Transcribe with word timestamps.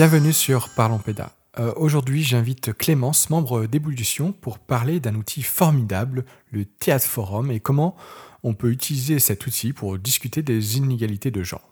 Bienvenue 0.00 0.32
sur 0.32 0.70
Parlons 0.70 0.96
Péda. 0.96 1.30
Euh, 1.58 1.74
Aujourd'hui, 1.76 2.22
j'invite 2.22 2.72
Clémence, 2.72 3.28
membre 3.28 3.66
d'Ébullition, 3.66 4.32
pour 4.32 4.58
parler 4.58 4.98
d'un 4.98 5.14
outil 5.14 5.42
formidable, 5.42 6.24
le 6.52 6.64
Théâtre 6.64 7.04
Forum, 7.04 7.50
et 7.50 7.60
comment 7.60 7.94
on 8.42 8.54
peut 8.54 8.70
utiliser 8.70 9.18
cet 9.18 9.46
outil 9.46 9.74
pour 9.74 9.98
discuter 9.98 10.40
des 10.40 10.78
inégalités 10.78 11.30
de 11.30 11.42
genre. 11.42 11.70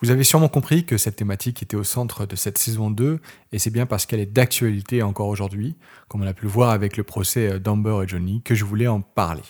Vous 0.00 0.12
avez 0.12 0.22
sûrement 0.22 0.46
compris 0.46 0.86
que 0.86 0.96
cette 0.96 1.16
thématique 1.16 1.60
était 1.60 1.76
au 1.76 1.82
centre 1.82 2.24
de 2.24 2.36
cette 2.36 2.56
saison 2.56 2.88
2, 2.88 3.18
et 3.50 3.58
c'est 3.58 3.70
bien 3.70 3.84
parce 3.84 4.06
qu'elle 4.06 4.20
est 4.20 4.26
d'actualité 4.26 5.02
encore 5.02 5.26
aujourd'hui, 5.26 5.74
comme 6.06 6.22
on 6.22 6.28
a 6.28 6.34
pu 6.34 6.44
le 6.44 6.52
voir 6.52 6.70
avec 6.70 6.96
le 6.96 7.02
procès 7.02 7.58
d'Amber 7.58 8.04
et 8.04 8.06
Johnny, 8.06 8.42
que 8.42 8.54
je 8.54 8.64
voulais 8.64 8.86
en 8.86 9.00
parler. 9.00 9.42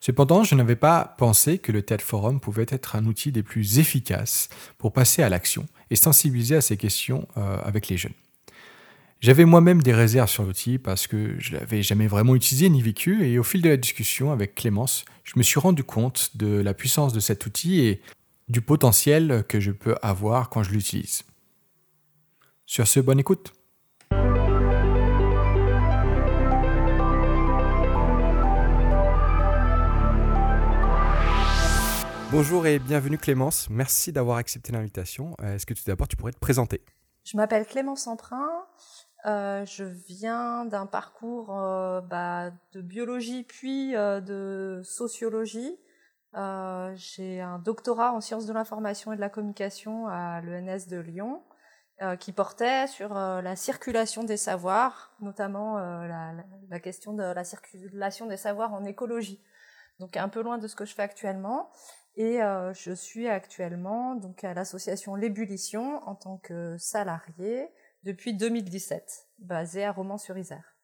Cependant, 0.00 0.44
je 0.44 0.54
n'avais 0.54 0.76
pas 0.76 1.14
pensé 1.18 1.58
que 1.58 1.72
le 1.72 1.82
Théâtre 1.82 2.04
Forum 2.04 2.40
pouvait 2.40 2.66
être 2.68 2.96
un 2.96 3.06
outil 3.06 3.32
des 3.32 3.42
plus 3.42 3.78
efficaces 3.78 4.48
pour 4.78 4.92
passer 4.92 5.22
à 5.22 5.28
l'action 5.28 5.66
et 5.90 5.96
sensibiliser 5.96 6.56
à 6.56 6.60
ces 6.60 6.76
questions 6.76 7.26
euh, 7.36 7.58
avec 7.64 7.88
les 7.88 7.96
jeunes. 7.96 8.12
J'avais 9.20 9.46
moi-même 9.46 9.82
des 9.82 9.94
réserves 9.94 10.28
sur 10.28 10.44
l'outil 10.44 10.78
parce 10.78 11.06
que 11.06 11.34
je 11.38 11.54
l'avais 11.54 11.82
jamais 11.82 12.06
vraiment 12.06 12.34
utilisé 12.34 12.68
ni 12.68 12.82
vécu 12.82 13.26
et 13.26 13.38
au 13.38 13.42
fil 13.42 13.62
de 13.62 13.68
la 13.68 13.78
discussion 13.78 14.30
avec 14.30 14.54
Clémence, 14.54 15.04
je 15.24 15.32
me 15.36 15.42
suis 15.42 15.58
rendu 15.58 15.84
compte 15.84 16.36
de 16.36 16.60
la 16.60 16.74
puissance 16.74 17.12
de 17.12 17.20
cet 17.20 17.46
outil 17.46 17.80
et 17.80 18.02
du 18.48 18.60
potentiel 18.60 19.44
que 19.48 19.58
je 19.58 19.72
peux 19.72 19.96
avoir 20.02 20.50
quand 20.50 20.62
je 20.62 20.70
l'utilise. 20.70 21.24
Sur 22.66 22.86
ce, 22.86 23.00
bonne 23.00 23.18
écoute. 23.18 23.55
Bonjour 32.38 32.66
et 32.66 32.78
bienvenue 32.78 33.16
Clémence, 33.16 33.70
merci 33.70 34.12
d'avoir 34.12 34.36
accepté 34.36 34.70
l'invitation. 34.70 35.34
Euh, 35.40 35.54
Est-ce 35.54 35.64
que 35.64 35.72
tout 35.72 35.84
d'abord 35.86 36.06
tu 36.06 36.16
pourrais 36.16 36.32
te 36.32 36.38
présenter? 36.38 36.84
Je 37.24 37.34
m'appelle 37.34 37.64
Clémence 37.64 38.06
Emprunt. 38.06 38.66
Euh, 39.24 39.64
je 39.64 39.84
viens 39.84 40.66
d'un 40.66 40.84
parcours 40.84 41.58
euh, 41.58 42.02
bah, 42.02 42.50
de 42.74 42.82
biologie 42.82 43.42
puis 43.42 43.96
euh, 43.96 44.20
de 44.20 44.82
sociologie. 44.84 45.78
J'ai 46.96 47.40
un 47.40 47.58
doctorat 47.58 48.12
en 48.12 48.20
sciences 48.20 48.44
de 48.44 48.52
l'information 48.52 49.14
et 49.14 49.16
de 49.16 49.22
la 49.22 49.30
communication 49.30 50.06
à 50.06 50.42
l'ENS 50.42 50.88
de 50.90 50.98
Lyon 50.98 51.42
qui 52.20 52.32
portait 52.32 52.86
sur 52.86 53.14
la 53.14 53.56
circulation 53.56 54.24
des 54.24 54.36
savoirs, 54.36 55.16
notamment 55.22 55.78
la 55.78 56.80
question 56.80 57.14
de 57.14 57.22
la 57.22 57.44
circulation 57.44 58.26
des 58.26 58.36
savoirs 58.36 58.74
en 58.74 58.84
écologie. 58.84 59.42
Donc 60.00 60.18
un 60.18 60.28
peu 60.28 60.42
loin 60.42 60.58
de 60.58 60.68
ce 60.68 60.76
que 60.76 60.84
je 60.84 60.92
fais 60.92 61.02
actuellement. 61.02 61.70
Et 62.16 62.42
euh, 62.42 62.72
je 62.72 62.92
suis 62.92 63.28
actuellement 63.28 64.14
donc 64.14 64.42
à 64.42 64.54
l'association 64.54 65.14
L'Ébullition 65.14 66.00
en 66.08 66.14
tant 66.14 66.38
que 66.38 66.76
salarié 66.78 67.68
depuis 68.04 68.34
2017, 68.34 69.28
basée 69.38 69.84
à 69.84 69.92
Romans-sur-Isère. 69.92 70.76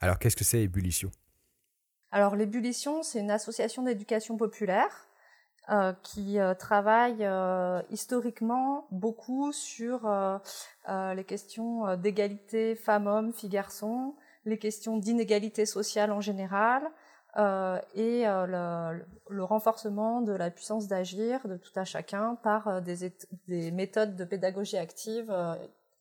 Alors 0.00 0.18
qu'est-ce 0.18 0.36
que 0.36 0.44
c'est 0.44 0.62
ébullition? 0.62 1.10
Alors 2.10 2.36
l'Ébullition, 2.36 3.02
c'est 3.02 3.20
une 3.20 3.30
association 3.30 3.82
d'éducation 3.82 4.36
populaire 4.36 5.06
euh, 5.70 5.92
qui 6.02 6.38
euh, 6.40 6.54
travaille 6.54 7.24
euh, 7.24 7.80
historiquement 7.90 8.88
beaucoup 8.90 9.52
sur 9.52 10.06
euh, 10.06 10.38
euh, 10.88 11.14
les 11.14 11.24
questions 11.24 11.86
euh, 11.86 11.96
d'égalité 11.96 12.74
femmes-hommes, 12.74 13.32
filles-garçons, 13.32 14.16
les 14.44 14.58
questions 14.58 14.96
d'inégalité 14.96 15.66
sociale 15.66 16.10
en 16.10 16.20
général, 16.20 16.82
euh, 17.36 17.78
et 17.94 18.26
euh, 18.26 18.98
le, 19.28 19.44
renforcement 19.44 20.20
de 20.20 20.32
la 20.32 20.50
puissance 20.50 20.88
d'agir 20.88 21.46
de 21.46 21.56
tout 21.56 21.72
à 21.76 21.84
chacun 21.84 22.34
par 22.36 22.66
euh, 22.66 22.80
des, 22.80 23.08
ét- 23.08 23.26
des 23.46 23.70
méthodes 23.70 24.16
de 24.16 24.24
pédagogie 24.24 24.76
active 24.76 25.32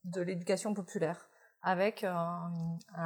de 0.05 0.21
l'éducation 0.21 0.73
populaire, 0.73 1.29
avec 1.61 2.03
un, 2.03 2.51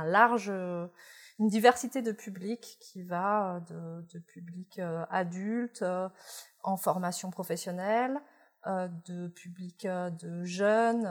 large, 0.06 0.50
une 0.50 1.48
diversité 1.48 2.02
de 2.02 2.12
publics 2.12 2.78
qui 2.80 3.04
va 3.04 3.62
de, 3.68 4.20
publics 4.20 4.80
adultes 5.10 5.84
en 6.62 6.78
formation 6.78 7.32
professionnelle, 7.32 8.22
de 8.66 9.28
publics 9.28 9.88
de 9.88 10.44
jeunes 10.46 11.08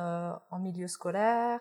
en 0.51 0.59
milieu 0.61 0.87
scolaire, 0.87 1.61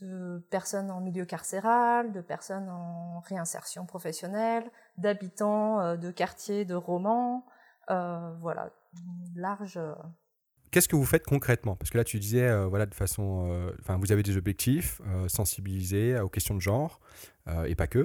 de 0.00 0.44
personnes 0.50 0.90
en 0.90 1.00
milieu 1.00 1.24
carcéral, 1.24 2.12
de 2.12 2.20
personnes 2.20 2.68
en 2.68 3.20
réinsertion 3.20 3.86
professionnelle, 3.86 4.64
d'habitants 4.98 5.80
euh, 5.80 5.96
de 5.96 6.10
quartiers 6.10 6.64
de 6.64 6.74
romans, 6.74 7.46
euh, 7.90 8.34
voilà, 8.40 8.70
une 8.96 9.40
large. 9.40 9.76
euh, 9.76 9.94
Qu'est-ce 10.70 10.88
que 10.88 10.96
vous 10.96 11.04
faites 11.04 11.24
concrètement? 11.24 11.76
Parce 11.76 11.90
que 11.90 11.98
là, 11.98 12.04
tu 12.04 12.18
disais, 12.18 12.48
euh, 12.48 12.66
voilà, 12.66 12.86
de 12.86 12.94
façon, 12.94 13.46
euh, 13.48 13.72
enfin, 13.80 13.96
vous 13.96 14.10
avez 14.10 14.24
des 14.24 14.36
objectifs, 14.36 15.00
euh, 15.06 15.28
sensibiliser 15.28 16.18
aux 16.18 16.28
questions 16.28 16.56
de 16.56 16.60
genre, 16.60 16.98
euh, 17.46 17.64
et 17.64 17.76
pas 17.76 17.86
que. 17.86 18.00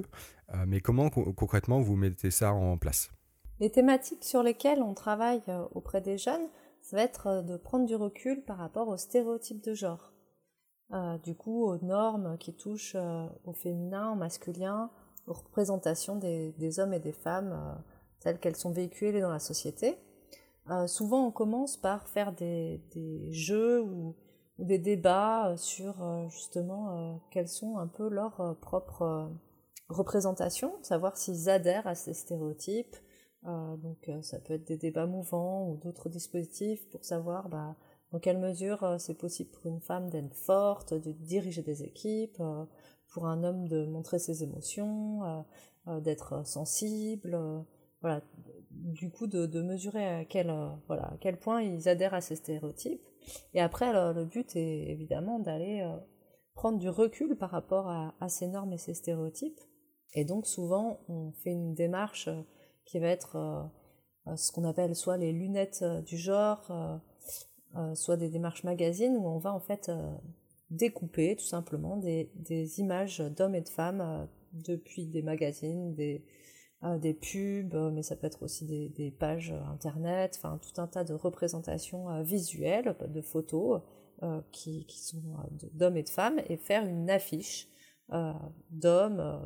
Euh, 0.54 0.64
mais 0.68 0.80
comment 0.80 1.10
co- 1.10 1.32
concrètement 1.32 1.80
vous 1.80 1.96
mettez 1.96 2.30
ça 2.30 2.52
en 2.52 2.78
place? 2.78 3.10
Les 3.58 3.70
thématiques 3.70 4.24
sur 4.24 4.42
lesquelles 4.44 4.82
on 4.82 4.94
travaille 4.94 5.42
auprès 5.72 6.00
des 6.00 6.16
jeunes, 6.16 6.48
ça 6.80 6.96
va 6.96 7.02
être 7.02 7.42
de 7.42 7.56
prendre 7.56 7.86
du 7.86 7.94
recul 7.96 8.42
par 8.44 8.56
rapport 8.58 8.88
aux 8.88 8.96
stéréotypes 8.96 9.62
de 9.62 9.74
genre. 9.74 10.12
Euh, 10.92 11.18
du 11.18 11.36
coup, 11.36 11.64
aux 11.64 11.78
normes 11.84 12.36
qui 12.38 12.52
touchent 12.52 12.96
euh, 12.96 13.26
au 13.44 13.52
féminin, 13.52 14.12
au 14.12 14.16
masculin, 14.16 14.90
aux 15.28 15.34
représentations 15.34 16.16
des, 16.16 16.80
hommes 16.80 16.92
et 16.92 16.98
des 16.98 17.12
femmes 17.12 17.52
euh, 17.52 17.80
telles 18.18 18.40
qu'elles 18.40 18.56
sont 18.56 18.72
véhiculées 18.72 19.20
dans 19.20 19.30
la 19.30 19.38
société. 19.38 19.98
Souvent, 20.86 21.26
on 21.26 21.32
commence 21.32 21.76
par 21.76 22.06
faire 22.06 22.32
des, 22.32 22.80
jeux 23.30 23.82
ou, 23.82 24.14
ou 24.58 24.64
des 24.64 24.78
débats 24.78 25.54
sur 25.56 25.96
justement 26.28 27.20
quelles 27.32 27.48
sont 27.48 27.78
un 27.78 27.88
peu 27.88 28.08
leurs 28.08 28.56
propres 28.60 29.32
représentations, 29.88 30.72
savoir 30.82 31.16
s'ils 31.16 31.50
adhèrent 31.50 31.88
à 31.88 31.96
ces 31.96 32.14
stéréotypes. 32.14 32.94
Donc, 33.42 34.08
ça 34.22 34.38
peut 34.38 34.54
être 34.54 34.68
des 34.68 34.76
débats 34.76 35.06
mouvants 35.06 35.68
ou 35.68 35.76
d'autres 35.78 36.08
dispositifs 36.08 36.88
pour 36.90 37.04
savoir 37.04 37.48
bah, 37.48 37.74
dans 38.12 38.18
quelle 38.18 38.38
mesure 38.38 38.82
euh, 38.82 38.98
c'est 38.98 39.14
possible 39.14 39.50
pour 39.50 39.66
une 39.66 39.80
femme 39.80 40.10
d'être 40.10 40.34
forte, 40.34 40.94
de 40.94 41.12
diriger 41.12 41.62
des 41.62 41.82
équipes, 41.82 42.40
euh, 42.40 42.64
pour 43.08 43.26
un 43.26 43.44
homme 43.44 43.68
de 43.68 43.86
montrer 43.86 44.18
ses 44.18 44.42
émotions, 44.42 45.44
euh, 45.88 46.00
d'être 46.00 46.46
sensible, 46.46 47.38
voilà, 48.00 48.22
du 48.70 49.10
coup 49.10 49.26
de, 49.26 49.62
mesurer 49.62 50.06
à 50.06 50.24
quel, 50.24 50.54
voilà, 50.86 51.04
à 51.04 51.16
quel 51.20 51.38
point 51.38 51.62
ils 51.62 51.88
adhèrent 51.88 52.14
à 52.14 52.20
ces 52.20 52.36
stéréotypes. 52.36 53.02
Et 53.52 53.60
après, 53.60 53.92
le, 53.92 54.12
le 54.12 54.24
but 54.24 54.54
est 54.54 54.90
évidemment 54.90 55.40
d'aller 55.40 55.84
prendre 56.54 56.78
du 56.78 56.88
recul 56.88 57.36
par 57.36 57.50
rapport 57.50 57.88
à, 57.88 58.28
ces 58.28 58.46
normes 58.46 58.74
et 58.74 58.78
ces 58.78 58.94
stéréotypes. 58.94 59.60
Et 60.14 60.24
donc 60.24 60.46
souvent, 60.46 61.00
on 61.08 61.32
fait 61.32 61.50
une 61.50 61.74
démarche 61.74 62.28
qui 62.84 63.00
va 63.00 63.08
être 63.08 63.70
ce 64.36 64.52
qu'on 64.52 64.64
appelle 64.64 64.94
soit 64.94 65.16
les 65.16 65.32
lunettes 65.32 65.84
du 66.06 66.16
genre, 66.16 66.70
euh, 67.76 67.94
soit 67.94 68.16
des 68.16 68.28
démarches 68.28 68.64
magazines 68.64 69.16
où 69.16 69.28
on 69.28 69.38
va 69.38 69.54
en 69.54 69.60
fait 69.60 69.88
euh, 69.88 70.12
découper 70.70 71.36
tout 71.36 71.44
simplement 71.44 71.96
des, 71.96 72.28
images 72.80 73.20
d'hommes 73.20 73.54
et 73.54 73.60
de 73.60 73.68
femmes 73.68 74.00
euh, 74.00 74.24
depuis 74.52 75.06
des 75.06 75.22
magazines, 75.22 75.94
des, 75.94 76.24
pubs, 77.14 77.92
mais 77.92 78.02
ça 78.02 78.16
peut 78.16 78.26
être 78.26 78.42
aussi 78.42 78.66
des, 78.66 79.10
pages 79.12 79.54
internet, 79.70 80.40
tout 80.42 80.80
un 80.80 80.88
tas 80.88 81.04
de 81.04 81.14
représentations 81.14 82.22
visuelles, 82.22 82.96
de 83.06 83.20
photos 83.20 83.82
qui, 84.50 84.86
qui 84.86 84.98
sont 84.98 85.22
d'hommes 85.72 85.98
et 85.98 86.02
de 86.02 86.08
femmes, 86.08 86.40
et 86.48 86.56
faire 86.56 86.84
une 86.84 87.08
affiche 87.08 87.68
d'hommes 88.70 89.40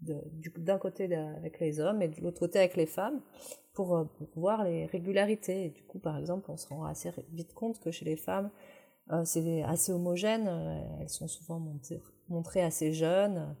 d'un 0.00 0.78
côté 0.78 1.14
avec 1.14 1.60
les 1.60 1.78
hommes 1.78 2.02
et 2.02 2.08
de 2.08 2.20
l'autre 2.20 2.40
côté 2.40 2.58
avec 2.58 2.76
les 2.76 2.86
femmes 2.86 3.20
pour, 3.76 3.94
euh, 3.94 4.04
pour 4.04 4.28
voir 4.34 4.64
les 4.64 4.86
régularités. 4.86 5.70
Du 5.70 5.84
coup, 5.84 6.00
par 6.00 6.16
exemple, 6.16 6.50
on 6.50 6.56
se 6.56 6.66
rend 6.66 6.84
assez 6.84 7.12
vite 7.30 7.52
compte 7.52 7.78
que 7.78 7.92
chez 7.92 8.06
les 8.06 8.16
femmes, 8.16 8.50
euh, 9.12 9.24
c'est 9.24 9.62
assez 9.62 9.92
homogène. 9.92 10.48
euh, 10.48 10.82
elles 11.00 11.10
sont 11.10 11.28
souvent 11.28 11.60
montées- 11.60 12.02
montrées 12.28 12.62
assez 12.62 12.92
jeunes, 12.92 13.54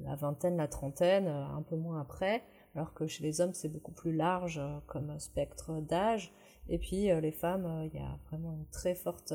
la 0.00 0.16
vingtaine, 0.16 0.56
la 0.58 0.68
trentaine, 0.68 1.28
un 1.28 1.62
peu 1.62 1.76
moins 1.76 2.00
après, 2.00 2.42
alors 2.74 2.92
que 2.92 3.06
chez 3.06 3.22
les 3.22 3.40
hommes, 3.40 3.54
c'est 3.54 3.70
beaucoup 3.70 3.92
plus 3.92 4.14
large 4.14 4.60
comme 4.86 5.18
spectre 5.18 5.80
d'âge. 5.80 6.34
Et 6.68 6.78
puis, 6.78 7.04
les 7.20 7.32
femmes, 7.32 7.88
il 7.90 7.98
y 7.98 8.02
a 8.02 8.18
vraiment 8.28 8.52
une 8.52 8.66
très 8.66 8.94
forte 8.94 9.32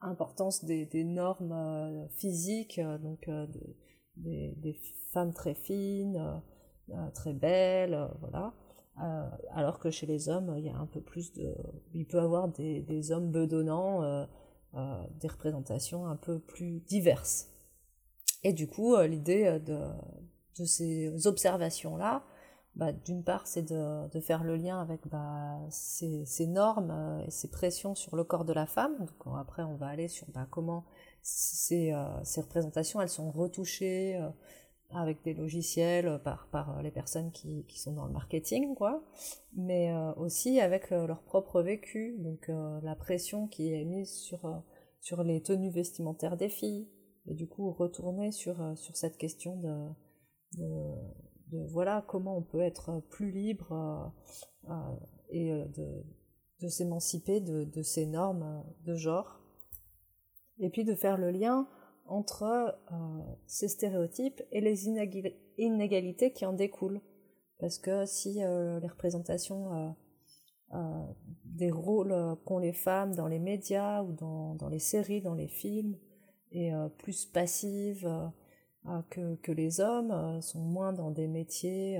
importance 0.00 0.64
des, 0.64 1.04
normes 1.04 2.08
physiques, 2.16 2.80
donc 3.02 3.28
des, 4.16 4.80
femmes 5.12 5.34
très 5.34 5.54
fines, 5.54 6.42
très 7.14 7.32
belles, 7.32 7.94
euh, 7.94 8.08
voilà. 8.20 8.54
Euh, 9.00 9.28
alors 9.50 9.78
que 9.78 9.90
chez 9.90 10.06
les 10.06 10.28
hommes, 10.28 10.54
il 10.58 10.64
y 10.64 10.70
a 10.70 10.76
un 10.76 10.86
peu 10.86 11.00
plus 11.00 11.32
de... 11.32 11.54
Il 11.94 12.06
peut 12.06 12.20
avoir 12.20 12.48
des, 12.48 13.12
hommes 13.12 13.30
bedonnants, 13.30 14.02
euh, 14.02 14.26
euh, 14.74 15.02
des 15.20 15.28
représentations 15.28 16.06
un 16.06 16.16
peu 16.16 16.38
plus 16.38 16.80
diverses. 16.80 17.48
Et 18.44 18.52
du 18.52 18.68
coup, 18.68 18.94
euh, 18.94 19.06
l'idée 19.06 19.46
euh, 19.46 19.58
de, 19.58 20.64
ces 20.64 21.26
observations-là, 21.26 22.24
bah, 22.74 22.92
d'une 22.92 23.24
part, 23.24 23.46
c'est 23.46 23.62
de, 23.62 24.20
faire 24.20 24.44
le 24.44 24.56
lien 24.56 24.80
avec 24.80 25.08
bah, 25.08 25.58
ces, 25.70 26.46
normes 26.46 27.22
et 27.26 27.30
ces 27.30 27.50
pressions 27.50 27.94
sur 27.94 28.16
le 28.16 28.24
corps 28.24 28.44
de 28.44 28.52
la 28.52 28.66
femme. 28.66 28.96
Donc, 28.98 29.10
après, 29.38 29.62
on 29.62 29.76
va 29.76 29.88
aller 29.88 30.08
sur 30.08 30.26
bah, 30.30 30.46
comment 30.50 30.84
ces, 31.22 31.94
ces, 32.24 32.40
représentations, 32.40 33.00
elles 33.00 33.08
sont 33.08 33.30
retouchées 33.30 34.18
avec 34.94 35.22
des 35.22 35.34
logiciels 35.34 36.20
par, 36.24 36.48
par 36.48 36.82
les 36.82 36.90
personnes 36.90 37.30
qui, 37.32 37.64
qui, 37.66 37.80
sont 37.80 37.92
dans 37.92 38.06
le 38.06 38.12
marketing, 38.12 38.74
quoi, 38.74 39.02
mais 39.54 39.92
aussi 40.16 40.60
avec 40.60 40.90
leur 40.90 41.22
propre 41.22 41.62
vécu, 41.62 42.16
donc 42.18 42.50
la 42.82 42.94
pression 42.94 43.48
qui 43.48 43.72
est 43.72 43.84
mise 43.84 44.12
sur, 44.12 44.62
sur 45.00 45.22
les 45.22 45.42
tenues 45.42 45.70
vestimentaires 45.70 46.36
des 46.36 46.48
filles, 46.48 46.88
et 47.26 47.34
du 47.34 47.48
coup 47.48 47.70
retourner 47.72 48.32
sur, 48.32 48.76
sur 48.76 48.96
cette 48.96 49.16
question 49.16 49.56
de, 49.56 49.88
de, 50.58 50.94
de, 51.52 51.66
voilà 51.70 52.04
comment 52.08 52.36
on 52.36 52.42
peut 52.42 52.60
être 52.60 53.00
plus 53.10 53.30
libre 53.30 54.12
et 55.30 55.50
de, 55.50 56.04
de 56.60 56.68
s'émanciper 56.68 57.40
de, 57.40 57.64
de, 57.64 57.82
ces 57.82 58.06
normes 58.06 58.64
de 58.84 58.94
genre, 58.94 59.40
et 60.58 60.70
puis 60.70 60.84
de 60.84 60.94
faire 60.94 61.18
le 61.18 61.30
lien 61.30 61.68
entre 62.06 62.42
euh, 62.92 62.94
ces 63.46 63.68
stéréotypes 63.68 64.42
et 64.50 64.60
les 64.60 64.88
inégalités 65.58 66.32
qui 66.32 66.44
en 66.44 66.52
découlent. 66.52 67.00
Parce 67.58 67.78
que 67.78 68.06
si 68.06 68.42
euh, 68.42 68.80
les 68.80 68.88
représentations 68.88 69.94
euh, 70.74 71.04
des 71.44 71.70
rôles 71.70 72.14
qu'ont 72.44 72.58
les 72.58 72.72
femmes 72.72 73.14
dans 73.14 73.28
les 73.28 73.38
médias 73.38 74.02
ou 74.02 74.12
dans, 74.12 74.54
dans, 74.54 74.68
les 74.68 74.78
séries, 74.78 75.20
dans 75.20 75.34
les 75.34 75.48
films, 75.48 75.96
est 76.50 76.72
plus 76.98 77.24
passive 77.24 78.06
que, 79.08 79.36
que, 79.36 79.52
les 79.52 79.80
hommes, 79.80 80.42
sont 80.42 80.60
moins 80.60 80.92
dans 80.92 81.10
des 81.10 81.28
métiers 81.28 81.98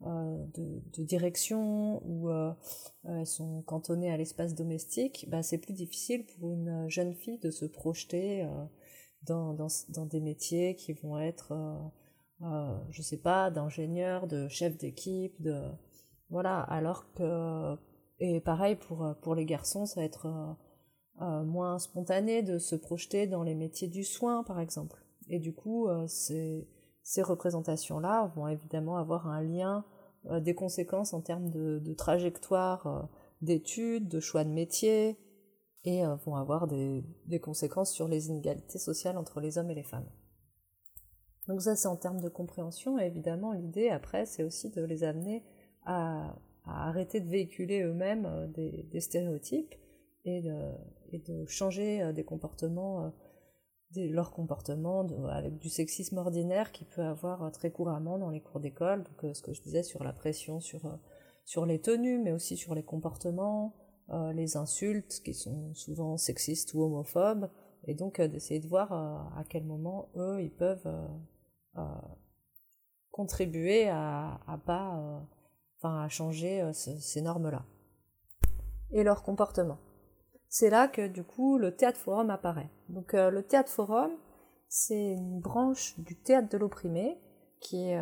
de, 0.00 1.02
direction 1.04 2.02
ou 2.04 2.28
sont 3.24 3.62
cantonnées 3.62 4.10
à 4.10 4.16
l'espace 4.16 4.54
domestique, 4.54 5.26
bah, 5.28 5.44
c'est 5.44 5.58
plus 5.58 5.72
difficile 5.72 6.26
pour 6.26 6.50
une 6.50 6.88
jeune 6.88 7.14
fille 7.14 7.38
de 7.38 7.50
se 7.52 7.64
projeter 7.64 8.44
dans, 9.26 9.54
dans, 9.54 10.06
des 10.06 10.20
métiers 10.20 10.74
qui 10.74 10.92
vont 10.92 11.18
être, 11.18 11.52
euh, 11.52 12.46
euh, 12.46 12.78
je 12.90 13.02
sais 13.02 13.18
pas, 13.18 13.50
d'ingénieur, 13.50 14.26
de 14.26 14.48
chef 14.48 14.76
d'équipe, 14.76 15.40
de 15.40 15.60
voilà. 16.30 16.60
Alors 16.60 17.12
que 17.12 17.76
et 18.18 18.40
pareil 18.40 18.76
pour 18.76 19.14
pour 19.22 19.34
les 19.34 19.44
garçons, 19.44 19.86
ça 19.86 20.00
va 20.00 20.06
être 20.06 20.26
euh, 21.20 21.44
moins 21.44 21.78
spontané 21.78 22.42
de 22.42 22.58
se 22.58 22.76
projeter 22.76 23.26
dans 23.26 23.42
les 23.42 23.54
métiers 23.54 23.88
du 23.88 24.04
soin, 24.04 24.42
par 24.42 24.60
exemple. 24.60 25.04
Et 25.28 25.38
du 25.38 25.54
coup, 25.54 25.88
ces 26.06 26.68
ces 27.02 27.22
représentations-là 27.22 28.32
vont 28.34 28.48
évidemment 28.48 28.96
avoir 28.96 29.28
un 29.28 29.42
lien, 29.42 29.84
des 30.40 30.56
conséquences 30.56 31.14
en 31.14 31.20
termes 31.20 31.50
de, 31.50 31.78
de 31.78 31.94
trajectoire 31.94 33.08
d'études, 33.42 34.08
de 34.08 34.18
choix 34.18 34.42
de 34.42 34.50
métier, 34.50 35.16
et 35.86 36.04
euh, 36.04 36.16
vont 36.16 36.34
avoir 36.34 36.66
des, 36.66 37.04
conséquences 37.40 37.92
sur 37.92 38.08
les 38.08 38.28
inégalités 38.28 38.78
sociales 38.78 39.16
entre 39.16 39.40
les 39.40 39.56
hommes 39.56 39.70
et 39.70 39.74
les 39.74 39.84
femmes. 39.84 40.08
Donc 41.48 41.62
ça 41.62 41.76
c'est 41.76 41.88
en 41.88 41.96
termes 41.96 42.20
de 42.20 42.28
compréhension, 42.28 42.98
et 42.98 43.06
évidemment 43.06 43.52
l'idée 43.52 43.88
après 43.88 44.26
c'est 44.26 44.42
aussi 44.42 44.70
de 44.70 44.82
les 44.82 45.04
amener 45.04 45.44
à, 45.84 46.36
arrêter 46.66 47.20
de 47.20 47.28
véhiculer 47.28 47.82
eux-mêmes 47.82 48.26
euh, 48.26 48.46
des, 48.48 49.00
stéréotypes 49.00 49.74
et 50.24 50.42
de, 50.42 51.46
changer 51.46 52.02
euh, 52.02 52.12
des 52.12 52.24
comportements, 52.24 53.12
leur 53.94 54.32
comportement 54.32 55.06
avec 55.30 55.56
du 55.58 55.70
sexisme 55.70 56.18
ordinaire 56.18 56.72
qui 56.72 56.84
peut 56.84 57.04
avoir 57.04 57.50
très 57.52 57.70
couramment 57.70 58.18
dans 58.18 58.30
les 58.30 58.40
cours 58.40 58.58
d'école, 58.58 59.04
donc 59.04 59.36
ce 59.36 59.40
que 59.40 59.52
je 59.52 59.62
disais 59.62 59.84
sur 59.84 60.02
la 60.02 60.12
pression 60.12 60.58
sur 60.60 61.64
les 61.64 61.80
tenues, 61.80 62.18
mais 62.18 62.32
aussi 62.32 62.56
sur 62.56 62.74
les 62.74 62.82
comportements, 62.82 63.72
euh, 64.10 64.32
les 64.32 64.56
insultes 64.56 65.20
qui 65.24 65.34
sont 65.34 65.74
souvent 65.74 66.16
sexistes 66.16 66.74
ou 66.74 66.82
homophobes, 66.82 67.50
et 67.88 67.94
donc 67.94 68.20
euh, 68.20 68.28
d'essayer 68.28 68.60
de 68.60 68.68
voir 68.68 68.92
euh, 68.92 69.16
à 69.36 69.42
quel 69.48 69.64
moment 69.64 70.10
eux 70.16 70.40
ils 70.40 70.52
peuvent 70.52 70.88
contribuer 73.10 73.88
à, 73.88 74.40
à 74.46 74.58
pas, 74.58 75.26
enfin 75.76 76.02
à 76.02 76.08
changer 76.08 76.70
ces 76.72 77.20
normes-là 77.20 77.64
et 78.92 79.02
leur 79.02 79.22
comportement. 79.22 79.78
C'est 80.48 80.70
là 80.70 80.88
que 80.88 81.06
du 81.06 81.22
coup 81.22 81.58
le 81.58 81.74
théâtre 81.74 81.98
forum 81.98 82.30
apparaît. 82.30 82.70
Donc 82.88 83.12
le 83.12 83.42
théâtre 83.42 83.70
forum, 83.70 84.12
c'est 84.68 85.12
une 85.12 85.40
branche 85.40 85.98
du 85.98 86.16
théâtre 86.16 86.48
de 86.48 86.56
l'opprimé 86.56 87.18
qui 87.60 87.90
est 87.90 88.00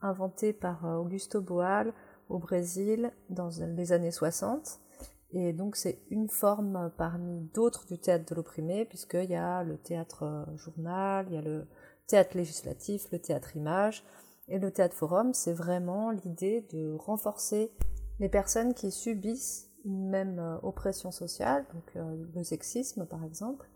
inventée 0.00 0.54
par 0.54 0.84
Augusto 0.84 1.42
Boal 1.42 1.92
au 2.30 2.38
Brésil 2.38 3.12
dans 3.28 3.50
les 3.76 3.92
années 3.92 4.12
60 4.12 4.80
et 5.32 5.52
donc 5.52 5.76
c'est 5.76 5.98
une 6.10 6.28
forme 6.28 6.92
parmi 6.98 7.40
d'autres 7.54 7.86
du 7.86 7.98
théâtre 7.98 8.26
de 8.26 8.34
l'opprimé, 8.34 8.84
puisqu'il 8.84 9.30
y 9.30 9.34
a 9.34 9.62
le 9.64 9.78
théâtre 9.78 10.24
euh, 10.24 10.56
journal, 10.56 11.26
il 11.28 11.34
y 11.34 11.38
a 11.38 11.42
le 11.42 11.66
théâtre 12.06 12.36
législatif, 12.36 13.10
le 13.10 13.18
théâtre 13.18 13.56
image, 13.56 14.04
et 14.48 14.58
le 14.58 14.70
théâtre 14.70 14.94
forum, 14.94 15.32
c'est 15.32 15.54
vraiment 15.54 16.10
l'idée 16.10 16.66
de 16.72 16.94
renforcer 16.98 17.72
les 18.20 18.28
personnes 18.28 18.74
qui 18.74 18.90
subissent 18.90 19.70
une 19.86 20.10
même 20.10 20.38
euh, 20.38 20.58
oppression 20.62 21.10
sociale, 21.10 21.64
donc 21.72 21.96
euh, 21.96 22.26
le 22.34 22.44
sexisme 22.44 23.06
par 23.06 23.24
exemple, 23.24 23.68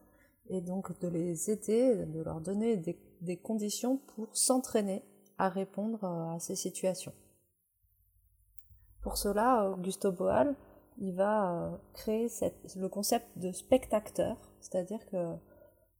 et 0.49 0.61
donc 0.61 0.99
de 1.01 1.09
les 1.09 1.51
aider, 1.51 2.05
de 2.07 2.23
leur 2.23 2.41
donner 2.41 2.77
des, 2.77 3.37
conditions 3.39 3.97
pour 4.15 4.29
s'entraîner 4.37 5.03
à 5.39 5.49
répondre 5.49 6.05
à 6.05 6.37
ces 6.39 6.55
situations. 6.55 7.13
Pour 9.01 9.17
cela, 9.17 9.71
Augusto 9.71 10.13
Boal 10.13 10.55
il 10.99 11.15
va 11.15 11.53
euh, 11.53 11.77
créer 11.93 12.29
le 12.77 12.89
concept 12.89 13.27
de 13.37 13.53
spectateur, 13.53 14.37
c'est-à-dire 14.61 15.05
que 15.07 15.35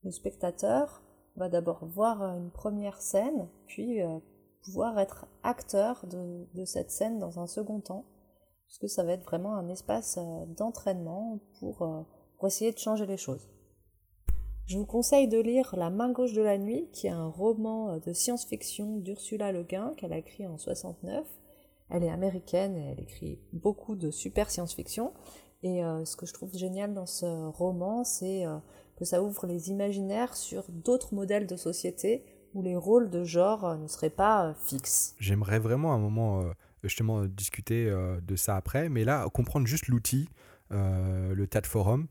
le 0.03 0.11
spectateur 0.11 1.03
va 1.37 1.49
d'abord 1.49 1.85
voir 1.85 2.23
une 2.23 2.51
première 2.51 3.01
scène, 3.01 3.49
puis 3.67 4.03
euh, 4.03 4.19
pouvoir 4.65 4.99
être 4.99 5.27
acteur 5.43 6.07
de, 6.07 6.65
cette 6.65 6.91
scène 6.91 7.19
dans 7.19 7.39
un 7.39 7.47
second 7.47 7.81
temps, 7.81 8.07
puisque 8.67 8.89
ça 8.89 9.05
va 9.05 9.13
être 9.13 9.25
vraiment 9.25 9.55
un 9.55 9.69
espace 9.69 10.19
euh, 10.19 10.47
d'entraînement 10.47 11.41
pour, 11.61 12.07
pour 12.39 12.47
essayer 12.47 12.73
de 12.73 12.79
changer 12.79 13.07
les 13.07 13.19
choses. 13.19 13.49
Je 14.67 14.79
vous 14.79 14.87
conseille 14.87 15.29
de 15.29 15.39
lire 15.39 15.77
La 15.77 15.91
main 15.91 16.11
gauche 16.11 16.33
de 16.33 16.43
la 16.43 16.59
nuit, 16.59 16.89
qui 16.93 17.07
est 17.07 17.11
un 17.11 17.29
roman 17.29 17.99
de 17.99 18.13
science-fiction 18.13 18.97
d'Ursula 18.97 19.53
Le 19.53 19.63
Guin 19.63 19.93
qu'elle 19.97 20.13
a 20.13 20.19
écrit 20.19 20.47
en 20.47 20.59
69 20.59 21.25
elle 21.91 22.05
est 22.05 22.11
américaine 22.11 22.77
et 22.77 22.93
elle 22.93 23.01
écrit 23.01 23.39
beaucoup 23.53 23.97
de 23.97 24.11
super 24.11 24.51
science-fiction. 24.51 25.13
Et 25.63 25.85
euh, 25.85 26.05
ce 26.05 26.17
que 26.17 26.27
je 26.27 26.33
trouve 26.33 26.55
génial 26.57 26.95
dans 26.95 27.07
ce 27.07 27.27
roman, 27.51 28.05
c'est 28.05 28.47
euh, 28.47 28.57
que 28.97 29.05
ça 29.05 29.23
ouvre 29.23 29.47
les 29.47 29.71
imaginaires 29.71 30.37
sur 30.37 30.65
d'autres 30.69 31.15
modèles 31.15 31.47
de 31.47 31.57
société 31.57 32.25
où 32.55 32.63
les 32.63 32.77
rôles 32.77 33.11
de 33.11 33.25
genre 33.25 33.65
euh, 33.65 33.77
ne 33.77 33.87
seraient 33.87 34.11
pas 34.11 34.55
fixes. 34.59 35.15
J'aimerais 35.19 35.59
vraiment 35.59 35.93
un 35.93 35.99
moment 35.99 36.45
justement 36.83 37.25
discuter 37.25 37.91
de 38.23 38.37
ça 38.37 38.55
après, 38.55 38.89
mais 38.89 39.05
là, 39.05 39.29
comprendre 39.31 39.67
juste 39.67 39.89
l'outil, 39.89 40.29
le 40.71 41.45
théâtre 41.47 41.69
forum. 41.69 42.07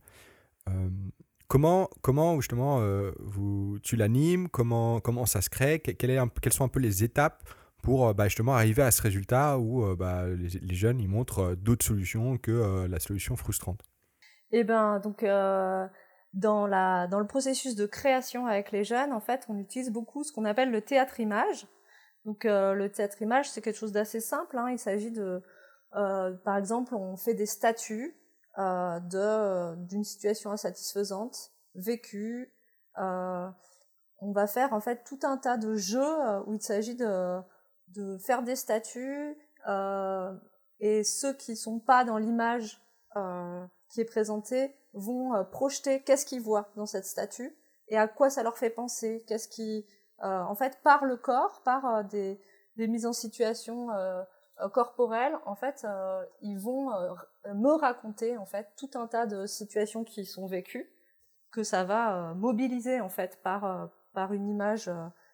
Comment, 1.47 1.89
comment 2.01 2.41
justement 2.41 2.81
vous, 3.19 3.79
tu 3.83 3.95
l'animes? 3.95 4.49
Comment, 4.49 4.99
comment 4.99 5.25
ça 5.25 5.39
se 5.39 5.49
crée? 5.49 5.79
Quelles 5.79 6.53
sont 6.53 6.65
un 6.65 6.67
peu 6.67 6.81
les 6.81 7.05
étapes 7.05 7.43
pour 7.85 8.07
euh, 8.07 8.13
bah, 8.13 8.25
justement 8.25 8.55
arriver 8.55 8.81
à 8.81 8.91
ce 8.91 9.01
résultat 9.01 9.59
où 9.59 9.85
euh, 9.85 9.95
bah, 9.95 10.25
les, 10.27 10.75
jeunes 10.75 10.99
ils 10.99 11.07
montrent 11.07 11.51
euh, 11.51 11.55
d'autres 11.55 11.85
solutions 11.85 12.37
que 12.37 12.87
la 12.89 12.99
solution 12.99 13.37
frustrante. 13.37 13.81
Eh 14.51 14.63
ben 14.63 14.99
donc 14.99 15.23
dans 16.33 16.67
la 16.67 17.07
dans 17.07 17.19
le 17.19 17.27
processus 17.27 17.75
de 17.75 17.85
création 17.85 18.45
avec 18.47 18.71
les 18.71 18.83
jeunes, 18.83 19.13
en 19.13 19.19
fait, 19.21 19.45
on 19.49 19.57
utilise 19.57 19.91
beaucoup 19.91 20.23
ce 20.23 20.33
qu'on 20.33 20.45
appelle 20.45 20.71
le 20.71 20.81
théâtre 20.81 21.19
image. 21.19 21.67
Donc 22.25 22.43
le 22.45 22.87
théâtre 22.87 23.21
image, 23.21 23.49
c'est 23.49 23.61
quelque 23.61 23.77
chose 23.77 23.91
d'assez 23.91 24.19
simple. 24.19 24.57
Hein. 24.57 24.69
Il 24.71 24.79
s'agit 24.79 25.11
de, 25.11 25.41
par 25.91 26.57
exemple, 26.57 26.95
on 26.95 27.17
fait 27.17 27.33
des 27.33 27.45
statues 27.45 28.15
de 28.57 29.75
d'une 29.87 30.03
situation 30.03 30.51
insatisfaisante 30.51 31.51
vécue. 31.73 32.53
on 32.97 34.31
va 34.31 34.47
faire 34.47 34.73
en 34.73 34.79
fait 34.79 35.03
tout 35.05 35.19
un 35.23 35.37
tas 35.37 35.57
de 35.57 35.75
jeux 35.75 36.15
où 36.45 36.53
il 36.53 36.61
s'agit 36.61 36.95
de 36.95 37.41
de 37.89 38.17
faire 38.17 38.43
des 38.43 38.55
statues 38.55 39.37
euh, 39.67 40.33
et 40.79 41.03
ceux 41.03 41.33
qui 41.33 41.55
sont 41.55 41.79
pas 41.79 42.03
dans 42.03 42.17
l'image 42.17 42.81
euh, 43.15 43.65
qui 43.89 44.01
est 44.01 44.05
présentée 44.05 44.75
vont 44.93 45.35
euh, 45.35 45.43
projeter 45.43 46.01
qu'est-ce 46.01 46.25
qu'ils 46.25 46.41
voient 46.41 46.69
dans 46.75 46.85
cette 46.85 47.05
statue 47.05 47.55
et 47.87 47.97
à 47.97 48.07
quoi 48.07 48.29
ça 48.29 48.41
leur 48.41 48.57
fait 48.57 48.71
penser, 48.71 49.23
qu'est-ce 49.27 49.47
qui, 49.47 49.85
euh, 50.23 50.41
en 50.41 50.55
fait, 50.55 50.79
par 50.83 51.05
le 51.05 51.17
corps, 51.17 51.61
par 51.63 51.85
euh, 51.85 52.03
des, 52.03 52.41
des, 52.77 52.87
mises 52.87 53.05
en 53.05 53.13
situation 53.13 53.89
corporelles, 54.71 55.37
en 55.45 55.55
fait, 55.55 55.85
ils 56.41 56.57
vont 56.57 56.89
me 57.53 57.77
raconter 57.77 58.37
en 58.37 58.45
fait 58.45 58.69
tout 58.77 58.89
un 58.95 59.05
tas 59.05 59.25
de 59.25 59.45
situations 59.45 60.05
qui 60.05 60.25
sont 60.25 60.47
vécues 60.47 60.89
que 61.51 61.61
ça 61.61 61.83
va 61.83 62.33
mobiliser 62.35 63.01
en 63.01 63.09
fait 63.09 63.41
par 63.43 63.89
par 64.13 64.31
une 64.31 64.47
image 64.47 64.89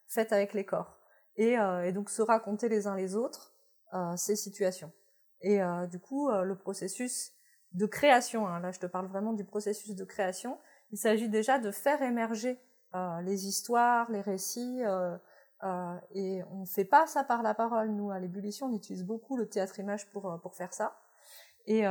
faite 0.07 0.33
avec 0.33 0.53
les 0.53 0.65
corps 0.65 1.00
et, 1.37 1.57
euh, 1.57 1.83
et, 1.83 1.91
donc 1.91 2.09
se 2.09 2.21
raconter 2.21 2.69
les 2.69 2.87
uns 2.87 2.95
les 2.95 3.15
autres 3.15 3.53
ces 4.15 4.37
situations. 4.37 4.89
Et 5.41 5.59
du 5.89 5.99
coup, 5.99 6.31
le 6.31 6.55
processus 6.55 7.33
de 7.73 7.85
création, 7.85 8.47
hein, 8.47 8.61
là 8.61 8.71
je 8.71 8.79
te 8.79 8.85
parle 8.85 9.07
vraiment 9.07 9.33
du 9.33 9.43
processus 9.43 9.97
de 9.97 10.05
création, 10.05 10.57
il 10.91 10.97
s'agit 10.97 11.27
déjà 11.27 11.59
de 11.59 11.71
faire 11.71 12.01
émerger 12.01 12.57
les 13.23 13.47
histoires, 13.47 14.09
les 14.09 14.21
récits, 14.21 14.79
et 16.13 16.41
on 16.51 16.61
ne 16.61 16.65
fait 16.65 16.85
pas 16.85 17.05
ça 17.05 17.25
par 17.25 17.43
la 17.43 17.53
parole. 17.53 17.89
Nous, 17.89 18.11
à 18.11 18.19
l'ébullition, 18.19 18.67
on 18.67 18.73
utilise 18.73 19.03
beaucoup 19.03 19.35
le 19.35 19.49
théâtre-image 19.49 20.09
pour, 20.11 20.39
pour 20.41 20.55
faire 20.55 20.73
ça. 20.73 20.97
Et, 21.65 21.85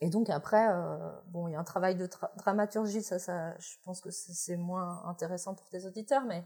et 0.00 0.10
donc 0.10 0.30
après, 0.30 0.68
euh, 0.68 0.96
bon, 1.26 1.48
il 1.48 1.52
y 1.52 1.54
a 1.56 1.60
un 1.60 1.64
travail 1.64 1.96
de 1.96 2.08
dramaturgie, 2.36 3.02
ça, 3.02 3.18
ça, 3.18 3.58
je 3.58 3.74
pense 3.84 4.00
que 4.00 4.10
c'est 4.10 4.56
moins 4.56 5.04
intéressant 5.06 5.54
pour 5.54 5.68
tes 5.68 5.84
auditeurs, 5.86 6.24
mais 6.24 6.38
euh, 6.38 6.42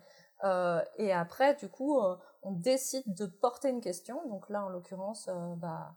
et 0.98 1.12
après, 1.12 1.54
du 1.54 1.68
coup, 1.68 2.00
euh, 2.00 2.16
on 2.42 2.52
décide 2.52 3.14
de 3.14 3.26
porter 3.26 3.68
une 3.68 3.80
question. 3.80 4.26
Donc 4.28 4.48
là, 4.48 4.64
en 4.64 4.68
l'occurrence, 4.68 5.28
euh, 5.28 5.54
bah, 5.56 5.94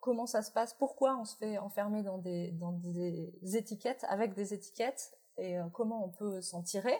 comment 0.00 0.26
ça 0.26 0.42
se 0.42 0.50
passe? 0.50 0.74
Pourquoi 0.74 1.16
on 1.16 1.24
se 1.24 1.36
fait 1.36 1.58
enfermer 1.58 2.02
dans 2.02 2.18
des 2.18 3.56
étiquettes 3.56 4.04
avec 4.08 4.34
des 4.34 4.54
étiquettes? 4.54 5.12
Et 5.38 5.56
comment 5.72 6.04
on 6.04 6.10
peut 6.10 6.40
s'en 6.42 6.62
tirer? 6.62 6.96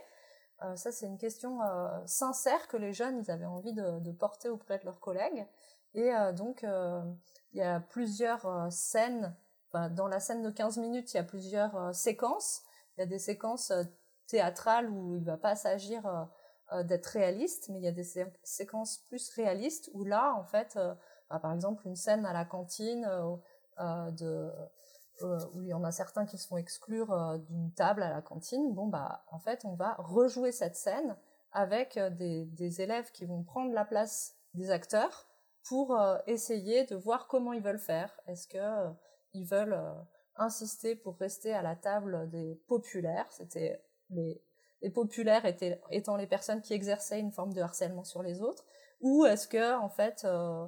Ça, 0.74 0.90
c'est 0.92 1.06
une 1.06 1.18
question 1.18 1.60
sincère 2.06 2.66
que 2.68 2.76
les 2.76 2.92
jeunes 2.92 3.18
ils 3.18 3.30
avaient 3.30 3.46
envie 3.46 3.74
de, 3.74 4.12
porter 4.12 4.48
auprès 4.48 4.78
de 4.78 4.84
leurs 4.84 5.00
collègues. 5.00 5.46
Et 5.94 6.10
donc 6.34 6.64
il 7.52 7.58
y 7.58 7.62
a 7.62 7.80
plusieurs 7.80 8.46
euh, 8.46 8.70
scènes. 8.70 9.34
dans 9.72 10.08
la 10.08 10.20
scène 10.20 10.42
de 10.42 10.50
15 10.50 10.78
minutes, 10.78 11.12
il 11.14 11.16
y 11.16 11.20
a 11.20 11.24
plusieurs 11.24 11.76
euh, 11.76 11.92
séquences. 11.92 12.62
Il 12.96 13.00
y 13.00 13.02
a 13.04 13.06
des 13.06 13.18
séquences 13.18 13.72
euh, 14.32 14.38
théâtrales 14.38 14.90
où 14.90 15.14
il 15.16 15.20
ne 15.20 15.26
va 15.26 15.36
pas 15.36 15.56
s'agir 15.56 16.28
d'être 16.84 17.06
réaliste, 17.06 17.68
mais 17.68 17.80
il 17.80 17.84
y 17.84 17.88
a 17.88 17.92
des 17.92 18.06
séquences 18.44 18.98
plus 19.08 19.28
réalistes 19.34 19.90
où 19.92 20.04
là, 20.04 20.34
en 20.34 20.44
fait, 20.44 20.78
bah, 21.28 21.38
par 21.38 21.52
exemple, 21.52 21.86
une 21.86 21.96
scène 21.96 22.24
à 22.24 22.32
la 22.32 22.46
cantine 22.46 23.06
où 23.78 25.60
il 25.60 25.66
y 25.66 25.74
en 25.74 25.84
a 25.84 25.92
certains 25.92 26.24
qui 26.24 26.38
se 26.38 26.48
font 26.48 26.56
exclure 26.56 27.38
d'une 27.40 27.72
table 27.74 28.02
à 28.02 28.08
la 28.08 28.22
cantine, 28.22 28.72
bon, 28.72 28.86
bah, 28.86 29.22
en 29.30 29.38
fait, 29.38 29.66
on 29.66 29.74
va 29.74 29.96
rejouer 29.98 30.50
cette 30.50 30.76
scène 30.76 31.14
avec 31.52 31.98
des, 31.98 32.46
des 32.46 32.80
élèves 32.80 33.12
qui 33.12 33.26
vont 33.26 33.42
prendre 33.42 33.74
la 33.74 33.84
place 33.84 34.34
des 34.54 34.70
acteurs 34.70 35.26
pour 35.64 35.96
euh, 35.98 36.18
essayer 36.26 36.84
de 36.84 36.96
voir 36.96 37.26
comment 37.28 37.52
ils 37.52 37.62
veulent 37.62 37.78
faire. 37.78 38.18
Est-ce 38.26 38.48
que 38.48 38.58
euh, 38.58 38.90
ils 39.32 39.46
veulent 39.46 39.74
euh, 39.74 39.92
insister 40.36 40.96
pour 40.96 41.16
rester 41.18 41.52
à 41.52 41.62
la 41.62 41.76
table 41.76 42.28
des 42.30 42.56
populaires? 42.66 43.26
C'était 43.30 43.82
les, 44.12 44.90
populaires 44.90 45.44
étant 45.90 46.16
les 46.16 46.26
personnes 46.26 46.60
qui 46.60 46.74
exerçaient 46.74 47.20
une 47.20 47.30
forme 47.30 47.52
de 47.52 47.60
harcèlement 47.60 48.04
sur 48.04 48.22
les 48.22 48.42
autres, 48.42 48.64
ou 49.00 49.24
est-ce 49.24 49.46
que 49.46 49.78
en 49.78 49.88
fait 49.88 50.24
euh, 50.24 50.66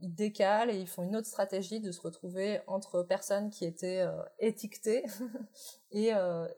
ils 0.00 0.14
décalent 0.14 0.70
et 0.70 0.78
ils 0.78 0.86
font 0.86 1.02
une 1.02 1.16
autre 1.16 1.26
stratégie 1.26 1.80
de 1.80 1.92
se 1.92 2.00
retrouver 2.00 2.60
entre 2.66 3.02
personnes 3.02 3.48
qui 3.48 3.64
étaient 3.64 4.04
étiquetées 4.38 5.04
et, 5.92 6.10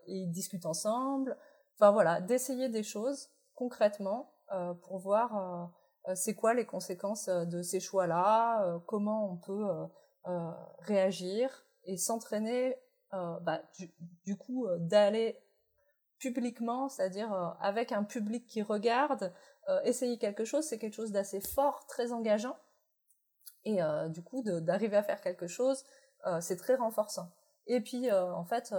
ils 0.07 0.30
discutent 0.30 0.66
ensemble. 0.66 1.37
Enfin 1.76 1.92
voilà, 1.92 2.21
d'essayer 2.21 2.68
des 2.68 2.83
choses 2.83 3.30
concrètement 3.54 4.33
pour 4.83 4.99
voir 4.99 5.71
euh, 6.09 6.14
c'est 6.14 6.35
quoi 6.35 6.54
les 6.54 6.64
conséquences 6.64 7.28
euh, 7.28 7.45
de 7.45 7.62
ces 7.62 7.80
choix-là, 7.80 8.64
euh, 8.64 8.78
comment 8.87 9.30
on 9.30 9.37
peut 9.37 9.66
réagir 10.80 11.64
et 11.85 11.97
s'entraîner 11.97 12.76
bah, 13.12 13.62
du, 14.26 14.37
coup 14.37 14.66
d'aller 14.76 15.40
publiquement, 16.19 16.89
c'est-à-dire 16.89 17.33
avec 17.61 17.93
un 17.93 18.05
public 18.05 18.47
qui 18.47 18.63
regarde, 18.63 19.33
essayer 19.85 20.19
quelque 20.19 20.45
chose, 20.45 20.65
c'est 20.65 20.79
quelque 20.79 20.95
chose 20.95 21.13
d'assez 21.13 21.41
fort, 21.41 21.87
très 21.87 22.13
engageant. 22.13 22.57
Et 23.65 23.79
du 24.09 24.23
coup, 24.23 24.43
d'arriver 24.43 24.97
à 24.97 25.03
faire 25.03 25.21
quelque 25.21 25.47
chose, 25.47 25.85
c'est 26.41 26.57
très 26.57 26.75
renforçant. 26.75 27.31
Et 27.67 27.81
puis, 27.81 28.11
en 28.11 28.45
fait, 28.45 28.75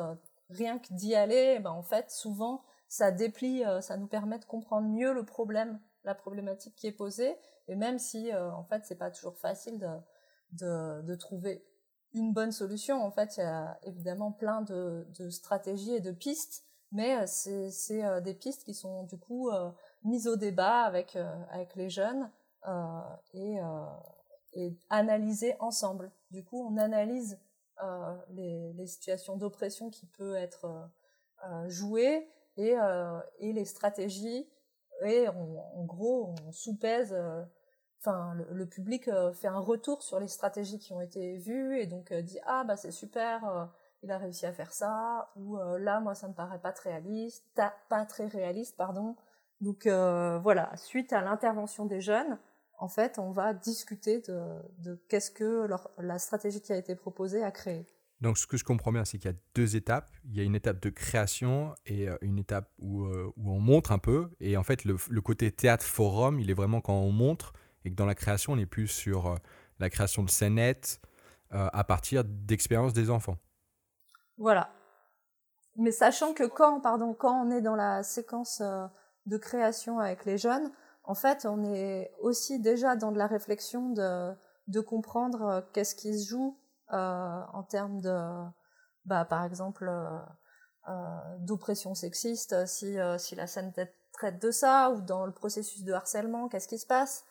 rien 0.49 0.79
que 0.79 0.93
d'y 0.93 1.15
aller, 1.15 1.59
ben, 1.59 1.71
en 1.71 1.83
fait, 1.83 2.11
souvent, 2.11 2.63
ça 2.87 3.11
déplie, 3.11 3.63
ça 3.81 3.97
nous 3.97 4.07
permet 4.07 4.39
de 4.39 4.45
comprendre 4.45 4.87
mieux 4.89 5.13
le 5.13 5.23
problème 5.23 5.79
la 6.03 6.15
problématique 6.15 6.75
qui 6.75 6.87
est 6.87 6.91
posée, 6.91 7.35
et 7.67 7.75
même 7.75 7.99
si 7.99 8.31
euh, 8.31 8.51
en 8.51 8.63
fait 8.63 8.85
c'est 8.85 8.95
pas 8.95 9.11
toujours 9.11 9.37
facile 9.37 9.79
de, 10.51 11.01
de, 11.01 11.15
trouver 11.15 11.63
une 12.13 12.33
bonne 12.33 12.51
solution. 12.51 13.01
En 13.03 13.11
fait, 13.11 13.37
il 13.37 13.41
y 13.41 13.43
a 13.43 13.79
évidemment 13.83 14.31
plein 14.31 14.61
de, 14.61 15.05
de 15.19 15.29
stratégies 15.29 15.93
et 15.93 15.99
de 15.99 16.11
pistes, 16.11 16.65
mais 16.91 17.17
euh, 17.17 17.25
c'est 17.27 18.03
euh, 18.03 18.21
des 18.21 18.33
pistes 18.33 18.63
qui 18.63 18.73
sont 18.73 19.03
du 19.03 19.17
coup 19.17 19.49
mises 20.03 20.27
au 20.27 20.35
débat 20.35 20.81
avec, 20.81 21.17
avec 21.51 21.75
les 21.75 21.89
jeunes 21.89 22.29
et, 23.33 23.57
et 24.53 24.77
analysées 24.89 25.55
ensemble. 25.59 26.11
Du 26.31 26.43
coup, 26.43 26.65
on 26.65 26.77
analyse 26.77 27.39
les, 28.31 28.73
les, 28.73 28.87
situations 28.87 29.37
d'oppression 29.37 29.89
qui 29.89 30.05
peuvent 30.05 30.35
être 30.35 30.89
jouées 31.67 32.27
et, 32.57 32.75
et 33.39 33.53
les 33.53 33.65
stratégies 33.65 34.47
et 35.01 35.27
en 35.27 35.83
gros, 35.85 36.33
on 36.45 36.51
sous-pèse. 36.51 37.13
Euh, 37.13 37.43
enfin, 37.99 38.33
le, 38.51 38.65
public 38.67 39.07
euh, 39.07 39.31
fait 39.33 39.47
un 39.47 39.59
retour 39.59 40.03
sur 40.03 40.19
les 40.19 40.27
stratégies 40.27 40.79
qui 40.79 40.93
ont 40.93 41.01
été 41.01 41.37
vues 41.37 41.79
et 41.79 41.85
donc 41.85 42.11
euh, 42.11 42.21
dit 42.21 42.39
ah 42.45 42.63
bah 42.63 42.75
c'est 42.75 42.91
super, 42.91 43.69
il 44.03 44.11
a 44.11 44.17
réussi 44.17 44.45
à 44.45 44.53
faire 44.53 44.71
ça 44.71 45.29
ou 45.35 45.57
là 45.77 45.99
moi 45.99 46.15
ça 46.15 46.27
me 46.27 46.33
paraît 46.33 46.59
pas 46.59 46.71
très 46.71 46.91
réaliste, 46.91 47.45
pas 47.89 48.05
très 48.05 48.27
réaliste 48.27 48.77
pardon. 48.77 49.15
Donc 49.61 49.87
voilà, 49.87 50.71
suite 50.77 51.11
à 51.13 51.21
l'intervention 51.21 51.85
des 51.85 52.01
jeunes, 52.01 52.37
en 52.77 52.87
fait, 52.87 53.19
on 53.19 53.31
va 53.31 53.53
discuter 53.53 54.21
de, 54.21 54.95
qu'est-ce 55.09 55.31
que 55.31 55.67
la 55.97 56.17
stratégie 56.17 56.61
qui 56.61 56.71
a 56.71 56.77
été 56.77 56.95
proposée 56.95 57.43
a 57.43 57.51
créé. 57.51 57.85
Donc, 58.21 58.37
ce 58.37 58.45
que 58.45 58.57
je 58.57 58.65
comprends 58.65 58.91
bien, 58.91 59.05
c'est 59.05 59.17
qu'il 59.17 59.31
y 59.31 59.33
a 59.33 59.37
deux 59.55 59.75
étapes. 59.75 60.09
Il 60.25 60.35
y 60.35 60.41
a 60.41 60.43
une 60.43 60.55
étape 60.55 60.81
de 60.81 60.89
création 60.89 61.73
et 61.85 62.09
euh, 62.09 62.17
une 62.21 62.37
étape 62.37 62.69
où, 62.77 63.05
euh, 63.05 63.31
on 63.37 63.59
montre 63.59 63.91
un 63.91 63.97
peu. 63.97 64.29
Et 64.41 64.57
en 64.57 64.63
fait, 64.63 64.83
le, 64.83 65.21
côté 65.21 65.51
théâtre-forum, 65.51 66.39
il 66.39 66.49
est 66.49 66.53
vraiment 66.53 66.81
quand 66.81 66.99
on 66.99 67.11
montre 67.11 67.53
et 67.85 67.91
que 67.91 67.95
dans 67.95 68.05
la 68.05 68.15
création, 68.15 68.53
on 68.53 68.57
est 68.57 68.65
plus 68.65 68.87
sur 68.87 69.27
euh, 69.27 69.35
la 69.79 69.89
création 69.89 70.23
de 70.23 70.29
scénettes 70.29 70.99
à 71.51 71.83
partir 71.83 72.23
d'expériences 72.23 72.93
des 72.93 73.09
enfants. 73.09 73.35
Voilà. 74.39 74.69
Mais 75.75 75.91
sachant 75.91 76.33
que 76.33 76.43
quand, 76.43 76.81
pardon, 76.81 77.13
quand 77.13 77.45
on 77.45 77.51
est 77.51 77.61
dans 77.61 77.75
la 77.75 78.01
séquence 78.01 78.61
de 79.27 79.37
création 79.37 79.99
avec 79.99 80.25
les 80.25 80.37
jeunes, 80.37 80.71
en 81.03 81.13
fait, 81.13 81.45
on 81.45 81.63
est 81.63 82.11
aussi 82.19 82.59
déjà 82.59 82.95
dans 82.95 83.11
de 83.11 83.17
la 83.17 83.27
réflexion 83.27 83.89
de, 83.89 84.33
de 84.67 84.79
comprendre 84.79 85.67
qu'est-ce 85.73 85.95
qui 85.95 86.17
se 86.17 86.27
joue 86.27 86.57
euh, 86.93 87.41
en 87.53 87.63
termes 87.63 88.01
de, 88.01 88.19
bah, 89.05 89.25
par 89.25 89.43
exemple, 89.43 89.87
euh, 89.89 90.19
euh, 90.87 91.37
d'oppression 91.39 91.93
sexiste, 91.93 92.65
si, 92.65 92.97
si 93.17 93.35
la 93.35 93.47
scène 93.47 93.73
traite 94.13 94.41
de 94.41 94.51
ça, 94.51 94.91
ou 94.91 95.01
dans 95.01 95.25
le 95.25 95.31
processus 95.31 95.83
de 95.83 95.93
harcèlement, 95.93 96.47
qu'est-ce 96.47 96.67
qui 96.67 96.79
se 96.79 96.87
passe 96.87 97.25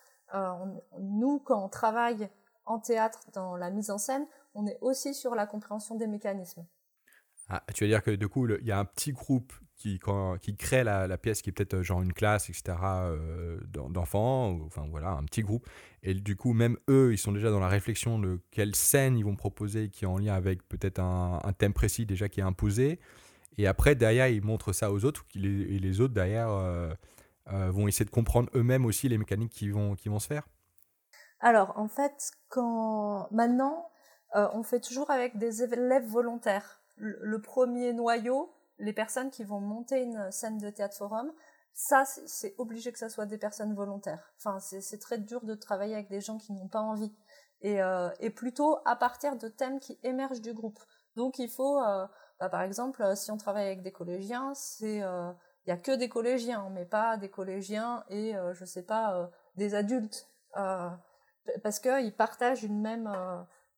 Nous, 0.99 1.41
quand 1.41 1.65
on 1.65 1.69
travaille 1.69 2.29
en 2.67 2.79
théâtre, 2.79 3.21
dans 3.33 3.57
la 3.57 3.71
mise 3.71 3.91
en 3.91 3.99
scène, 3.99 4.27
on 4.55 4.67
est 4.67 4.79
aussi 4.81 5.15
sur 5.15 5.35
la 5.35 5.47
compréhension 5.47 5.95
des 5.95 6.07
mécanismes. 6.07 6.67
Ah, 7.49 7.63
tu 7.75 7.85
veux 7.85 7.89
dire 7.89 8.03
que 8.03 8.11
du 8.11 8.29
coup, 8.29 8.47
il 8.47 8.67
y 8.67 8.73
a 8.73 8.79
un 8.79 8.85
petit 8.85 9.13
groupe 9.13 9.53
qui, 9.79 10.01
qui 10.41 10.57
crée 10.57 10.85
la, 10.85 11.19
pièce 11.19 11.41
qui 11.41 11.51
est 11.51 11.53
peut-être 11.53 11.75
euh, 11.75 11.83
genre 11.83 12.03
une 12.03 12.13
classe, 12.13 12.51
etc., 12.51 12.77
euh, 12.83 13.59
d'enfants, 13.71 14.59
enfin 14.67 14.87
voilà, 14.91 15.11
un 15.11 15.25
petit 15.25 15.43
groupe. 15.43 15.67
Et 16.03 16.15
du 16.15 16.37
coup, 16.37 16.53
même 16.53 16.77
eux, 16.91 17.13
ils 17.13 17.19
sont 17.19 17.33
déjà 17.33 17.51
dans 17.51 17.61
la 17.61 17.69
réflexion 17.69 18.19
de 18.19 18.41
quelle 18.51 18.75
scène 18.75 19.17
ils 19.17 19.25
vont 19.25 19.37
proposer 19.37 19.89
qui 19.89 20.05
est 20.05 20.09
en 20.09 20.19
lien 20.19 20.35
avec 20.35 20.69
peut-être 20.69 20.99
un, 20.99 21.41
thème 21.57 21.73
précis 21.73 22.07
déjà 22.07 22.29
qui 22.29 22.41
est 22.41 22.45
imposé. 22.45 22.99
Et 23.57 23.67
après, 23.67 23.95
derrière, 23.95 24.29
ils 24.29 24.45
montrent 24.45 24.73
ça 24.73 24.93
aux 24.93 25.05
autres, 25.05 25.25
et 25.35 25.39
les 25.79 26.01
autres, 26.01 26.15
derrière, 26.15 26.51
euh, 26.51 26.93
vont 27.47 27.89
essayer 27.89 28.05
de 28.05 28.11
comprendre 28.11 28.51
eux-mêmes 28.55 28.85
aussi 28.85 29.09
les 29.09 29.19
mécaniques 29.19 29.53
qui 29.53 29.71
vont, 29.71 29.95
qui 29.95 30.09
vont 30.09 30.19
se 30.19 30.27
faire. 30.27 30.47
Alors, 31.41 31.73
en 31.79 31.89
fait, 31.89 32.31
quand 32.49 33.29
maintenant, 33.31 33.89
on 34.35 34.63
fait 34.63 34.81
toujours 34.81 35.11
avec 35.11 35.39
des 35.39 35.63
élèves 35.63 36.07
volontaires. 36.07 36.78
Le 36.99 37.41
premier 37.41 37.93
noyau, 37.93 38.55
les 38.79 38.93
personnes 38.93 39.31
qui 39.31 39.45
vont 39.45 39.61
monter 39.61 40.03
une 40.03 40.31
scène 40.31 40.59
de 40.59 40.71
théâtre 40.71 40.97
forum, 40.97 41.33
ça, 41.81 42.05
c'est 42.05 42.57
obligé 42.59 42.91
que 42.91 42.99
ça 42.99 43.09
soit 43.09 43.25
des 43.25 43.39
personnes 43.39 43.73
volontaires. 43.73 44.33
Enfin, 44.39 44.59
c'est 44.59 44.99
très 44.99 45.17
dur 45.17 45.45
de 45.45 45.55
travailler 45.55 45.95
avec 45.95 46.09
des 46.09 46.21
gens 46.21 46.37
qui 46.37 46.53
n'ont 46.53 46.67
pas 46.67 46.81
envie. 46.81 47.15
Et, 47.61 47.81
euh, 47.81 48.11
et, 48.19 48.31
plutôt 48.31 48.79
à 48.85 48.97
partir 48.97 49.37
de 49.37 49.47
thèmes 49.47 49.79
qui 49.79 49.97
émergent 50.03 50.41
du 50.41 50.53
groupe. 50.53 50.81
Donc 51.15 51.39
il 51.39 51.49
faut, 51.49 51.81
euh, 51.81 52.07
bah, 52.41 52.49
par 52.49 52.63
exemple, 52.63 53.01
euh, 53.03 53.15
si 53.15 53.31
on 53.31 53.37
travaille 53.37 53.67
avec 53.67 53.83
des 53.83 53.93
collégiens, 53.93 54.55
c'est 54.55 54.99
il 54.99 55.71
y 55.71 55.73
a 55.73 55.77
que 55.77 55.93
des 55.93 56.09
collégiens, 56.09 56.69
mais 56.71 56.85
pas 56.85 57.17
des 57.17 57.31
collégiens 57.31 58.05
et 58.09 58.35
je 58.55 58.65
sais 58.65 58.85
pas 58.85 59.31
des 59.55 59.75
adultes, 59.75 60.27
parce 60.55 61.79
qu'ils 61.79 62.15
partagent 62.17 62.65
une 62.65 62.81
même 62.81 63.07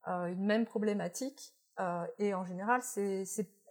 une 0.07 0.47
même 0.47 0.65
problématique 0.67 1.55
et 2.19 2.35
en 2.35 2.45
général 2.45 2.83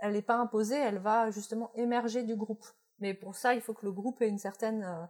elle 0.01 0.13
n'est 0.13 0.22
pas 0.22 0.38
imposée, 0.38 0.78
elle 0.78 1.00
va 1.00 1.32
justement 1.32 1.72
émerger 1.75 2.24
du 2.24 2.36
groupe. 2.36 2.66
Mais 3.00 3.13
pour 3.13 3.36
ça, 3.36 3.54
il 3.54 3.62
faut 3.62 3.74
que 3.74 3.86
le 3.86 3.92
groupe 3.92 4.22
ait 4.22 4.28
une 4.28 4.38
certaine 4.38 4.84
euh, 4.84 5.06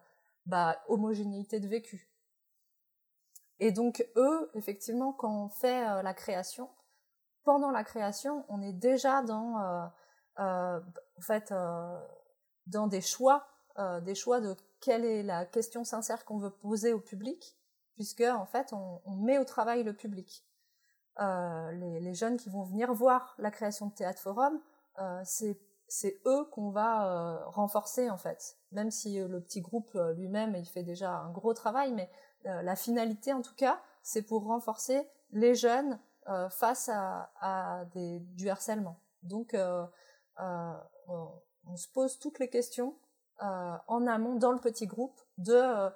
bah, 0.46 0.82
homogénéité 0.88 1.60
de 1.60 1.68
vécu. 1.68 2.10
Et 3.60 3.72
donc 3.72 4.06
eux, 4.16 4.50
effectivement, 4.54 5.12
quand 5.12 5.46
on 5.46 5.50
fait 5.50 5.82
la 6.02 6.14
création, 6.14 6.70
pendant 7.44 7.72
la 7.72 7.84
création, 7.84 8.46
on 8.48 8.62
est 8.62 8.72
déjà 8.72 9.22
dans, 9.22 9.92
en 10.38 10.82
fait, 11.22 11.54
dans 12.68 12.88
des 12.88 13.02
choix, 13.02 13.46
des 14.02 14.16
choix 14.16 14.40
de 14.40 14.56
quelle 14.80 15.04
est 15.04 15.24
la 15.24 15.46
question 15.46 15.84
sincère 15.84 16.24
qu'on 16.24 16.38
veut 16.38 16.52
poser 16.52 16.94
au 16.94 17.02
public, 17.02 17.58
puisque 17.96 18.22
en 18.22 18.46
fait, 18.46 18.72
on 18.72 19.16
met 19.18 19.38
au 19.40 19.44
travail 19.44 19.84
le 19.84 19.94
public. 19.94 20.46
Euh, 21.20 21.72
les, 21.74 22.00
les, 22.00 22.14
jeunes 22.14 22.38
qui 22.38 22.50
vont 22.50 22.64
venir 22.64 22.94
voir 22.94 23.36
la 23.40 23.52
création 23.52 23.88
de 23.88 23.94
Théâtre 23.94 24.22
Forum, 24.22 24.62
euh, 25.00 25.22
c'est 25.90 26.22
eux 26.26 26.46
qu'on 26.52 26.70
va 26.70 27.08
euh, 27.08 27.46
renforcer 27.48 28.10
en 28.10 28.18
fait. 28.18 28.58
Même 28.72 28.92
si 28.92 29.20
euh, 29.20 29.28
le 29.28 29.42
petit 29.42 29.62
groupe 29.62 29.92
euh, 29.96 30.14
lui-même, 30.14 30.56
il 30.56 30.66
fait 30.66 30.84
déjà 30.84 31.12
un 31.12 31.32
gros 31.32 31.54
travail, 31.54 31.92
mais 31.94 32.10
la 32.46 32.78
finalité 32.78 33.34
en 33.34 33.42
tout 33.42 33.54
cas, 33.56 33.82
c'est 34.02 34.22
pour 34.22 34.46
renforcer 34.46 35.06
les 35.32 35.56
jeunes 35.56 36.00
face 36.52 36.88
à, 36.88 37.30
à 37.42 37.84
des, 37.94 38.22
du 38.22 38.50
harcèlement. 38.50 38.98
Donc, 39.24 39.58
on, 40.38 40.74
on, 41.10 41.76
se 41.76 41.90
pose 41.90 42.18
toutes 42.18 42.40
les 42.40 42.50
questions 42.50 42.96
en 43.40 44.08
amont 44.08 44.36
dans 44.36 44.54
le 44.54 44.60
petit 44.60 44.88
groupe 44.88 45.20
de 45.38 45.90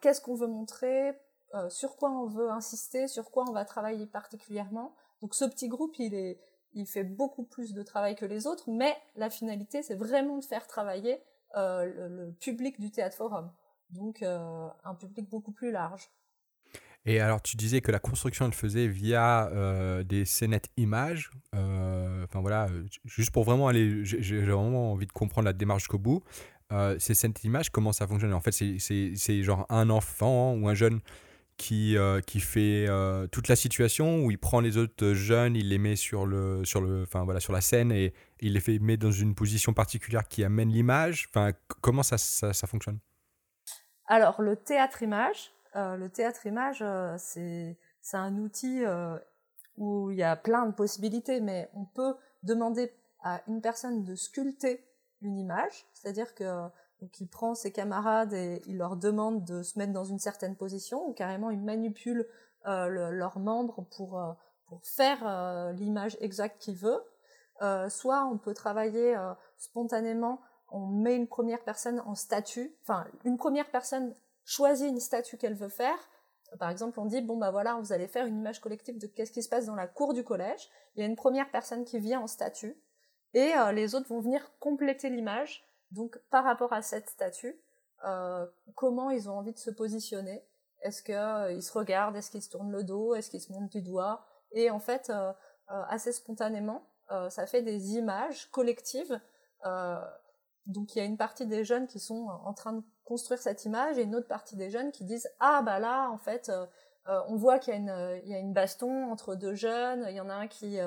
qu'est-ce 0.00 0.22
qu'on 0.22 0.34
veut 0.34 0.46
montrer, 0.46 1.20
euh, 1.56 1.70
sur 1.70 1.96
quoi 1.96 2.10
on 2.10 2.26
veut 2.26 2.50
insister, 2.50 3.08
sur 3.08 3.30
quoi 3.30 3.44
on 3.48 3.52
va 3.52 3.64
travailler 3.64 4.06
particulièrement. 4.06 4.94
Donc 5.22 5.34
ce 5.34 5.44
petit 5.44 5.68
groupe, 5.68 5.94
il, 5.98 6.14
est, 6.14 6.38
il 6.74 6.86
fait 6.86 7.04
beaucoup 7.04 7.44
plus 7.44 7.72
de 7.72 7.82
travail 7.82 8.14
que 8.14 8.26
les 8.26 8.46
autres, 8.46 8.68
mais 8.68 8.94
la 9.16 9.30
finalité, 9.30 9.82
c'est 9.82 9.94
vraiment 9.94 10.36
de 10.38 10.44
faire 10.44 10.66
travailler 10.66 11.18
euh, 11.56 12.08
le, 12.08 12.32
public 12.32 12.78
du 12.78 12.90
théâtre 12.90 13.16
forum. 13.16 13.50
Donc 13.90 14.22
euh, 14.22 14.68
un 14.84 14.94
public 14.94 15.30
beaucoup 15.30 15.52
plus 15.52 15.70
large. 15.70 16.10
Et 17.06 17.20
alors, 17.20 17.40
tu 17.40 17.56
disais 17.56 17.80
que 17.80 17.92
la 17.92 18.00
construction, 18.00 18.46
elle 18.46 18.52
faisait 18.52 18.88
via 18.88 19.48
des 20.04 20.24
scénettes 20.24 20.70
images. 20.76 21.30
Enfin 21.52 22.40
voilà, 22.40 22.66
juste 23.04 23.30
pour 23.30 23.44
vraiment 23.44 23.68
aller, 23.68 24.04
j'ai 24.04 24.40
vraiment 24.40 24.90
envie 24.90 25.06
de 25.06 25.12
comprendre 25.12 25.44
la 25.44 25.52
démarche 25.52 25.82
jusqu'au 25.82 25.98
bout. 26.00 26.24
ces 26.98 27.14
scénettes 27.14 27.44
images, 27.44 27.70
comment 27.70 27.92
ça 27.92 28.08
fonctionne? 28.08 28.34
En 28.34 28.40
fait, 28.40 28.50
c'est 28.50 29.42
genre 29.44 29.66
un 29.68 29.88
enfant 29.88 30.54
ou 30.54 30.68
un 30.68 30.74
jeune 30.74 31.00
qui, 31.56 31.96
euh, 31.96 32.20
qui 32.20 32.40
fait 32.40 32.86
euh, 32.88 33.26
toute 33.28 33.48
la 33.48 33.56
situation 33.56 34.24
où 34.24 34.30
il 34.30 34.38
prend 34.38 34.60
les 34.60 34.76
autres 34.76 35.12
jeunes, 35.12 35.56
il 35.56 35.70
les 35.70 35.78
met 35.78 35.96
sur, 35.96 36.26
le, 36.26 36.64
sur, 36.64 36.80
le, 36.80 37.02
enfin, 37.02 37.24
voilà, 37.24 37.40
sur 37.40 37.52
la 37.52 37.60
scène 37.60 37.92
et 37.92 38.12
il 38.40 38.52
les 38.52 38.60
fait 38.60 38.78
mettre 38.78 39.02
dans 39.02 39.12
une 39.12 39.34
position 39.34 39.72
particulière 39.72 40.28
qui 40.28 40.44
amène 40.44 40.68
l'image. 40.68 41.28
Enfin, 41.30 41.52
comment 41.80 42.02
ça, 42.02 42.18
ça, 42.18 42.52
ça, 42.52 42.66
fonctionne? 42.66 42.98
Alors, 44.06 44.42
le 44.42 44.56
théâtre-image, 44.56 45.52
euh, 45.76 45.96
le 45.96 46.08
théâtre-image, 46.10 46.84
c'est 47.18 47.76
un 48.12 48.36
outil 48.36 48.82
où 49.76 50.10
il 50.10 50.18
y 50.18 50.22
a 50.22 50.36
plein 50.36 50.66
de 50.66 50.72
possibilités, 50.72 51.40
mais 51.40 51.70
on 51.74 51.84
peut 51.86 52.14
demander 52.42 52.92
à 53.22 53.42
une 53.48 53.60
personne 53.60 54.04
de 54.04 54.14
sculpter 54.14 54.84
une 55.22 55.38
image, 55.38 55.86
c'est-à-dire 55.94 56.34
que 56.34 56.68
donc 57.00 57.20
il 57.20 57.28
prend 57.28 57.54
ses 57.54 57.72
camarades 57.72 58.32
et 58.32 58.62
il 58.66 58.78
leur 58.78 58.96
demande 58.96 59.44
de 59.44 59.62
se 59.62 59.78
mettre 59.78 59.92
dans 59.92 60.04
une 60.04 60.18
certaine 60.18 60.56
position, 60.56 61.06
ou 61.06 61.12
carrément 61.12 61.50
il 61.50 61.60
manipule 61.60 62.26
euh, 62.66 63.10
leurs 63.10 63.38
membres 63.38 63.86
pour, 63.96 64.18
euh, 64.18 64.32
pour 64.66 64.80
faire 64.82 65.18
euh, 65.26 65.72
l'image 65.72 66.16
exacte 66.20 66.60
qu'il 66.60 66.76
veut. 66.76 67.00
Euh, 67.62 67.88
soit 67.88 68.24
on 68.26 68.38
peut 68.38 68.54
travailler 68.54 69.16
euh, 69.16 69.32
spontanément, 69.58 70.40
on 70.70 70.86
met 70.86 71.16
une 71.16 71.28
première 71.28 71.62
personne 71.62 72.00
en 72.00 72.14
statut, 72.14 72.74
enfin 72.82 73.06
une 73.24 73.36
première 73.36 73.70
personne 73.70 74.14
choisit 74.44 74.88
une 74.88 75.00
statue 75.00 75.36
qu'elle 75.36 75.54
veut 75.54 75.68
faire. 75.68 75.98
Par 76.58 76.70
exemple, 76.70 76.98
on 77.00 77.06
dit 77.06 77.20
bon 77.20 77.36
bah 77.36 77.50
voilà, 77.50 77.74
vous 77.74 77.92
allez 77.92 78.08
faire 78.08 78.26
une 78.26 78.38
image 78.38 78.60
collective 78.60 78.98
de 78.98 79.06
qu'est-ce 79.06 79.32
qui 79.32 79.42
se 79.42 79.48
passe 79.48 79.66
dans 79.66 79.74
la 79.74 79.86
cour 79.86 80.14
du 80.14 80.24
collège. 80.24 80.68
Il 80.94 81.00
y 81.00 81.02
a 81.02 81.06
une 81.06 81.16
première 81.16 81.50
personne 81.50 81.84
qui 81.84 81.98
vient 81.98 82.20
en 82.20 82.26
statut 82.26 82.76
et 83.34 83.52
les 83.72 83.94
autres 83.94 84.08
vont 84.08 84.20
venir 84.20 84.50
compléter 84.60 85.10
l'image 85.10 85.65
donc, 85.90 86.18
par 86.30 86.44
rapport 86.44 86.72
à 86.72 86.82
cette 86.82 87.08
statue, 87.08 87.60
euh, 88.04 88.46
comment 88.74 89.10
ils 89.10 89.28
ont 89.28 89.38
envie 89.38 89.52
de 89.52 89.58
se 89.58 89.70
positionner? 89.70 90.44
Est-ce 90.82 91.02
qu'ils 91.02 91.14
euh, 91.14 91.60
se 91.60 91.72
regardent? 91.72 92.16
Est-ce 92.16 92.30
qu'ils 92.30 92.42
se 92.42 92.50
tournent 92.50 92.72
le 92.72 92.84
dos? 92.84 93.14
Est-ce 93.14 93.30
qu'ils 93.30 93.40
se 93.40 93.52
montent 93.52 93.70
du 93.70 93.82
doigt? 93.82 94.26
Et 94.52 94.70
en 94.70 94.80
fait, 94.80 95.10
euh, 95.10 95.32
assez 95.68 96.12
spontanément, 96.12 96.86
ça 97.28 97.46
fait 97.46 97.62
des 97.62 97.94
images 97.94 98.50
collectives. 98.50 99.20
donc, 100.66 100.94
il 100.94 100.98
y 100.98 101.00
a 101.00 101.04
une 101.04 101.16
partie 101.16 101.46
des 101.46 101.64
jeunes 101.64 101.86
qui 101.86 102.00
sont 102.00 102.26
en 102.44 102.52
train 102.52 102.72
de 102.72 102.82
construire 103.04 103.40
cette 103.40 103.64
image 103.64 103.98
et 103.98 104.02
une 104.02 104.16
autre 104.16 104.26
partie 104.26 104.56
des 104.56 104.70
jeunes 104.70 104.90
qui 104.90 105.04
disent 105.04 105.28
ah 105.38 105.62
bah 105.62 105.78
là 105.78 106.10
en 106.10 106.18
fait 106.18 106.50
on 107.28 107.36
voit 107.36 107.58
qu'il 107.58 107.74
y, 107.74 107.86
y, 108.28 108.34
a 108.34 108.38
une 108.38 108.52
baston 108.52 109.10
entre 109.10 109.34
deux 109.34 109.54
jeunes, 109.54 110.06
il 110.08 110.14
y 110.14 110.20
en 110.20 110.28
a 110.28 110.34
un 110.34 110.48
qui 110.48 110.80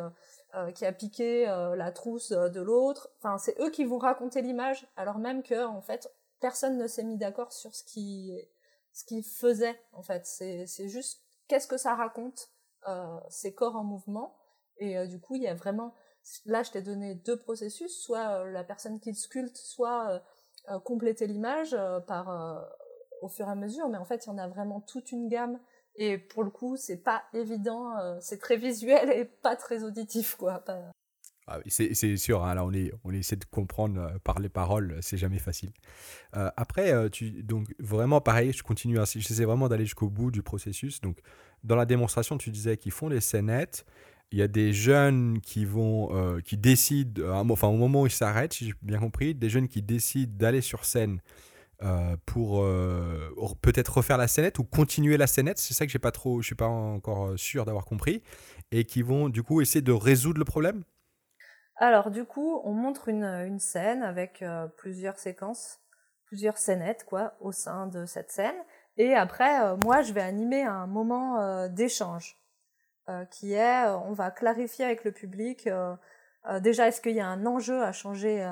euh, 0.56 0.72
qui 0.72 0.84
a 0.84 0.92
piqué 0.92 1.48
euh, 1.48 1.76
la 1.76 1.92
trousse 1.92 2.32
euh, 2.32 2.50
de 2.50 2.60
l'autre. 2.60 3.12
Enfin, 3.20 3.38
c'est 3.38 3.56
eux 3.62 3.70
qui 3.70 3.86
vont 3.86 4.00
raconter 4.00 4.42
l'image, 4.42 4.88
alors 4.96 5.20
même 5.20 5.44
que 5.44 5.64
en 5.64 5.80
fait 5.80 6.12
personne 6.40 6.76
ne 6.80 6.88
s'est 6.88 7.04
mis 7.04 7.18
d'accord 7.18 7.54
sur 7.54 7.76
ce 7.76 7.84
qui 7.84 8.36
ce 8.92 9.06
qu'ils 9.06 9.24
faisaient. 9.24 9.80
En 9.94 10.02
fait, 10.02 10.26
c'est 10.26 10.90
juste 10.90 11.22
qu'est-ce 11.48 11.68
que 11.68 11.78
ça 11.78 11.94
raconte 11.94 12.50
ces 13.30 13.54
corps 13.54 13.76
en 13.76 13.84
mouvement. 13.84 14.36
Et 14.78 15.06
du 15.06 15.20
coup, 15.20 15.36
il 15.36 15.44
y 15.44 15.48
a 15.48 15.54
vraiment 15.54 15.94
là, 16.46 16.64
je 16.64 16.72
t'ai 16.72 16.82
donné 16.82 17.14
deux 17.14 17.38
processus, 17.38 18.02
soit 18.02 18.44
la 18.46 18.64
personne 18.64 19.00
qui 19.00 19.10
le 19.10 19.16
sculpte, 19.16 19.58
soit 19.58 20.24
compléter 20.84 21.28
l'image 21.28 21.78
par 22.08 22.68
au 23.22 23.28
fur 23.28 23.48
et 23.48 23.52
à 23.52 23.56
mesure. 23.56 23.88
Mais 23.90 24.00
en 24.00 24.06
fait, 24.06 24.26
il 24.26 24.30
y 24.30 24.32
en 24.32 24.40
a 24.40 24.48
vraiment 24.48 24.82
toute 24.82 25.12
une 25.12 25.28
gamme 25.28 25.60
et 25.96 26.18
pour 26.18 26.44
le 26.44 26.50
coup, 26.50 26.78
c'est 26.78 27.04
pas 27.04 27.24
évident, 27.34 27.98
euh, 27.98 28.18
c'est 28.22 28.40
très 28.40 28.58
visuel 28.58 29.12
et 29.12 29.26
pas 29.26 29.56
très 29.56 29.84
auditif, 29.84 30.36
quoi. 30.36 30.64
Ah 31.52 31.60
c'est 31.68 32.16
sûr, 32.16 32.46
hein, 32.46 32.54
là 32.54 32.64
on, 32.64 33.12
essaie 33.12 33.36
de 33.36 33.46
comprendre 33.46 34.00
euh, 34.00 34.20
par 34.24 34.40
les 34.40 34.50
paroles, 34.50 34.98
c'est 35.02 35.18
jamais 35.18 35.40
facile. 35.40 35.72
Euh, 36.38 36.52
après, 36.58 36.94
donc 37.44 37.74
vraiment 37.80 38.22
pareil, 38.22 38.54
je 38.54 38.62
continue, 38.62 38.98
j'essaie 39.16 39.46
vraiment 39.46 39.68
d'aller 39.68 39.86
jusqu'au 39.86 40.10
bout 40.10 40.30
du 40.30 40.44
processus. 40.44 41.02
Donc 41.02 41.18
dans 41.64 41.76
la 41.76 41.86
démonstration, 41.86 42.38
tu 42.38 42.52
disais 42.52 42.78
qu'ils 42.78 42.92
font 42.92 43.10
les 43.10 43.20
scénettes, 43.20 43.86
il 44.32 44.38
y 44.38 44.44
a 44.44 44.48
des 44.48 44.74
jeunes 44.74 45.42
qui 45.42 45.66
vont, 45.66 46.40
qui 46.46 46.56
décident, 46.56 47.24
enfin 47.50 47.68
au 47.68 47.78
moment 47.78 48.04
où 48.04 48.06
ils 48.06 48.12
s'arrêtent, 48.12 48.54
si 48.54 48.68
j'ai 48.68 48.74
bien 48.84 49.00
compris, 49.00 49.34
des 49.34 49.50
jeunes 49.50 49.68
qui 49.68 49.82
décident 49.82 50.32
d'aller 50.38 50.62
sur 50.62 50.86
scène 50.86 51.20
euh, 51.82 52.18
pour 52.26 52.62
euh, 52.62 53.34
peut-être 53.62 53.98
refaire 53.98 54.18
la 54.18 54.28
scénette 54.28 54.60
ou 54.60 54.66
continuer 54.66 55.16
la 55.16 55.28
scénette, 55.28 55.60
c'est 55.60 55.74
ça 55.74 55.86
que 55.86 55.92
j'ai 55.92 56.00
pas 56.00 56.12
trop, 56.12 56.42
je 56.42 56.48
suis 56.48 56.56
pas 56.56 56.68
encore 56.68 57.28
euh, 57.28 57.38
sûr 57.38 57.64
d'avoir 57.64 57.86
compris, 57.86 58.22
et 58.72 58.84
qui 58.84 59.02
vont 59.02 59.30
du 59.30 59.44
coup 59.44 59.62
essayer 59.62 59.82
de 59.82 59.94
résoudre 59.94 60.40
le 60.40 60.46
problème. 60.46 60.84
Alors 61.78 62.12
du 62.12 62.26
coup, 62.26 62.60
on 62.66 62.74
montre 62.74 63.08
une, 63.08 63.24
une 63.24 63.60
scène 63.60 64.04
avec 64.04 64.44
plusieurs 64.76 65.18
séquences, 65.18 65.80
plusieurs 66.26 66.58
scénettes 66.58 67.06
quoi, 67.06 67.36
au 67.40 67.54
sein 67.54 67.88
de 67.88 68.06
cette 68.06 68.32
scène, 68.32 68.58
et 68.98 69.14
après, 69.14 69.78
moi, 69.78 70.02
je 70.02 70.12
vais 70.12 70.20
animer 70.20 70.64
un 70.64 70.86
moment 70.86 71.70
d'échange 71.70 72.38
qui 73.32 73.54
est, 73.54 73.88
on 73.88 74.12
va 74.12 74.30
clarifier 74.30 74.84
avec 74.84 75.06
le 75.06 75.14
public. 75.14 75.70
déjà, 76.60 76.90
est-ce 76.90 77.00
qu'il 77.00 77.16
y 77.16 77.22
a 77.22 77.28
un 77.28 77.46
enjeu 77.46 77.82
à 77.82 77.94
changer 77.94 78.46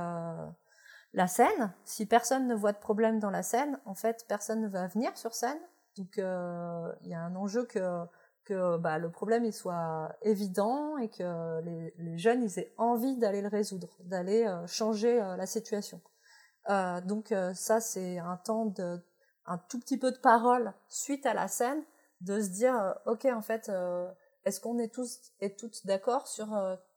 la 1.13 1.28
scène, 1.28 1.74
si 1.86 2.06
personne 2.06 2.48
ne 2.48 2.56
voit 2.56 2.74
de 2.74 2.78
problème 2.78 3.20
dans 3.20 3.30
la 3.30 3.43
scène, 3.43 3.80
en 3.86 3.96
fait, 3.96 4.26
personne 4.28 4.62
ne 4.62 4.67
va 4.67 4.88
venir 4.88 5.17
sur 5.17 5.34
scène. 5.34 5.60
Donc, 5.98 6.20
euh, 6.20 6.91
il 7.02 7.10
y 7.10 7.13
a 7.13 7.22
un 7.22 7.36
enjeu 7.36 7.65
que, 7.65 8.06
que 8.46 8.78
bah, 8.78 9.00
le 9.00 9.10
problème 9.10 9.46
il 9.46 9.54
soit 9.54 10.15
évident 10.22 10.98
et 10.98 11.10
que 11.10 11.62
les, 11.98 12.17
jeunes 12.17 12.43
ils 12.43 12.60
aient 12.60 12.74
envie 12.78 13.17
d'aller 13.17 13.41
le 13.41 13.48
résoudre, 13.48 13.98
d'aller 14.06 14.46
euh, 14.46 14.65
changer 14.67 15.22
euh, 15.22 15.36
la 15.36 15.46
situation. 15.46 16.02
donc 17.06 17.34
ça 17.54 17.80
c'est 17.80 18.20
un 18.20 18.38
temps 18.38 18.65
de 18.65 19.02
un 19.46 19.58
tout 19.58 19.80
petit 19.80 19.98
peu 19.98 20.12
de 20.12 20.17
parole 20.17 20.74
suite 20.89 21.26
à 21.26 21.34
la 21.34 21.48
scène, 21.48 21.82
de 22.22 22.41
se 22.41 22.50
dire 22.50 22.96
ok 23.06 23.26
en 23.26 23.41
fait 23.41 23.72
est-ce 24.43 24.60
qu'on 24.60 24.78
est 24.78 24.93
tous 24.93 25.20
et 25.39 25.56
toutes 25.56 25.86
d'accord 25.86 26.28
sur 26.28 26.48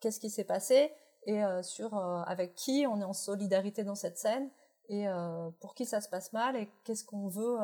qu'est-ce 0.01 0.21
qui 0.21 0.31
s'est 0.31 0.45
passé? 0.45 0.93
Et 1.25 1.43
euh, 1.45 1.63
sur 1.63 1.97
euh, 1.97 2.23
avec 2.23 2.55
qui 2.55 2.87
on 2.89 3.01
est 3.01 3.05
en 3.05 3.13
solidarité 3.13 3.85
dans 3.85 3.95
cette 3.95 4.19
scène 4.19 4.51
et 4.89 5.09
euh, 5.09 5.51
pour 5.61 5.75
qui 5.75 5.85
ça 5.85 6.01
se 6.01 6.09
passe 6.09 6.33
mal 6.33 6.57
et 6.57 6.71
qu'est-ce 6.85 7.05
qu'on 7.05 7.29
veut, 7.29 7.59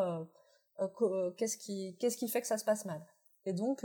qu'est-ce 1.37 1.57
qui, 1.57 1.97
qu'est-ce 1.99 2.17
qui 2.17 2.29
fait 2.29 2.41
que 2.41 2.47
ça 2.47 2.59
se 2.59 2.65
passe 2.65 2.85
mal. 2.85 3.05
Et 3.47 3.53
donc, 3.53 3.85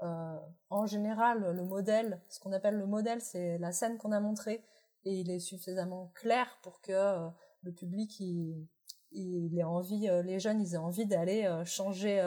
en 0.00 0.86
général, 0.86 1.56
le 1.56 1.64
modèle, 1.64 2.20
ce 2.28 2.38
qu'on 2.38 2.52
appelle 2.52 2.76
le 2.76 2.86
modèle, 2.86 3.20
c'est 3.20 3.58
la 3.58 3.72
scène 3.72 3.98
qu'on 3.98 4.12
a 4.12 4.20
montrée 4.20 4.62
et 5.04 5.12
il 5.12 5.30
est 5.30 5.40
suffisamment 5.40 6.12
clair 6.14 6.46
pour 6.62 6.80
que 6.80 7.28
le 7.62 7.72
public 7.72 8.20
il, 8.20 8.68
il 9.10 9.58
ait 9.58 9.64
envie, 9.64 10.08
les 10.22 10.38
jeunes 10.38 10.60
ils 10.60 10.74
aient 10.74 10.78
envie 10.78 11.06
d'aller 11.06 11.50
changer 11.64 12.22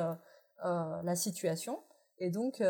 la 0.61 1.15
situation. 1.15 1.81
Et 2.17 2.29
donc 2.29 2.61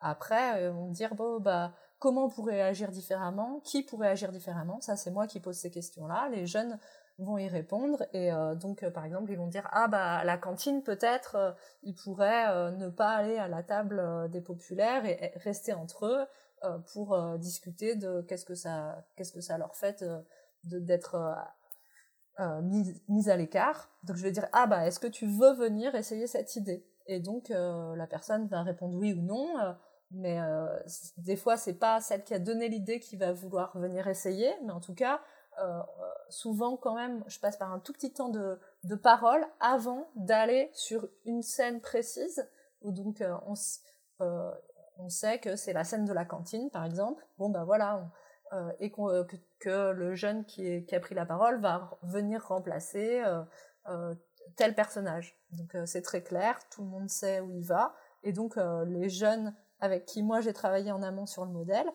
après 0.00 0.68
on 0.68 0.90
dire 0.90 1.14
bon 1.14 1.40
bah 1.40 1.72
comment 1.98 2.26
on 2.26 2.30
pourrait 2.30 2.60
agir 2.60 2.90
différemment, 2.90 3.60
qui 3.64 3.82
pourrait 3.82 4.08
agir 4.08 4.32
différemment. 4.32 4.80
Ça, 4.80 4.96
c'est 4.96 5.10
moi 5.10 5.26
qui 5.26 5.40
pose 5.40 5.56
ces 5.56 5.70
questions-là. 5.70 6.28
Les 6.30 6.46
jeunes 6.46 6.78
vont 7.18 7.38
y 7.38 7.48
répondre 7.48 8.04
et 8.12 8.30
donc 8.56 8.86
par 8.90 9.04
exemple 9.04 9.30
ils 9.30 9.38
vont 9.38 9.46
dire 9.46 9.66
ah 9.72 9.88
bah 9.88 10.22
la 10.24 10.36
cantine 10.36 10.82
peut-être 10.82 11.56
ils 11.82 11.94
pourraient 11.94 12.72
ne 12.72 12.88
pas 12.88 13.12
aller 13.12 13.38
à 13.38 13.48
la 13.48 13.62
table 13.62 14.30
des 14.30 14.42
populaires 14.42 15.04
et, 15.06 15.32
rester 15.36 15.72
entre 15.72 16.06
eux 16.06 16.26
pour 16.92 17.18
discuter 17.38 17.94
de 17.94 18.20
qu'est-ce 18.22 18.44
que 18.44 18.54
ça 18.54 19.06
qu'est-ce 19.16 19.32
que 19.32 19.40
ça 19.40 19.56
leur 19.56 19.74
fait 19.76 20.04
d'être 20.64 21.36
mis, 22.62 23.02
mis 23.08 23.30
à 23.30 23.36
l'écart 23.36 23.88
donc 24.02 24.16
je 24.16 24.22
vais 24.22 24.32
dire 24.32 24.48
ah 24.52 24.66
bah 24.66 24.86
est-ce 24.86 25.00
que 25.00 25.06
tu 25.06 25.26
veux 25.26 25.54
venir 25.54 25.94
essayer 25.94 26.26
cette 26.26 26.54
idée? 26.56 26.86
Et 27.06 27.20
donc 27.20 27.48
la 27.48 28.06
personne 28.06 28.46
va 28.48 28.62
répondre 28.62 28.94
oui 28.98 29.14
ou 29.14 29.22
non 29.22 29.74
mais 30.10 30.40
euh, 30.40 30.66
des 31.16 31.36
fois 31.36 31.56
c'est 31.56 31.74
pas 31.78 32.00
celle 32.00 32.24
qui 32.24 32.34
a 32.34 32.38
donné 32.38 32.68
l'idée 32.68 33.00
qui 33.00 33.16
va 33.16 33.32
vouloir 33.32 33.76
venir 33.78 34.06
essayer, 34.08 34.50
mais 34.64 34.72
en 34.72 34.80
tout 34.80 34.94
cas 34.94 35.20
euh, 35.62 35.80
souvent 36.28 36.76
quand 36.76 36.94
même 36.94 37.24
je 37.28 37.40
passe 37.40 37.56
par 37.56 37.72
un 37.72 37.78
tout 37.78 37.92
petit 37.92 38.12
temps 38.12 38.28
de, 38.28 38.58
de 38.84 38.94
parole 38.94 39.44
avant 39.58 40.08
d'aller 40.14 40.70
sur 40.74 41.08
une 41.24 41.42
scène 41.42 41.80
précise 41.80 42.46
où 42.82 42.92
donc 42.92 43.20
euh, 43.20 43.34
on, 43.46 43.54
euh, 44.20 44.50
on 44.98 45.08
sait 45.08 45.38
que 45.38 45.56
c'est 45.56 45.72
la 45.72 45.84
scène 45.84 46.04
de 46.04 46.12
la 46.12 46.24
cantine 46.24 46.70
par 46.70 46.84
exemple. 46.84 47.26
Bon 47.38 47.48
ben 47.48 47.64
voilà 47.64 48.10
euh, 48.52 48.72
et 48.80 48.90
que, 48.90 49.26
que, 49.58 49.90
le 49.90 50.14
jeune 50.14 50.44
qui, 50.44 50.66
est, 50.66 50.84
qui, 50.84 50.94
a 50.94 51.00
pris 51.00 51.14
la 51.14 51.26
parole 51.26 51.60
va 51.60 51.98
venir 52.02 52.46
remplacer 52.46 53.22
tel 54.56 54.74
personnage. 54.74 55.36
Donc 55.52 55.76
c'est 55.86 56.02
très 56.02 56.22
clair, 56.22 56.58
tout 56.70 56.82
le 56.82 56.88
monde 56.88 57.08
sait 57.08 57.40
où 57.40 57.50
il 57.50 57.64
va 57.64 57.94
et 58.22 58.32
donc 58.32 58.56
les 58.86 59.08
jeunes 59.08 59.54
avec 59.80 60.06
qui 60.06 60.22
moi 60.22 60.40
j'ai 60.40 60.52
travaillé 60.52 60.92
en 60.92 61.02
amont 61.02 61.26
sur 61.26 61.44
le 61.44 61.52
modèle, 61.52 61.90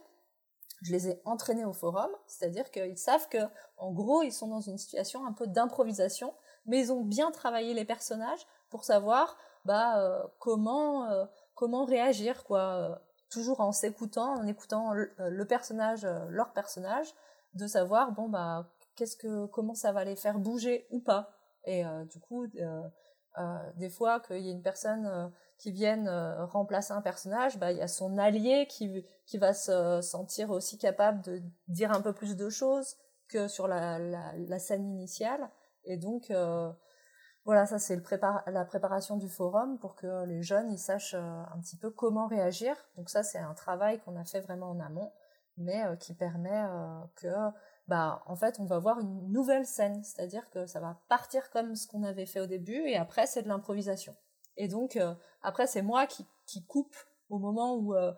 je 0.81 0.91
les 0.91 1.09
ai 1.09 1.21
entraînés 1.25 1.65
au 1.65 1.73
forum, 1.73 2.09
c'est-à-dire 2.25 2.71
qu'ils 2.71 2.97
savent 2.97 3.27
que, 3.29 3.37
en 3.77 3.91
gros, 3.91 4.23
ils 4.23 4.31
sont 4.31 4.47
dans 4.47 4.61
une 4.61 4.77
situation 4.77 5.25
un 5.25 5.33
peu 5.33 5.45
d'improvisation, 5.45 6.33
mais 6.65 6.79
ils 6.79 6.91
ont 6.91 7.01
bien 7.01 7.31
travaillé 7.31 7.73
les 7.73 7.85
personnages 7.85 8.45
pour 8.69 8.83
savoir 8.83 9.37
bah, 9.65 10.01
euh, 10.01 10.23
comment, 10.39 11.05
euh, 11.05 11.25
comment 11.53 11.85
réagir, 11.85 12.43
quoi. 12.43 12.61
Euh, 12.61 12.95
toujours 13.29 13.61
en 13.61 13.71
s'écoutant, 13.71 14.33
en 14.39 14.47
écoutant 14.47 14.91
le, 14.93 15.45
personnage, 15.45 16.05
leur 16.27 16.51
personnage, 16.51 17.13
de 17.53 17.65
savoir 17.65 18.11
bon 18.11 18.27
bah 18.27 18.69
qu'est-ce 18.97 19.15
que 19.15 19.45
comment 19.45 19.73
ça 19.73 19.93
va 19.93 20.03
les 20.03 20.17
faire 20.17 20.37
bouger 20.37 20.85
ou 20.91 20.99
pas. 20.99 21.31
Et 21.63 21.85
du 22.09 22.19
coup, 22.19 22.45
des 23.77 23.89
fois 23.89 24.19
qu'il 24.19 24.41
y 24.41 24.49
a 24.49 24.51
une 24.51 24.61
personne 24.61 25.31
qui 25.61 25.71
viennent 25.71 26.07
euh, 26.07 26.43
remplacer 26.47 26.91
un 26.91 27.01
personnage, 27.01 27.59
bah, 27.59 27.71
il 27.71 27.77
y 27.77 27.83
a 27.83 27.87
son 27.87 28.17
allié 28.17 28.65
qui, 28.67 29.05
qui 29.27 29.37
va 29.37 29.53
se 29.53 30.01
sentir 30.01 30.49
aussi 30.49 30.79
capable 30.79 31.21
de 31.21 31.39
dire 31.67 31.91
un 31.91 32.01
peu 32.01 32.13
plus 32.13 32.35
de 32.35 32.49
choses 32.49 32.95
que 33.29 33.47
sur 33.47 33.67
la, 33.67 33.99
la, 33.99 34.33
la 34.35 34.59
scène 34.59 34.89
initiale. 34.89 35.51
Et 35.83 35.97
donc, 35.97 36.31
euh, 36.31 36.71
voilà, 37.45 37.67
ça 37.67 37.77
c'est 37.77 38.01
prépar 38.01 38.41
la 38.47 38.65
préparation 38.65 39.17
du 39.17 39.29
forum 39.29 39.77
pour 39.77 39.95
que 39.95 40.25
les 40.25 40.41
jeunes 40.41 40.71
ils 40.71 40.79
sachent 40.79 41.13
euh, 41.13 41.43
un 41.53 41.59
petit 41.61 41.77
peu 41.77 41.91
comment 41.91 42.25
réagir. 42.25 42.75
Donc 42.97 43.11
ça 43.11 43.21
c'est 43.21 43.37
un 43.37 43.53
travail 43.53 43.99
qu'on 43.99 44.15
a 44.15 44.25
fait 44.25 44.41
vraiment 44.41 44.71
en 44.71 44.79
amont, 44.79 45.11
mais 45.57 45.85
euh, 45.85 45.95
qui 45.95 46.15
permet 46.15 46.63
que, 47.17 47.27
bah, 47.87 48.23
en 48.25 48.35
fait, 48.35 48.59
on 48.59 48.65
va 48.65 48.79
voir 48.79 48.99
une 48.99 49.31
nouvelle 49.31 49.67
scène, 49.67 50.03
c'est-à-dire 50.03 50.49
que 50.49 50.65
ça 50.65 50.79
va 50.79 50.99
partir 51.07 51.51
comme 51.51 51.75
ce 51.75 51.87
qu'on 51.87 52.01
avait 52.01 52.25
fait 52.25 52.39
au 52.39 52.47
début, 52.47 52.81
et 52.87 52.97
après 52.97 53.27
c'est 53.27 53.43
de 53.43 53.47
l'improvisation. 53.47 54.15
Et 54.57 54.67
donc, 54.67 54.95
euh, 54.95 55.13
après, 55.41 55.67
c'est 55.67 55.81
moi 55.81 56.07
qui, 56.07 56.25
qui, 56.45 56.63
coupe 56.65 56.95
au 57.29 57.39
moment 57.39 57.75
où 57.75 57.95
euh, 57.95 58.11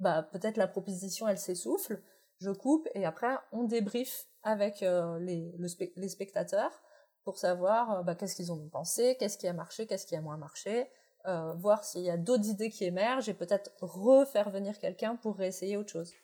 bah, 0.00 0.22
peut-être 0.22 0.56
la 0.56 0.68
proposition, 0.68 1.28
elle 1.28 1.38
s'essouffle. 1.38 2.02
Je 2.40 2.50
coupe 2.50 2.88
et 2.94 3.04
après, 3.04 3.34
on 3.52 3.64
débrief 3.64 4.26
avec 4.42 4.82
euh, 4.82 5.18
les, 5.18 5.52
les, 5.96 6.08
spectateurs 6.08 6.70
pour 7.24 7.36
savoir 7.36 8.04
bah, 8.04 8.14
qu'est-ce 8.14 8.36
qu'ils 8.36 8.52
ont 8.52 8.68
pensé, 8.68 9.16
qu'est-ce 9.18 9.36
qui 9.38 9.48
a 9.48 9.52
marché, 9.52 9.86
qu'est-ce 9.86 10.06
qui 10.06 10.14
a 10.14 10.20
moins 10.20 10.36
marché, 10.36 10.88
voir 11.56 11.84
s'il 11.84 12.02
y 12.02 12.10
a 12.10 12.16
d'autres 12.16 12.48
idées 12.48 12.70
qui 12.70 12.84
émergent 12.84 13.28
et 13.28 13.34
peut-être 13.34 13.70
refaire 13.80 14.48
venir 14.48 14.78
quelqu'un 14.78 15.16
pour 15.16 15.36
réessayer 15.36 15.76
autre 15.76 15.90
chose. 15.90 16.14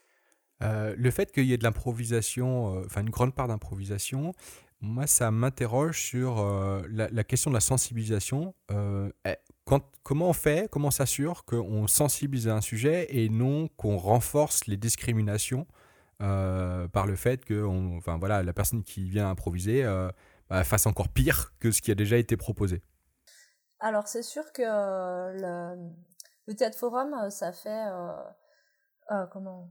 le 0.61 1.11
fait 1.11 1.31
qu'il 1.31 1.45
y 1.45 1.53
ait 1.53 1.59
de 1.59 1.65
l'improvisation, 1.65 2.79
enfin 2.87 3.03
une 3.03 3.11
grande 3.11 3.35
part 3.35 3.49
d'improvisation, 3.49 4.33
moi 4.81 5.07
ça 5.07 5.31
m'interroge 5.31 6.01
sur 6.01 6.37
la, 6.89 7.09
la, 7.11 7.25
question 7.25 7.51
de 7.51 7.57
la 7.57 7.61
sensibilisation. 7.61 8.55
Comment 9.67 10.29
on 10.29 10.33
fait, 10.35 10.69
comment 10.71 10.89
on 10.89 10.91
s'assure 10.91 11.47
qu'on 11.47 11.87
sensibilise 11.87 12.49
à 12.49 12.55
un 12.55 12.61
sujet 12.61 13.07
et 13.09 13.31
non 13.31 13.69
qu'on 13.79 13.97
renforce 13.97 14.67
les 14.67 14.77
discriminations 14.77 15.67
euh, 16.21 16.87
par 16.89 17.07
le 17.07 17.17
fait 17.17 17.45
que 17.45 17.65
enfin, 17.97 18.19
voilà, 18.19 18.43
la 18.43 18.53
personne 18.53 18.85
qui 18.85 19.09
vient 19.09 19.31
improviser 19.31 19.83
euh, 19.83 20.11
bah, 20.51 20.65
fasse 20.65 20.87
encore 20.87 21.09
pire 21.09 21.55
que 21.59 21.71
ce 21.71 21.81
qui 21.81 21.91
a 21.91 21.95
déjà 21.95 22.19
été 22.19 22.37
proposé? 22.37 22.83
Alors 23.81 24.07
c'est 24.07 24.23
sûr 24.23 24.53
que 24.53 24.63
le, 24.63 25.91
le, 26.47 26.55
théâtre 26.55 26.79
forum, 26.79 27.31
ça 27.31 27.53
fait... 27.53 27.87
Euh, 29.11 29.27
comment 29.33 29.71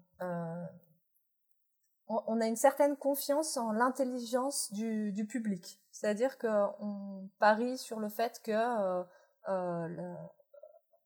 on, 2.07 2.41
a 2.41 2.45
une 2.45 2.55
certaine 2.55 2.95
confiance 2.97 3.57
en 3.57 3.71
l'intelligence 3.71 4.71
du, 4.73 5.11
du, 5.11 5.25
public. 5.25 5.79
C'est-à-dire 5.91 6.37
qu'on 6.37 7.29
parie 7.39 7.77
sur 7.77 7.99
le 7.99 8.09
fait 8.09 8.41
que 8.43 9.03
euh, 9.49 10.15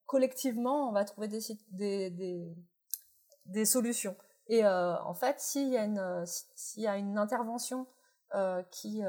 collectivement, 0.06 0.90
on 0.90 0.92
va 0.92 1.06
trouver 1.06 1.28
des, 1.28 1.40
des, 1.72 2.10
des, 2.10 2.56
des 3.46 3.66
solutions. 3.66 4.16
Et 4.48 4.66
euh, 4.66 4.98
en 5.04 5.14
fait, 5.14 5.40
s'il 5.40 5.70
y, 5.70 5.78
a 5.78 5.84
une, 5.84 6.26
s'il 6.56 6.84
y 6.84 6.88
a 6.88 6.98
une 6.98 7.18
intervention 7.18 7.88
euh, 8.36 8.64
qui 8.72 9.02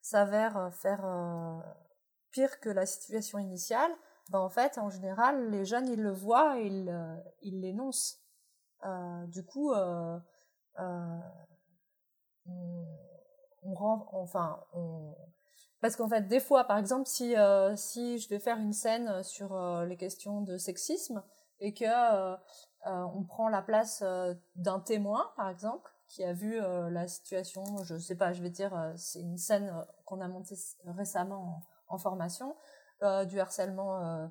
s'avère 0.00 0.72
faire 0.74 1.04
pire 2.30 2.60
que 2.60 2.68
la 2.68 2.86
situation 2.86 3.38
initiale, 3.38 3.90
ben 4.30 4.40
en 4.40 4.48
fait, 4.48 4.78
en 4.78 4.90
général, 4.90 5.50
les 5.50 5.64
jeunes, 5.64 5.88
ils 5.88 6.02
le 6.02 6.10
voient 6.10 6.58
et 6.58 6.66
ils, 6.66 7.22
ils 7.42 7.60
l'énoncent. 7.60 8.18
du 9.28 9.44
coup, 9.44 9.72
on, 9.72 10.20
on, 13.62 13.74
rend, 13.74 14.08
enfin, 14.12 14.64
on, 14.72 15.14
parce 15.86 15.94
qu'en 15.94 16.08
fait, 16.08 16.22
des 16.22 16.40
fois, 16.40 16.64
par 16.64 16.78
exemple, 16.78 17.06
si, 17.06 17.36
euh, 17.36 17.76
je 17.76 18.28
vais 18.28 18.40
faire 18.40 18.58
une 18.58 18.72
scène 18.72 19.22
sur 19.22 19.54
euh, 19.54 19.84
les 19.84 19.96
questions 19.96 20.40
de 20.40 20.58
sexisme 20.58 21.22
et 21.60 21.74
que 21.74 21.84
euh, 21.84 22.36
on 22.84 23.22
prend 23.22 23.48
la 23.48 23.62
place 23.62 24.02
d'un 24.56 24.80
témoin, 24.80 25.30
par 25.36 25.48
exemple, 25.48 25.88
qui 26.08 26.24
a 26.24 26.32
vu 26.32 26.60
la 26.60 27.06
situation, 27.06 27.62
je 27.84 27.98
sais 27.98 28.16
pas, 28.16 28.32
je 28.32 28.42
vais 28.42 28.50
dire, 28.50 28.92
c'est 28.96 29.20
une 29.20 29.38
scène 29.38 29.72
qu'on 30.04 30.20
a 30.20 30.26
montée 30.26 30.56
récemment 30.86 31.62
en, 31.88 31.98
formation, 31.98 32.56
du 33.28 33.40
harcèlement 33.40 34.28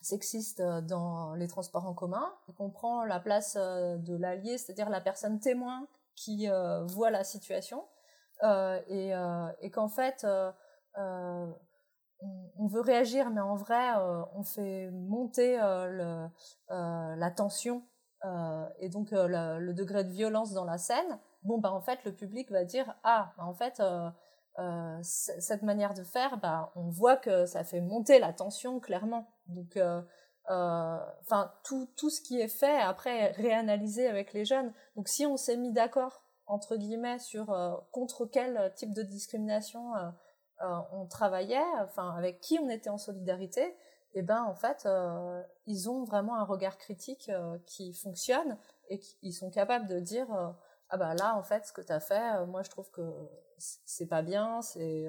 sexiste 0.00 0.62
dans 0.62 1.34
les 1.34 1.48
transports 1.48 1.86
en 1.86 1.94
commun, 1.94 2.34
et 2.48 2.52
qu'on 2.52 2.70
prend 2.70 3.04
la 3.04 3.20
place 3.20 3.56
de 3.56 4.16
l'allié, 4.16 4.56
c'est-à-dire 4.56 4.88
la 4.88 5.00
personne 5.00 5.40
témoin 5.40 5.86
qui 6.14 6.48
voit 6.86 7.10
la 7.10 7.24
situation, 7.24 7.84
euh, 7.84 7.97
et, 8.42 9.14
euh, 9.14 9.48
et 9.60 9.70
qu'en 9.70 9.88
fait 9.88 10.24
euh, 10.24 11.46
on, 12.20 12.66
veut 12.66 12.80
réagir, 12.80 13.30
mais 13.30 13.40
en 13.40 13.56
vrai 13.56 13.94
on 14.34 14.42
fait 14.42 14.90
monter 14.90 15.56
la 16.68 17.30
tension 17.30 17.82
et 18.80 18.88
donc 18.88 19.10
le, 19.12 19.72
degré 19.72 20.04
de 20.04 20.10
violence 20.10 20.52
dans 20.52 20.64
la 20.64 20.78
scène. 20.78 21.18
Bon 21.44 21.58
bah 21.58 21.72
en 21.72 21.80
fait 21.80 22.04
le 22.04 22.12
public 22.12 22.50
va 22.50 22.64
dire 22.64 22.94
ah 23.04 23.32
bah, 23.36 23.44
en 23.44 23.54
fait 23.54 23.80
euh, 24.58 24.98
cette 25.02 25.62
manière 25.62 25.94
de 25.94 26.02
faire, 26.02 26.36
bah, 26.38 26.72
on 26.74 26.90
voit 26.90 27.16
que 27.16 27.46
ça 27.46 27.62
fait 27.62 27.80
monter 27.80 28.18
la 28.18 28.32
tension 28.32 28.80
clairement. 28.80 29.28
Donc, 29.46 29.76
euh, 29.76 30.02
enfin, 31.20 31.52
tout, 31.62 31.88
tout 31.96 32.10
ce 32.10 32.20
qui 32.20 32.40
est 32.40 32.48
fait 32.48 32.80
après 32.80 33.18
est 33.18 33.30
réanalysé 33.32 34.08
avec 34.08 34.32
les 34.32 34.44
jeunes. 34.44 34.72
Donc, 34.96 35.06
si 35.06 35.26
on 35.26 35.36
s'est 35.36 35.56
mis 35.56 35.72
d'accord 35.72 36.24
entre 36.48 36.76
guillemets 36.76 37.18
sur 37.18 37.52
euh, 37.52 37.76
contre 37.92 38.24
quel 38.26 38.72
type 38.74 38.94
de 38.94 39.02
discrimination 39.02 39.94
euh, 39.94 40.10
euh, 40.62 40.78
on 40.92 41.06
travaillait, 41.06 41.62
enfin 41.84 42.14
avec 42.16 42.40
qui 42.40 42.58
on 42.58 42.68
était 42.68 42.90
en 42.90 42.98
solidarité, 42.98 43.62
et 44.14 44.20
eh 44.20 44.22
ben 44.22 44.42
en 44.42 44.54
fait 44.54 44.88
ils 45.66 45.90
ont 45.90 46.02
vraiment 46.02 46.36
un 46.36 46.44
regard 46.44 46.78
critique 46.78 47.30
qui 47.66 47.92
fonctionne 47.92 48.56
et 48.88 49.00
ils 49.20 49.34
sont 49.34 49.50
capables 49.50 49.86
de 49.86 50.00
dire 50.00 50.26
ah 50.88 50.96
bah 50.96 51.14
là 51.14 51.36
en 51.36 51.42
fait 51.42 51.66
ce 51.66 51.74
que 51.74 51.82
tu 51.82 51.92
as 51.92 52.00
fait 52.00 52.46
moi 52.46 52.62
je 52.62 52.70
trouve 52.70 52.90
que 52.90 53.02
c'est 53.58 54.06
pas 54.06 54.22
bien 54.22 54.62
c'est 54.62 55.08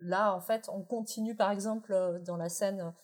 là 0.00 0.34
en 0.34 0.40
fait 0.40 0.70
on 0.70 0.82
continue 0.82 1.36
par 1.36 1.50
exemple 1.50 2.18
dans 2.24 2.38
la 2.38 2.48
scène 2.48 2.94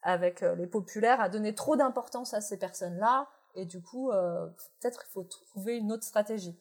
avec 0.00 0.40
les 0.40 0.66
populaires 0.66 1.20
à 1.20 1.28
donner 1.28 1.54
trop 1.54 1.76
d'importance 1.76 2.32
à 2.32 2.40
ces 2.40 2.58
personnes 2.58 2.96
là 2.96 3.28
et 3.54 3.64
du 3.64 3.82
coup, 3.82 4.10
euh, 4.10 4.46
peut-être 4.80 5.04
il 5.08 5.12
faut 5.12 5.24
trouver 5.24 5.76
une 5.76 5.92
autre 5.92 6.04
stratégie. 6.04 6.58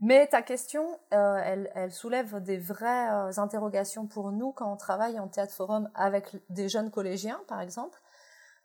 Mais 0.00 0.26
ta 0.26 0.42
question, 0.42 0.98
euh, 1.12 1.36
elle, 1.36 1.70
elle, 1.74 1.92
soulève 1.92 2.42
des 2.42 2.58
vraies 2.58 3.10
euh, 3.10 3.30
interrogations 3.38 4.06
pour 4.06 4.32
nous 4.32 4.52
quand 4.52 4.70
on 4.70 4.76
travaille 4.76 5.18
en 5.20 5.28
théâtre 5.28 5.54
forum 5.54 5.88
avec 5.94 6.36
des 6.50 6.68
jeunes 6.68 6.90
collégiens, 6.90 7.40
par 7.48 7.60
exemple, 7.60 7.98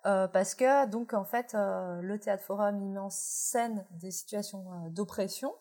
parce 0.04 0.56
que 0.56 0.86
donc 0.88 1.14
en 1.14 1.26
fait, 1.26 1.54
le 1.54 2.18
théâtre 2.18 2.44
forum 2.44 2.80
il 2.80 2.90
met 2.90 3.00
en 3.00 3.10
scène 3.10 3.86
des 3.92 4.12
situations 4.12 4.88
d'oppression. 4.90 5.54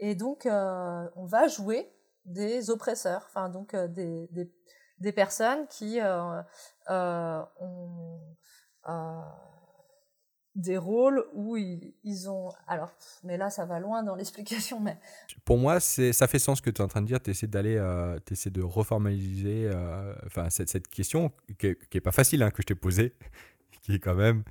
Et 0.00 0.16
donc, 0.16 0.44
on 0.44 1.24
va 1.24 1.46
jouer 1.46 1.90
des 2.24 2.68
oppresseurs, 2.70 3.24
enfin 3.28 3.48
donc 3.48 3.76
des, 3.76 4.26
des, 4.32 4.52
des, 4.98 5.12
personnes 5.12 5.68
qui 5.68 6.00
ont 6.02 6.44
des 10.56 10.78
rôles 10.78 11.22
où 11.34 11.56
ils, 11.56 12.30
ont. 12.30 12.50
Alors, 12.66 12.90
mais 13.22 13.36
là, 13.36 13.50
ça 13.50 13.66
va 13.66 13.78
loin 13.78 14.02
dans 14.02 14.14
l'explication. 14.16 14.80
Mais 14.80 14.96
pour 15.44 15.58
moi, 15.58 15.78
ça 15.80 16.26
fait 16.26 16.38
sens 16.38 16.58
ce 16.58 16.62
que 16.62 16.70
tu 16.70 16.80
es 16.80 16.84
en 16.84 16.88
train 16.88 17.02
de 17.02 17.06
dire. 17.06 17.22
Tu 17.22 17.30
essaies 17.30 17.46
d'aller, 17.46 17.76
euh, 17.76 18.18
essaies 18.30 18.50
de 18.50 18.62
reformaliser, 18.62 19.70
euh, 19.70 20.14
cette, 20.48 20.88
question 20.88 21.30
qui 21.58 21.66
est, 21.68 22.00
pas 22.00 22.12
facile 22.12 22.42
hein, 22.42 22.50
que 22.50 22.62
je 22.62 22.66
t'ai 22.66 22.74
posée, 22.74 23.14
qui 23.82 23.94
est 23.94 23.98
quand 23.98 24.14
même 24.14 24.42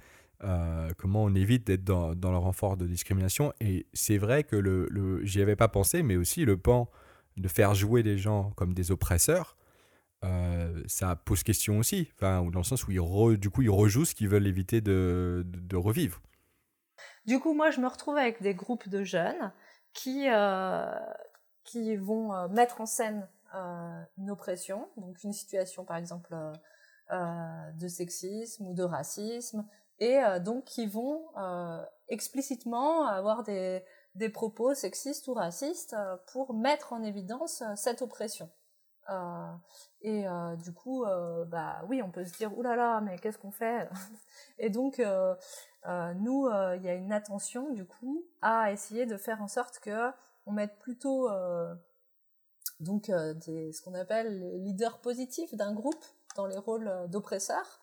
euh, 0.43 0.89
comment 0.97 1.23
on 1.23 1.33
évite 1.33 1.65
d'être 1.65 1.83
dans, 1.83 2.13
dans, 2.13 2.31
le 2.31 2.37
renfort 2.37 2.77
de 2.77 2.85
discrimination. 2.85 3.51
Et 3.59 3.87
c'est 3.93 4.17
vrai 4.17 4.43
que 4.43 4.55
le, 4.55 4.87
le 4.91 5.25
j'y 5.25 5.41
avais 5.41 5.55
pas 5.55 5.67
pensé, 5.67 6.03
mais 6.03 6.15
aussi 6.15 6.45
le 6.45 6.57
pan 6.57 6.89
de 7.37 7.47
faire 7.47 7.73
jouer 7.73 8.03
des 8.03 8.17
gens 8.17 8.51
comme 8.55 8.73
des 8.73 8.91
oppresseurs 8.91 9.57
euh, 10.23 10.83
ça 10.87 11.15
pose 11.15 11.43
question 11.43 11.77
aussi, 11.77 12.09
enfin, 12.15 12.43
dans 12.43 12.59
le 12.59 12.63
sens 12.63 12.87
où 12.87 12.91
ils 12.91 13.37
du 13.37 13.49
coup 13.49 13.61
ils 13.61 13.69
rejouent 13.69 14.05
ce 14.05 14.15
qu'ils 14.15 14.29
veulent 14.29 14.47
éviter 14.47 14.81
de, 14.81 15.75
revivre. 15.75 16.21
Du 17.25 17.39
coup, 17.39 17.53
moi, 17.53 17.71
je 17.71 17.81
me 17.81 17.87
retrouve 17.87 18.17
avec 18.17 18.41
des 18.41 18.53
groupes 18.53 18.87
de 18.87 19.03
jeunes 19.03 19.51
qui, 19.93 20.29
euh, 20.29 20.85
qui 21.63 21.95
vont 21.95 22.33
euh, 22.33 22.47
mettre 22.49 22.81
en 22.81 22.85
scène 22.85 23.27
une 24.17 24.29
oppression, 24.29 24.89
donc 24.97 25.23
une 25.23 25.31
situation 25.31 25.85
par 25.85 25.95
exemple 25.95 26.35
de 27.09 27.87
sexisme 27.87 28.67
ou 28.67 28.73
de 28.73 28.83
racisme, 28.83 29.65
et 29.99 30.19
donc 30.41 30.65
qui 30.65 30.87
vont 30.87 31.23
explicitement 32.09 33.07
avoir 33.07 33.43
des, 33.43 33.81
des 34.15 34.27
propos 34.27 34.73
sexistes 34.73 35.29
ou 35.29 35.33
racistes 35.33 35.95
pour 36.33 36.53
mettre 36.53 36.91
en 36.91 37.01
évidence 37.01 37.63
cette 37.77 38.01
oppression. 38.01 38.49
Euh, 39.09 39.53
et 40.01 40.27
euh, 40.27 40.55
du 40.55 40.73
coup, 40.73 41.05
euh, 41.05 41.45
bah 41.45 41.83
oui, 41.87 42.01
on 42.01 42.09
peut 42.11 42.25
se 42.25 42.35
dire 42.37 42.57
oulala, 42.57 42.75
là 42.75 42.93
là, 42.95 43.01
mais 43.01 43.17
qu'est-ce 43.19 43.37
qu'on 43.37 43.51
fait? 43.51 43.89
Et 44.59 44.69
donc, 44.69 44.99
nous, 44.99 46.49
il 46.49 46.81
y 46.81 46.89
a 46.89 46.93
une 46.93 47.11
attention 47.11 47.71
du 47.71 47.85
coup 47.85 48.25
à 48.41 48.71
essayer 48.71 49.05
de 49.05 49.17
faire 49.17 49.41
en 49.41 49.47
sorte 49.47 49.79
que 49.79 50.11
on 50.45 50.51
mette 50.51 50.77
plutôt 50.79 51.29
donc 52.79 53.11
des, 53.45 53.71
ce 53.71 53.81
qu'on 53.81 53.93
appelle 53.93 54.39
les 54.39 54.59
leaders 54.59 54.99
positifs 54.99 55.53
d'un 55.55 55.73
groupe 55.73 56.03
dans 56.35 56.45
les 56.45 56.57
rôles 56.57 56.91
d'oppresseurs. 57.09 57.81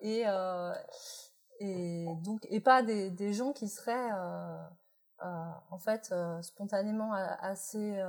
Et 0.00 0.24
et 1.58 2.06
donc 2.22 2.46
et 2.50 2.60
pas 2.60 2.82
des, 2.82 3.10
des 3.10 3.32
gens 3.32 3.52
qui 3.52 3.68
seraient 3.68 4.10
en 5.20 5.78
fait 5.78 6.14
spontanément 6.42 7.12
assez 7.12 8.02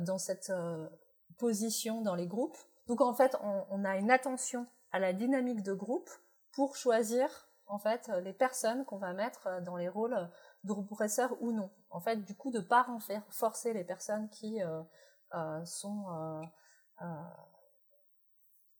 dans 0.00 0.18
cette 0.18 0.52
position 1.38 2.00
dans 2.00 2.14
les 2.14 2.26
groupes. 2.26 2.56
Donc 2.86 3.00
en 3.00 3.14
fait, 3.14 3.36
on, 3.70 3.84
a 3.84 3.96
une 3.96 4.10
attention 4.10 4.66
à 4.92 4.98
la 4.98 5.12
dynamique 5.12 5.62
de 5.62 5.72
groupe 5.72 6.10
pour 6.52 6.76
choisir 6.76 7.48
en 7.66 7.78
fait 7.78 8.08
les 8.22 8.32
personnes 8.32 8.84
qu'on 8.84 8.98
va 8.98 9.12
mettre 9.12 9.60
dans 9.62 9.76
les 9.76 9.88
rôles 9.88 10.30
d'oppresseurs 10.64 11.36
ou 11.40 11.52
non. 11.52 11.70
En 11.90 12.00
fait, 12.00 12.16
du 12.16 12.34
coup, 12.34 12.50
de 12.50 12.60
pas 12.60 12.86
en 12.88 12.98
forcer 13.30 13.72
les 13.72 13.84
personnes 13.84 14.28
qui 14.30 14.62
euh, 14.62 14.82
euh, 15.34 15.64
sont 15.64 16.06
euh, 17.02 17.06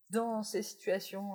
dans 0.09 0.43
ces 0.43 0.63
situations 0.63 1.33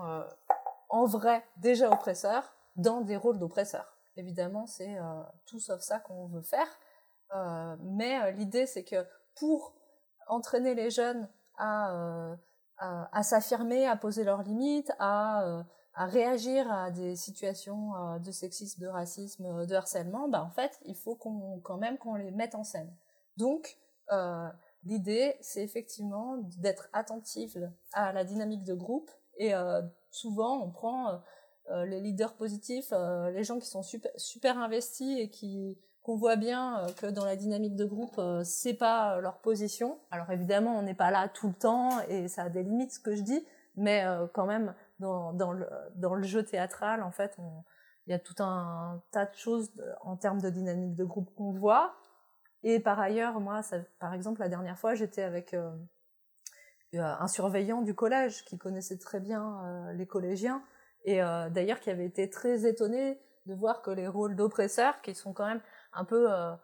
en 0.89 1.05
vrai 1.05 1.45
déjà 1.57 1.91
oppresseurs 1.91 2.55
dans 2.77 3.03
des 3.03 3.17
rôles 3.17 3.39
d'oppresseurs. 3.39 3.99
Évidemment, 4.17 4.67
c'est 4.67 4.99
tout 5.47 5.61
sauf 5.61 5.81
ça 5.81 6.01
qu'on 6.01 6.27
veut 6.27 6.43
faire. 6.43 6.69
mais 7.81 8.33
l'idée, 8.33 8.67
c'est 8.67 8.85
que 8.85 9.07
pour 9.37 9.75
entraîner 10.29 10.75
les 10.75 10.91
jeunes 10.91 11.29
euh, 11.61 12.37
à, 12.79 13.17
à, 13.17 13.23
s'affirmer, 13.23 13.87
à 13.87 13.97
poser 13.97 14.25
leurs 14.25 14.43
limites, 14.43 14.91
à, 14.99 15.45
euh, 15.45 15.63
à 15.95 16.07
réagir 16.07 16.71
à 16.73 16.91
des 16.91 17.15
situations 17.15 17.95
euh, 17.95 18.19
de 18.19 18.33
sexisme, 18.33 18.81
de 18.81 18.89
racisme, 18.89 19.67
de 19.67 19.75
harcèlement, 19.75 20.29
bah 20.29 20.43
en 20.43 20.51
fait, 20.51 20.81
il 20.85 20.97
faut 20.97 21.15
qu'on 21.15 21.61
quand 21.61 21.77
même 21.77 21.97
qu'on 21.99 22.17
les 22.17 22.33
mette 22.33 22.55
en 22.57 22.65
scène. 22.65 22.93
Donc, 23.37 23.79
l'idée, 24.83 25.37
c'est 25.41 25.63
effectivement 25.63 26.39
d'être 26.59 26.89
attentive 26.93 27.71
à 27.93 28.13
la 28.13 28.25
dynamique 28.25 28.65
de 28.65 28.75
groupe 28.75 29.11
et 29.39 29.53
souvent 30.11 30.61
on 30.63 30.71
prend 30.71 31.23
les 31.71 32.01
leaders 32.01 32.35
positifs, 32.35 32.93
les 33.33 33.43
gens 33.43 33.59
qui 33.59 33.69
sont 33.69 33.83
super, 33.83 34.11
super 34.17 34.59
investis 34.59 35.19
et 35.19 35.31
qui 35.31 35.79
qu'on 36.03 36.17
voit 36.17 36.37
bien 36.37 36.81
euh, 36.81 36.93
que 36.93 37.07
dans 37.07 37.25
la 37.25 37.37
dynamique 37.37 37.77
de 37.77 37.85
groupe, 37.85 38.19
euh, 38.19 38.43
c'est 38.45 38.75
pas 38.75 39.17
euh, 39.17 39.21
leur 39.21 39.39
position. 39.39 39.99
Alors 40.11 40.31
évidemment, 40.31 40.77
on 40.79 40.83
n'est 40.83 40.95
pas 40.95 41.11
là 41.11 41.29
tout 41.29 41.49
le 41.49 41.55
temps 41.55 42.01
et 42.09 42.29
ça 42.29 42.45
a 42.45 42.49
des 42.49 42.63
limites 42.63 42.93
ce 42.93 43.01
que 43.01 43.15
je 43.15 43.23
dis, 43.23 43.47
mais 43.77 44.05
quand 44.35 44.45
même 44.45 44.75
dans, 45.01 45.33
dans, 45.33 45.53
le, 45.53 45.67
dans 45.95 46.15
le 46.15 46.23
jeu 46.25 46.45
théâtral, 46.45 47.03
en 47.03 47.11
fait, 47.11 47.39
il 48.07 48.11
y 48.11 48.13
a 48.13 48.19
tout 48.19 48.35
un 48.41 49.01
tas 49.13 49.25
de 49.25 49.35
choses 49.35 49.73
en 50.03 50.17
termes 50.17 50.43
de 50.43 50.51
dynamique 50.51 50.95
de 50.95 51.05
groupe 51.05 51.35
qu'on 51.35 51.53
voit. 51.53 51.95
Et 52.65 52.81
par 52.81 53.01
ailleurs, 53.01 53.41
moi, 53.41 53.63
par 53.99 54.13
exemple, 54.13 54.41
la 54.41 54.51
dernière 54.51 54.79
fois, 54.79 54.95
j'étais 54.95 55.23
avec 55.23 55.57
un 56.93 57.29
surveillant 57.29 57.81
du 57.81 57.95
collège 57.95 58.45
qui 58.45 58.59
connaissait 58.59 58.99
très 58.99 59.21
bien 59.21 59.91
les 59.95 60.07
collégiens 60.07 60.63
et 61.07 61.21
d'ailleurs 61.51 61.81
qui 61.81 61.89
avait 61.89 62.05
été 62.05 62.29
très 62.29 62.67
étonné 62.67 63.19
de 63.47 63.55
voir 63.55 63.81
que 63.81 63.91
les 63.91 64.07
rôles 64.07 64.37
d'oppresseurs, 64.37 65.01
qui 65.01 65.15
sont 65.15 65.33
quand 65.33 65.47
même 65.47 65.63
un 65.93 66.05
peu 66.05 66.33
euh, 66.33 66.55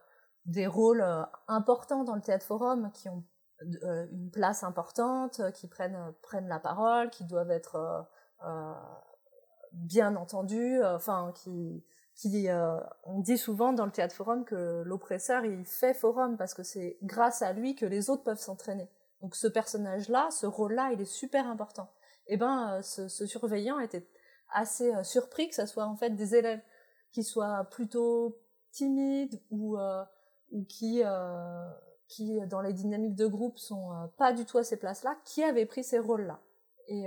des 0.46 0.66
rôles 0.66 1.02
euh, 1.02 1.22
importants 1.46 2.04
dans 2.04 2.14
le 2.14 2.20
théâtre 2.20 2.46
forum 2.46 2.90
qui 2.92 3.08
ont 3.08 3.24
euh, 3.82 4.06
une 4.10 4.30
place 4.30 4.62
importante, 4.62 5.40
qui 5.52 5.66
prennent 5.68 6.14
prennent 6.22 6.48
la 6.48 6.60
parole, 6.60 7.10
qui 7.10 7.24
doivent 7.24 7.50
être 7.50 8.08
bien 9.72 10.16
entendus, 10.16 10.82
enfin 10.84 11.32
qui 11.34 11.84
qui 12.14 12.48
on 13.04 13.20
dit 13.20 13.38
souvent 13.38 13.72
dans 13.72 13.84
le 13.84 13.92
théâtre 13.92 14.14
forum 14.14 14.44
que 14.44 14.82
l'oppresseur 14.84 15.44
il 15.44 15.64
fait 15.64 15.94
forum 15.94 16.36
parce 16.36 16.54
que 16.54 16.62
c'est 16.62 16.98
grâce 17.02 17.42
à 17.42 17.52
lui 17.52 17.74
que 17.74 17.86
les 17.86 18.10
autres 18.10 18.24
peuvent 18.24 18.40
s'entraîner. 18.40 18.88
Donc 19.20 19.34
ce 19.34 19.48
personnage-là, 19.48 20.28
ce 20.30 20.46
rôle-là, 20.46 20.90
il 20.92 21.00
est 21.00 21.04
super 21.04 21.46
important. 21.48 21.92
Et 22.28 22.34
eh 22.34 22.36
ben 22.36 22.80
ce, 22.82 23.08
ce 23.08 23.26
surveillant 23.26 23.80
était 23.80 24.08
assez 24.50 24.92
surpris 25.02 25.48
que 25.48 25.54
ça 25.54 25.66
soit 25.66 25.86
en 25.86 25.96
fait 25.96 26.10
des 26.10 26.34
élèves 26.34 26.60
qui 27.12 27.24
soient 27.24 27.64
plutôt 27.64 28.38
timides 28.70 29.40
ou, 29.50 29.78
euh, 29.78 30.04
ou 30.52 30.64
qui, 30.64 31.02
euh, 31.04 31.68
qui, 32.08 32.40
dans 32.46 32.60
les 32.60 32.72
dynamiques 32.72 33.16
de 33.16 33.26
groupe, 33.26 33.58
sont 33.58 33.92
euh, 33.92 34.06
pas 34.16 34.32
du 34.32 34.44
tout 34.44 34.58
à 34.58 34.64
ces 34.64 34.78
places-là, 34.78 35.16
qui 35.24 35.42
avaient 35.44 35.66
pris 35.66 35.84
ces 35.84 35.98
rôles-là. 35.98 36.40
Et, 36.88 37.06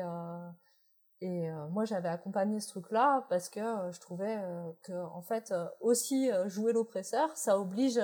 et 1.22 1.50
moi, 1.72 1.86
j'avais 1.86 2.10
accompagné 2.10 2.60
ce 2.60 2.68
truc-là 2.68 3.26
parce 3.30 3.50
que 3.50 3.60
je 3.90 4.00
trouvais 4.00 4.40
que, 4.84 4.94
en 4.94 5.24
fait, 5.24 5.52
aussi 5.80 6.30
jouer 6.46 6.72
l'oppresseur, 6.72 7.36
ça 7.36 7.60
oblige 7.60 8.00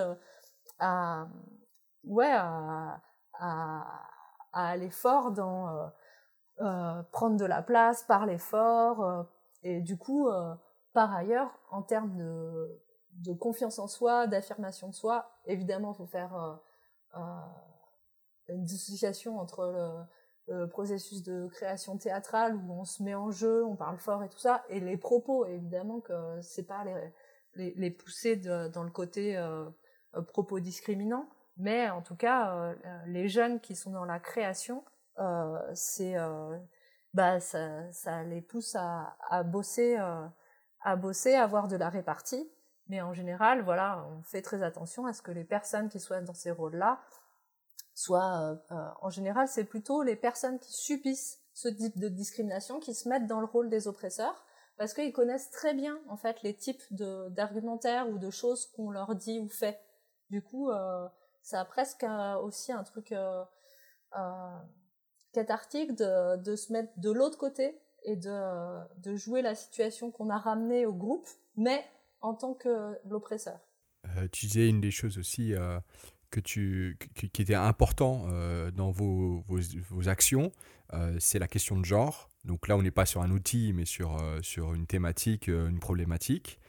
à, 0.80 1.28
ouais, 2.04 2.32
à, 2.32 3.00
à, 3.34 4.02
à 4.54 4.70
aller 4.70 4.90
fort 4.90 5.32
dans 5.34 5.92
prendre 7.12 7.38
de 7.38 7.46
la 7.46 7.62
place, 7.62 8.02
parler 8.02 8.40
fort. 8.40 9.28
et 9.62 9.82
du 9.82 10.00
coup, 10.00 10.28
par 10.94 11.14
ailleurs, 11.14 11.52
en 11.70 11.84
termes 11.84 12.18
de, 12.18 12.82
de 13.18 13.34
confiance 13.34 13.80
en 13.80 13.88
soi, 13.88 14.28
d'affirmation 14.28 14.90
de 14.90 14.94
soi. 14.94 15.30
Évidemment, 15.46 15.94
il 15.94 15.98
faut 15.98 16.06
faire 16.06 16.36
euh, 16.36 16.56
euh, 17.18 17.20
une 18.50 18.64
dissociation 18.64 19.40
entre 19.40 20.06
le, 20.48 20.68
processus 20.68 21.24
de 21.24 21.48
création 21.48 21.98
théâtrale 21.98 22.56
où 22.56 22.72
on 22.72 22.86
se 22.86 23.04
met 23.04 23.16
en 23.16 23.32
jeu, 23.32 23.66
on 23.66 23.76
parle 23.76 23.98
fort 23.98 24.24
et 24.24 24.30
tout 24.30 24.38
ça, 24.38 24.64
et 24.70 24.80
les 24.80 24.96
propos. 24.96 25.46
Évidemment 25.46 26.00
que 26.00 26.14
c'est 26.42 26.64
pas 26.64 26.86
les, 27.56 27.74
les, 27.76 27.92
pousser 27.92 28.38
dans 28.38 28.84
le 28.84 28.90
côté 28.90 29.36
euh, 29.36 29.70
propos 30.28 30.62
discriminants, 30.62 31.28
mais 31.58 31.90
en 31.90 32.02
tout 32.02 32.16
cas, 32.16 32.74
les 33.08 33.28
jeunes 33.28 33.60
qui 33.60 33.76
sont 33.76 33.92
dans 33.92 34.06
la 34.06 34.22
création, 34.22 34.86
c'est 35.74 36.16
bah 37.14 37.42
ça, 37.42 37.92
ça, 37.92 38.24
les 38.24 38.42
pousse 38.42 38.74
à, 38.76 39.18
à 39.30 39.44
bosser, 39.44 39.98
à 39.98 40.96
bosser, 40.96 41.34
à 41.34 41.44
avoir 41.44 41.68
de 41.68 41.76
la 41.76 41.90
répartie 41.90 42.50
mais 42.90 43.02
en 43.02 43.14
général, 43.14 43.62
voilà, 43.64 44.06
on 44.12 44.24
fait 44.24 44.42
très 44.42 44.64
attention 44.64 45.06
à 45.06 45.14
ce 45.14 45.22
que 45.22 45.32
les 45.32 45.44
personnes 45.44 45.90
qui 45.90 46.00
soient 46.00 46.22
dans 46.22 46.34
ces 46.34 46.52
rôles-là 46.52 47.00
soient, 47.94 48.42
euh, 48.42 48.56
euh, 48.72 48.90
en 49.02 49.10
général, 49.10 49.48
c'est 49.48 49.64
plutôt 49.64 50.04
les 50.04 50.16
personnes 50.16 50.60
qui 50.60 50.74
subissent 50.74 51.42
ce 51.54 51.68
type 51.68 51.98
de 51.98 52.08
discrimination 52.08 52.80
qui 52.80 52.94
se 52.94 53.10
mettent 53.10 53.26
dans 53.26 53.40
le 53.40 53.48
rôle 53.48 53.70
des 53.70 53.88
oppresseurs 53.88 54.46
parce 54.78 54.94
qu'ils 54.94 55.12
connaissent 55.12 55.50
très 55.50 55.74
bien 55.74 56.00
en 56.08 56.16
fait 56.16 56.44
les 56.44 56.54
types 56.54 56.84
d'argumentaires 56.92 58.08
ou 58.10 58.20
de 58.20 58.30
choses 58.30 58.68
qu'on 58.76 58.92
leur 58.92 59.16
dit 59.16 59.40
ou 59.40 59.50
fait. 59.50 59.80
Du 60.30 60.44
coup, 60.44 60.70
euh, 60.70 61.08
ça 61.42 61.62
a 61.62 61.66
presque 61.66 62.06
aussi 62.44 62.72
un 62.72 62.84
truc 62.84 63.12
euh, 63.12 63.44
cathartique 65.34 65.96
de, 65.96 66.38
de 66.38 66.56
se 66.56 66.72
mettre 66.72 66.92
de 66.98 67.10
l'autre 67.10 67.38
côté 67.38 67.82
et 68.04 68.16
de, 68.16 69.00
de 69.00 69.16
jouer 69.16 69.42
la 69.42 69.56
situation 69.56 70.12
qu'on 70.12 70.30
a 70.30 70.38
ramenée 70.38 70.86
au 70.86 70.94
groupe, 70.94 71.28
mais 71.56 71.84
en 72.22 72.34
tant 72.34 72.54
que 72.54 72.96
l'oppresseur. 73.08 73.60
Euh, 74.06 74.28
tu 74.32 74.46
disais 74.46 74.70
une 74.70 74.82
des 74.82 74.92
choses 74.92 75.18
aussi 75.18 75.54
que 76.30 76.40
tu, 76.40 76.98
qui 77.16 77.42
était 77.42 77.56
important 77.56 78.28
dans 78.76 78.92
vos, 78.92 79.44
vos, 79.48 80.10
actions, 80.10 80.52
c'est 81.20 81.40
la 81.40 81.48
question 81.48 81.80
de 81.80 81.86
genre. 81.86 82.30
Donc 82.44 82.68
là, 82.68 82.78
on 82.78 82.82
n'est 82.82 82.92
pas 82.92 83.06
sur 83.06 83.22
un 83.22 83.32
outil, 83.32 83.74
mais 83.74 83.86
sur, 83.86 84.18
sur 84.42 84.74
une 84.74 84.88
thématique, 84.88 85.48
une 85.48 85.80
problématique. 85.80 86.60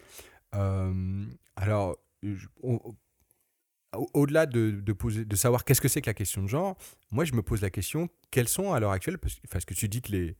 alors, 0.52 1.96
au-delà 4.14 4.46
de, 4.46 4.70
de, 4.70 5.22
de 5.24 5.36
savoir 5.36 5.64
qu'est-ce 5.64 5.80
que 5.80 5.88
c'est 5.88 6.00
que 6.00 6.10
la 6.10 6.14
question 6.14 6.42
de 6.42 6.48
genre, 6.48 6.76
moi 7.10 7.24
je 7.24 7.32
me 7.34 7.42
pose 7.42 7.62
la 7.62 7.70
question, 7.70 8.08
quelles 8.30 8.48
sont 8.48 8.72
à 8.72 8.80
l'heure 8.80 8.92
actuelle, 8.92 9.18
parce, 9.18 9.64
que 9.64 9.74
tu 9.74 9.88
dis 9.88 10.02
que 10.02 10.12
les, 10.12 10.36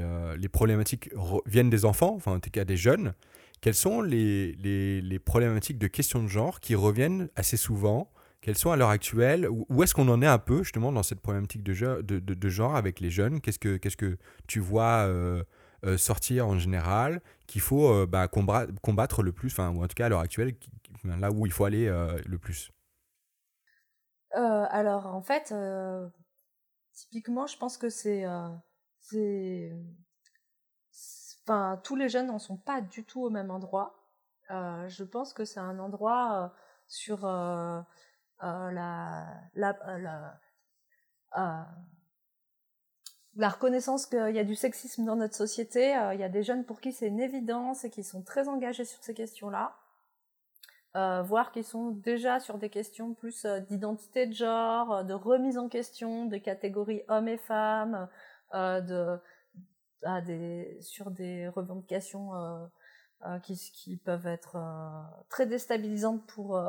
euh, 0.00 0.36
les 0.36 0.48
problématiques 0.48 1.10
viennent 1.46 1.70
des 1.70 1.84
enfants, 1.84 2.14
enfin 2.14 2.32
en 2.32 2.40
tout 2.40 2.50
cas 2.50 2.64
des 2.64 2.76
jeunes, 2.76 3.14
quelles 3.60 3.74
sont 3.74 4.00
les, 4.00 4.52
les, 4.52 5.18
problématiques 5.18 5.78
de 5.78 5.86
question 5.86 6.22
de 6.22 6.28
genre 6.28 6.60
qui 6.60 6.74
reviennent 6.74 7.28
assez 7.36 7.56
souvent? 7.56 8.10
Quelles 8.40 8.56
sont 8.56 8.70
à 8.70 8.76
l'heure 8.76 8.88
actuelle? 8.88 9.46
Où, 9.50 9.82
est-ce 9.82 9.94
qu'on 9.94 10.08
en 10.08 10.22
est 10.22 10.26
un 10.26 10.38
peu 10.38 10.62
justement 10.62 10.92
dans 10.92 11.02
cette 11.02 11.20
problématique 11.20 11.62
de, 11.62 12.00
de, 12.00 12.18
de, 12.18 12.48
genre 12.48 12.74
avec 12.74 13.00
les 13.00 13.10
jeunes? 13.10 13.40
Qu'est-ce 13.40 13.58
que, 13.58 13.76
que 13.76 14.16
tu 14.46 14.60
vois 14.60 15.06
euh, 15.06 15.44
euh, 15.84 15.98
sortir 15.98 16.48
en 16.48 16.58
général 16.58 17.20
qu'il 17.46 17.60
faut 17.60 18.06
bah, 18.06 18.28
combattre, 18.28 19.22
le 19.22 19.32
plus, 19.32 19.58
ou 19.58 19.60
en 19.60 19.86
tout 19.86 19.94
cas 19.94 20.06
à 20.06 20.08
l'heure 20.08 20.20
actuelle, 20.20 20.54
là 21.04 21.30
où 21.30 21.44
il 21.44 21.52
faut 21.52 21.64
aller 21.64 21.86
le 22.26 22.38
plus? 22.38 22.70
Alors 24.32 25.06
en 25.06 25.20
fait, 25.20 25.52
typiquement, 26.94 27.46
je 27.46 27.58
pense 27.58 27.76
que 27.76 27.90
c'est 27.90 28.24
tous 31.82 31.96
les 31.96 32.08
jeunes 32.08 32.26
n'en 32.26 32.38
sont 32.38 32.56
pas 32.56 32.80
du 32.80 33.04
tout 33.04 33.22
au 33.22 33.30
même 33.30 33.50
endroit. 33.50 33.94
Euh, 34.50 34.88
je 34.88 35.04
pense 35.04 35.32
que 35.32 35.44
c'est 35.44 35.60
un 35.60 35.78
endroit 35.78 36.32
euh, 36.32 36.48
sur 36.88 37.24
euh, 37.24 37.80
la 38.42 39.26
la, 39.54 40.38
reconnaissance 43.48 44.06
qu'il 44.06 44.34
y 44.34 44.38
a 44.38 44.44
du 44.44 44.56
sexisme 44.56 45.04
dans 45.04 45.16
notre 45.16 45.36
société. 45.36 45.90
Il 46.14 46.20
y 46.20 46.24
a 46.24 46.28
des 46.28 46.42
jeunes 46.42 46.64
pour 46.64 46.80
qui 46.80 46.92
c'est 46.92 47.06
une 47.06 47.20
évidence 47.20 47.84
et 47.84 47.90
qui 47.90 48.02
sont 48.02 48.22
très 48.22 48.48
engagés 48.48 48.84
sur 48.84 49.02
ces 49.02 49.14
questions 49.14 49.50
là 49.50 49.76
euh, 50.96 51.22
voir 51.22 51.52
qu'ils 51.52 51.64
sont 51.64 51.90
déjà 51.90 52.40
sur 52.40 52.58
des 52.58 52.70
questions 52.70 53.14
plus 53.14 53.46
d'identité 53.68 54.26
de 54.26 54.32
genre, 54.32 55.04
de 55.04 55.14
remise 55.14 55.58
en 55.58 55.68
question 55.68 56.24
des 56.24 56.40
catégories 56.40 57.02
hommes 57.08 57.28
et 57.28 57.38
femmes, 57.38 58.08
de, 58.52 59.20
à 60.02 60.20
des, 60.20 60.78
sur 60.80 61.10
des 61.10 61.48
revendications 61.48 62.34
euh, 62.34 62.66
euh, 63.26 63.38
qui, 63.40 63.56
qui, 63.74 63.96
peuvent 63.96 64.26
être 64.26 64.56
très 65.28 65.46
déstabilisantes 65.46 66.26
pour, 66.26 66.60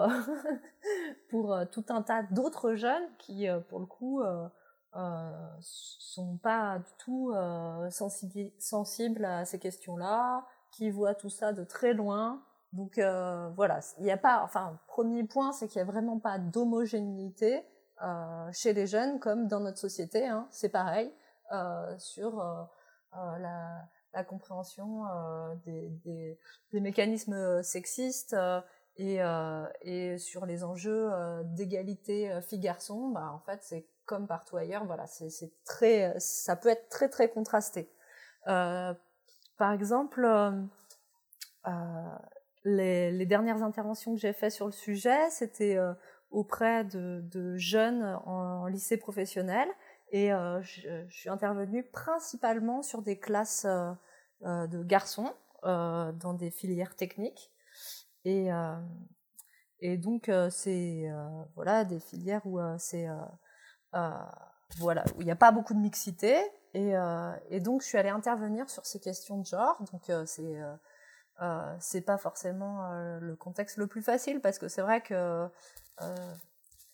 pour 1.30 1.58
tout 1.72 1.86
un 1.90 2.02
tas 2.02 2.24
d'autres 2.24 2.76
jeunes 2.76 3.08
qui, 3.18 3.48
pour 3.70 3.80
le 3.80 3.86
coup, 3.86 4.22
euh, 4.98 5.48
sont 5.62 6.36
pas 6.38 6.80
du 6.80 6.92
tout 7.00 7.32
euh, 7.34 7.90
sensibles 7.90 9.24
à 9.24 9.46
ces 9.46 9.58
questions-là, 9.58 10.46
qui 10.72 10.90
voient 10.90 11.16
tout 11.16 11.30
ça 11.30 11.54
de 11.54 11.64
très 11.64 11.94
loin. 11.94 12.44
Donc 12.74 12.98
euh, 12.98 13.50
voilà, 13.56 13.80
il 14.00 14.04
n'y 14.04 14.12
a 14.12 14.18
pas. 14.18 14.42
Enfin, 14.44 14.78
premier 14.88 15.24
point, 15.24 15.54
c'est 15.54 15.68
qu'il 15.68 15.82
n'y 15.82 15.88
a 15.88 15.92
vraiment 15.92 16.20
pas 16.20 16.40
d'homogénéité 16.40 17.64
chez 18.52 18.74
les 18.74 18.88
jeunes 18.88 19.20
comme 19.20 19.48
dans 19.48 19.60
notre 19.60 19.78
société. 19.78 20.28
Hein, 20.28 20.48
c'est 20.50 20.70
pareil. 20.70 21.14
Euh, 21.54 21.98
sur 21.98 22.40
euh, 22.40 22.44
euh, 22.46 22.64
la, 23.14 23.88
la, 24.14 24.24
compréhension 24.24 25.04
des, 25.66 25.90
des, 26.06 26.40
des, 26.72 26.80
mécanismes 26.80 27.62
sexistes 27.64 28.36
et, 28.98 29.20
et, 29.82 30.18
sur 30.18 30.46
les 30.46 30.64
enjeux 30.64 31.12
d'égalité 31.44 32.40
filles-garçons, 32.42 33.10
bah, 33.10 33.32
en 33.34 33.40
fait, 33.40 33.60
c'est 33.62 33.86
comme 34.06 34.28
partout 34.28 34.58
ailleurs, 34.58 34.86
voilà, 34.86 35.08
c'est 35.08 35.52
très, 35.64 36.14
ça 36.20 36.56
peut 36.56 36.70
être 36.70 36.90
très 36.90 37.08
très 37.08 37.30
contrasté. 37.30 37.90
Euh, 38.48 38.94
par 39.58 39.72
exemple, 39.72 40.26
euh, 41.68 41.72
les, 42.66 43.12
les, 43.12 43.26
dernières 43.26 43.64
interventions 43.64 44.14
que 44.14 44.20
j'ai 44.20 44.34
faites 44.34 44.52
sur 44.52 44.66
le 44.66 44.72
sujet, 44.72 45.30
c'était 45.30 45.78
euh, 45.78 45.94
auprès 46.32 46.84
de, 46.84 47.22
de, 47.24 47.56
jeunes 47.58 48.04
en, 48.26 48.64
en, 48.64 48.68
lycée 48.68 48.98
professionnel 48.98 49.70
et 50.12 50.32
euh, 50.34 50.62
je, 50.62 51.08
suis 51.10 51.30
intervenue 51.30 51.84
principalement 51.84 52.84
sur 52.84 53.02
des 53.02 53.18
classes 53.18 53.66
euh, 53.66 53.92
euh 54.46 54.68
de 54.68 54.84
garçons 54.84 55.34
dans 55.64 56.34
des 56.34 56.50
filières 56.50 56.96
techniques. 56.96 57.52
Et, 58.26 58.50
et 59.80 59.98
donc, 59.98 60.32
c'est 60.50 61.08
voilà, 61.54 61.86
des 61.86 62.00
filières 62.00 62.42
où 62.48 62.60
c'est 62.80 63.08
voilà, 64.80 65.04
où 65.16 65.22
il 65.22 65.26
n'y 65.26 65.32
a 65.32 65.36
pas 65.36 65.52
beaucoup 65.52 65.76
de 65.76 65.80
mixité. 65.80 66.36
Et, 66.74 66.94
et, 67.52 67.60
donc, 67.60 67.84
je 67.84 67.88
suis 67.88 68.00
allée 68.00 68.10
intervenir 68.10 68.72
sur 68.72 68.88
ces 68.88 69.00
questions 69.00 69.38
de 69.38 69.46
genre. 69.46 69.84
Donc, 69.92 70.12
c'est 70.26 70.60
euh, 71.42 71.76
c'est 71.80 72.02
pas 72.02 72.18
forcément 72.18 72.88
le 73.20 73.36
contexte 73.36 73.78
le 73.78 73.88
plus 73.88 74.04
facile 74.04 74.42
parce 74.42 74.60
que 74.60 74.68
c'est 74.68 74.82
vrai 74.82 75.02
que 75.02 75.48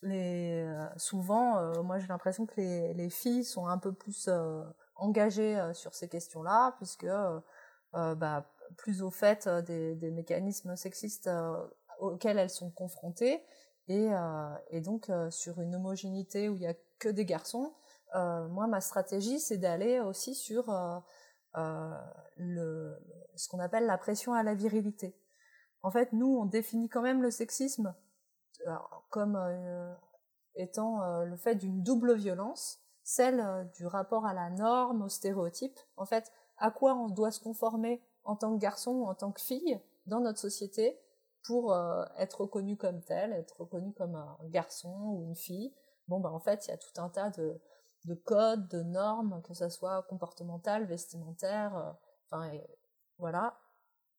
les, 0.02 0.62
euh, 0.62 0.86
souvent, 0.96 1.58
euh, 1.58 1.82
moi 1.82 1.98
j'ai 1.98 2.06
l'impression 2.06 2.46
que 2.46 2.54
les, 2.60 2.94
les, 2.94 3.10
filles 3.10 3.44
sont 3.44 3.66
un 3.66 3.78
peu 3.78 3.92
plus 3.92 4.28
euh, 4.28 4.62
engagées 4.96 5.60
sur 5.74 5.94
ces 5.94 6.08
questions-là, 6.08 6.74
puisque 6.78 7.06
bah, 7.92 8.50
plus 8.76 9.02
au 9.02 9.10
fait 9.10 9.48
des, 9.48 9.94
des 9.94 10.10
mécanismes 10.10 10.76
sexistes 10.76 11.30
auxquels 12.00 12.38
elles 12.38 12.50
sont 12.50 12.70
confrontées, 12.70 13.42
et, 13.86 14.08
et 14.70 14.80
donc 14.80 15.10
sur 15.30 15.60
une 15.60 15.76
homogénéité 15.76 16.48
où 16.48 16.56
il 16.56 16.60
n'y 16.60 16.66
a 16.66 16.74
que 16.98 17.08
des 17.08 17.24
garçons, 17.24 17.72
moi 18.14 18.66
ma 18.66 18.80
stratégie 18.80 19.38
c'est 19.38 19.58
d'aller 19.58 20.00
aussi 20.00 20.34
sur 20.34 20.64
le, 21.54 22.98
ce 23.36 23.48
qu'on 23.48 23.60
appelle 23.60 23.86
la 23.86 23.98
pression 23.98 24.34
à 24.34 24.42
la 24.42 24.54
virilité. 24.54 25.14
En 25.82 25.92
fait, 25.92 26.12
nous, 26.12 26.36
on 26.36 26.44
définit 26.44 26.88
quand 26.88 27.02
même 27.02 27.22
le 27.22 27.30
sexisme 27.30 27.94
comme 29.10 29.36
euh, 29.36 29.94
étant 30.54 31.02
euh, 31.02 31.24
le 31.24 31.36
fait 31.36 31.54
d'une 31.54 31.82
double 31.82 32.14
violence, 32.14 32.78
celle 33.02 33.40
euh, 33.40 33.64
du 33.64 33.86
rapport 33.86 34.26
à 34.26 34.34
la 34.34 34.50
norme, 34.50 35.02
au 35.02 35.08
stéréotype. 35.08 35.78
En 35.96 36.06
fait, 36.06 36.30
à 36.58 36.70
quoi 36.70 36.94
on 36.94 37.08
doit 37.08 37.30
se 37.30 37.40
conformer 37.40 38.02
en 38.24 38.36
tant 38.36 38.54
que 38.54 38.60
garçon 38.60 38.92
ou 38.92 39.06
en 39.06 39.14
tant 39.14 39.32
que 39.32 39.40
fille 39.40 39.80
dans 40.06 40.20
notre 40.20 40.38
société 40.38 40.98
pour 41.44 41.74
être 42.18 42.42
reconnu 42.42 42.76
comme 42.76 43.00
tel, 43.00 43.32
être 43.32 43.60
reconnu 43.60 43.94
comme 43.94 44.16
un 44.16 44.36
garçon 44.48 44.94
ou 45.12 45.22
une 45.22 45.36
fille. 45.36 45.72
Bon, 46.06 46.20
ben 46.20 46.28
en 46.28 46.40
fait, 46.40 46.66
il 46.66 46.70
y 46.70 46.74
a 46.74 46.76
tout 46.76 47.00
un 47.00 47.08
tas 47.08 47.30
de, 47.30 47.58
de 48.04 48.14
codes, 48.14 48.68
de 48.68 48.82
normes, 48.82 49.40
que 49.46 49.54
ce 49.54 49.70
soit 49.70 50.02
comportementales, 50.10 50.84
vestimentaires, 50.84 51.96
enfin, 52.30 52.50
voilà, 53.16 53.58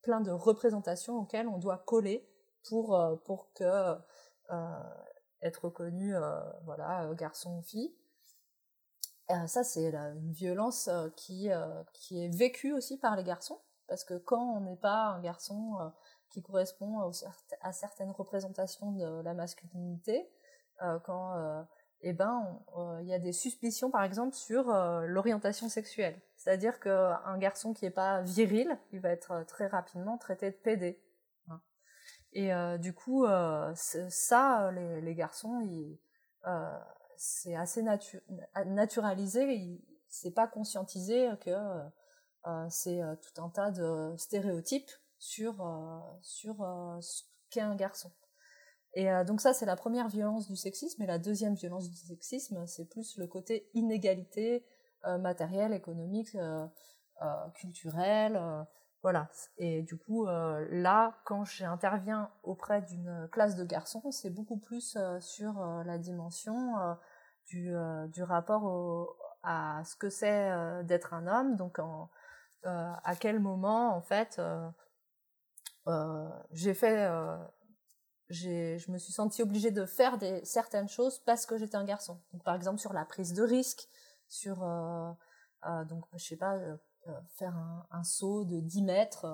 plein 0.01 0.21
de 0.21 0.31
représentations 0.31 1.19
auxquelles 1.19 1.47
on 1.47 1.59
doit 1.59 1.77
coller 1.77 2.27
pour, 2.67 2.99
pour 3.25 3.53
que 3.53 3.95
être 5.41 5.65
reconnu, 5.65 6.15
euh, 6.15 6.39
voilà, 6.65 7.03
euh, 7.03 7.13
garçon 7.13 7.57
ou 7.57 7.61
fille. 7.61 7.93
ça, 9.47 9.63
c'est 9.63 9.93
une 9.93 10.31
violence 10.31 10.89
qui, 11.15 11.49
qui 11.93 12.23
est 12.23 12.35
vécue 12.35 12.73
aussi 12.73 12.97
par 12.97 13.15
les 13.15 13.23
garçons, 13.23 13.59
parce 13.87 14.03
que 14.03 14.15
quand 14.15 14.41
on 14.41 14.61
n'est 14.61 14.75
pas 14.75 15.09
un 15.09 15.21
garçon 15.21 15.91
qui 16.31 16.41
correspond 16.41 17.11
à 17.61 17.71
certaines 17.71 18.09
représentations 18.09 18.91
de 18.91 19.21
la 19.21 19.35
masculinité, 19.35 20.27
quand 21.03 21.65
eh 22.01 22.13
ben, 22.13 22.59
il 23.01 23.05
y 23.07 23.13
a 23.13 23.19
des 23.19 23.33
suspicions, 23.33 23.91
par 23.91 24.03
exemple, 24.03 24.33
sur 24.33 24.63
l'orientation 25.05 25.69
sexuelle. 25.69 26.19
C'est-à-dire 26.35 26.79
qu'un 26.79 27.37
garçon 27.37 27.73
qui 27.73 27.85
n'est 27.85 27.91
pas 27.91 28.21
viril, 28.21 28.79
il 28.91 28.99
va 28.99 29.09
être 29.09 29.43
très 29.45 29.67
rapidement 29.67 30.17
traité 30.17 30.49
de 30.49 30.55
pédé. 30.55 30.99
Et 32.33 32.53
euh, 32.53 32.77
du 32.77 32.93
coup, 32.93 33.25
euh, 33.25 33.73
ça, 33.75 34.71
les, 34.71 35.01
les, 35.01 35.15
garçons, 35.15 35.67
euh, 36.47 36.79
c'est 37.17 37.55
assez 37.55 37.81
natu 37.81 38.21
naturalisé, 38.67 39.79
c'est 40.09 40.31
pas 40.31 40.47
conscientisé 40.47 41.29
que 41.41 41.55
c'est 42.69 43.01
tout 43.21 43.41
un 43.41 43.49
tas 43.49 43.71
de 43.71 44.13
stéréotypes 44.17 44.91
sur, 45.17 45.55
sur 46.21 46.57
ce 47.01 47.23
qu'est 47.49 47.61
un 47.61 47.75
garçon. 47.75 48.11
Et 48.93 49.07
donc 49.25 49.41
ça, 49.41 49.53
c'est 49.53 49.65
la 49.65 49.75
première 49.75 50.07
violence 50.07 50.47
du 50.47 50.55
sexisme. 50.55 51.01
Et 51.03 51.05
la 51.05 51.19
deuxième 51.19 51.53
violence 51.55 51.89
du 51.89 51.97
sexisme, 51.97 52.65
c'est 52.65 52.85
plus 52.85 53.17
le 53.17 53.27
côté 53.27 53.69
inégalité 53.73 54.65
matérielle, 55.03 55.73
économique, 55.73 56.35
culturelle 57.53 58.65
voilà. 59.01 59.29
Et 59.57 59.81
du 59.83 59.97
coup, 59.97 60.27
euh, 60.27 60.67
là, 60.71 61.19
quand 61.25 61.45
j'interviens 61.45 62.31
auprès 62.43 62.81
d'une 62.81 63.27
classe 63.31 63.55
de 63.55 63.63
garçons, 63.63 64.11
c'est 64.11 64.29
beaucoup 64.29 64.57
plus 64.57 64.95
euh, 64.97 65.19
sur 65.19 65.61
euh, 65.61 65.83
la 65.83 65.97
dimension 65.97 66.75
du, 67.47 67.73
du, 68.09 68.23
rapport 68.23 69.15
à 69.43 69.81
ce 69.85 69.95
que 69.95 70.09
c'est 70.09 70.83
d'être 70.83 71.13
un 71.13 71.27
homme. 71.27 71.55
Donc, 71.55 71.79
en, 71.79 72.09
à 72.63 73.15
quel 73.19 73.39
moment, 73.39 73.95
en 73.95 74.01
fait, 74.01 74.41
j'ai 76.51 76.73
fait 76.73 77.09
je 78.29 78.91
me 78.91 78.97
suis 78.97 79.13
sentie 79.13 79.41
obligée 79.41 79.71
de 79.71 79.85
faire 79.85 80.17
des, 80.17 80.43
certaines 80.45 80.89
choses 80.89 81.19
parce 81.19 81.45
que 81.45 81.57
j'étais 81.57 81.75
un 81.75 81.85
garçon. 81.85 82.21
Donc, 82.31 82.43
par 82.43 82.55
exemple, 82.55 82.79
sur 82.79 82.93
la 82.93 83.05
prise 83.05 83.33
de 83.33 83.43
risque, 83.43 83.87
sur, 84.27 84.63
euh, 84.63 85.11
euh, 85.65 85.83
donc, 85.85 86.05
je 86.13 86.23
sais 86.23 86.37
pas, 86.37 86.55
euh, 86.55 86.77
faire 87.35 87.55
un, 87.55 87.85
un, 87.91 88.03
saut 88.03 88.45
de 88.45 88.59
10 88.59 88.83
mètres 88.83 89.25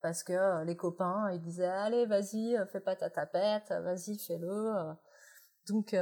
parce 0.00 0.22
que 0.22 0.64
les 0.64 0.76
copains, 0.76 1.30
ils 1.32 1.40
disaient, 1.40 1.66
allez, 1.66 2.06
vas-y, 2.06 2.56
fais 2.70 2.80
pas 2.80 2.96
ta 2.96 3.10
tapette, 3.10 3.70
vas-y, 3.70 4.18
fais-le. 4.18 4.94
Donc, 5.68 5.96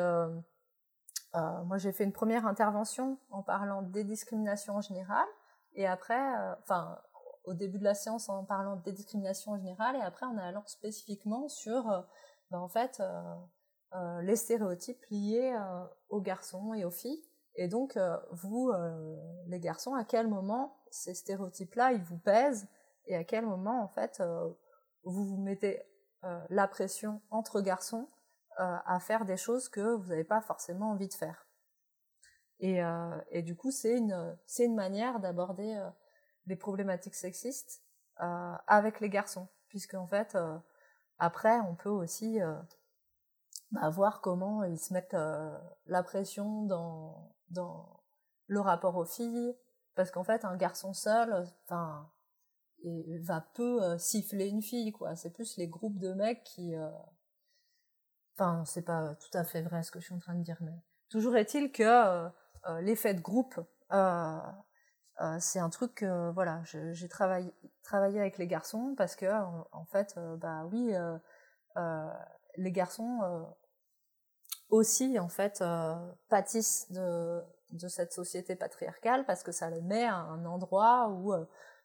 moi, 1.33 1.79
j'ai 1.79 1.93
fait 1.93 2.05
une 2.05 2.13
première 2.13 2.47
intervention 2.47 3.19
en 3.31 3.43
parlant 3.43 3.83
des 3.83 4.05
discriminations 4.05 4.77
en 4.77 4.81
général. 4.81 5.27
Et 5.75 5.87
après, 5.87 6.21
enfin, 6.63 6.99
au 7.45 7.55
début 7.55 7.79
de 7.79 7.85
la 7.85 7.95
séance 7.95 8.29
en 8.29 8.45
parlant 8.45 8.77
des 8.77 8.93
discriminations 8.93 9.53
en 9.53 9.59
général 9.59 9.97
et 9.97 10.01
après 10.01 10.27
en 10.27 10.37
allant 10.39 10.65
spécifiquement 10.67 11.49
sur 11.49 12.05
ben, 12.55 12.61
en 12.61 12.69
fait, 12.69 13.01
euh, 13.01 13.35
euh, 13.95 14.23
les 14.23 14.37
stéréotypes 14.37 15.05
liés 15.11 15.57
euh, 15.59 15.85
aux 16.09 16.21
garçons 16.21 16.75
et 16.75 16.85
aux 16.85 16.91
filles. 16.91 17.25
Et 17.57 17.69
donc, 17.69 17.99
vous, 18.33 18.73
les 19.47 19.61
garçons, 19.61 19.95
à 19.95 20.05
quel 20.05 20.27
moment 20.27 20.77
ces 20.91 21.15
stéréotypes-là, 21.15 21.93
ils 21.93 22.03
vous 22.03 22.19
pèsent 22.19 22.69
et 23.07 23.17
à 23.17 23.25
quel 23.25 23.47
moment, 23.47 23.83
en 23.83 23.89
fait, 23.89 24.23
vous 25.05 25.25
vous 25.25 25.37
mettez 25.37 25.83
la 26.51 26.67
pression 26.67 27.21
entre 27.31 27.61
garçons 27.61 28.09
à 28.57 28.99
faire 29.01 29.25
des 29.25 29.37
choses 29.37 29.69
que 29.69 29.95
vous 29.95 30.09
n'avez 30.09 30.25
pas 30.25 30.41
forcément 30.41 30.91
envie 30.91 31.09
de 31.09 31.15
faire? 31.15 31.47
Et, 32.59 32.81
et 33.31 33.43
du 33.43 33.55
coup, 33.55 33.71
c'est 33.71 33.99
une, 33.99 34.37
c'est 34.47 34.65
une 34.65 34.75
manière 34.75 35.21
d'aborder 35.21 35.81
les 36.47 36.57
problématiques 36.57 37.15
sexistes 37.15 37.85
avec 38.17 38.99
les 38.99 39.11
garçons, 39.11 39.49
puisque 39.69 39.95
en 39.95 40.09
fait, 40.09 40.37
après, 41.19 41.61
on 41.61 41.75
peut 41.75 41.91
aussi 41.91 42.41
euh, 42.41 42.55
bah, 43.71 43.89
voir 43.89 44.21
comment 44.21 44.65
ils 44.65 44.79
se 44.79 44.93
mettent 44.93 45.15
euh, 45.15 45.57
la 45.87 46.03
pression 46.03 46.63
dans, 46.63 47.35
dans 47.55 48.03
le 48.47 48.61
rapport 48.61 48.97
aux 48.97 49.05
filles, 49.05 49.57
parce 49.95 50.11
qu'en 50.11 50.25
fait, 50.25 50.45
un 50.45 50.57
garçon 50.57 50.93
seul, 50.93 51.47
enfin, 51.65 52.11
va 53.23 53.41
peu 53.55 53.83
euh, 53.83 53.99
siffler 53.99 54.49
une 54.49 54.63
fille, 54.63 54.93
quoi. 54.93 55.17
C'est 55.17 55.31
plus 55.31 55.57
les 55.57 55.69
groupes 55.69 55.99
de 55.99 56.13
mecs 56.13 56.45
qui, 56.45 56.75
enfin, 58.35 58.65
c'est 58.67 58.83
pas 58.83 59.15
tout 59.15 59.39
à 59.39 59.45
fait 59.45 59.63
vrai 59.63 59.83
ce 59.83 59.91
que 59.91 60.01
je 60.01 60.07
suis 60.07 60.15
en 60.15 60.19
train 60.19 60.35
de 60.35 60.43
dire, 60.43 60.59
mais 60.61 60.83
toujours 61.09 61.37
est-il 61.37 61.73
que 61.73 62.29
l'effet 62.81 63.15
de 63.15 63.21
groupe 63.21 63.59
euh, 65.21 65.37
c'est 65.39 65.61
un 65.61 65.71
truc 65.71 65.95
que 65.97 66.31
voilà, 66.33 66.63
j'ai 66.65 67.09
travaillé, 67.09 67.53
travaillé 67.83 68.19
avec 68.19 68.39
les 68.39 68.47
garçons 68.47 68.95
parce 68.97 69.15
que 69.15 69.27
en, 69.73 69.85
fait, 69.87 70.15
euh, 70.17 70.37
bah 70.37 70.65
oui, 70.73 70.93
euh, 71.77 72.09
les 72.57 72.73
garçons 72.73 73.21
aussi 74.75 75.19
en 75.19 75.29
fait 75.29 75.63
pâtissent 76.29 76.91
de, 76.91 77.43
cette 77.89 78.13
société 78.13 78.55
patriarcale 78.57 79.25
parce 79.27 79.43
que 79.43 79.53
ça 79.53 79.69
les 79.71 79.83
met 79.83 80.05
à 80.05 80.17
un 80.17 80.45
endroit 80.45 81.09
où 81.11 81.33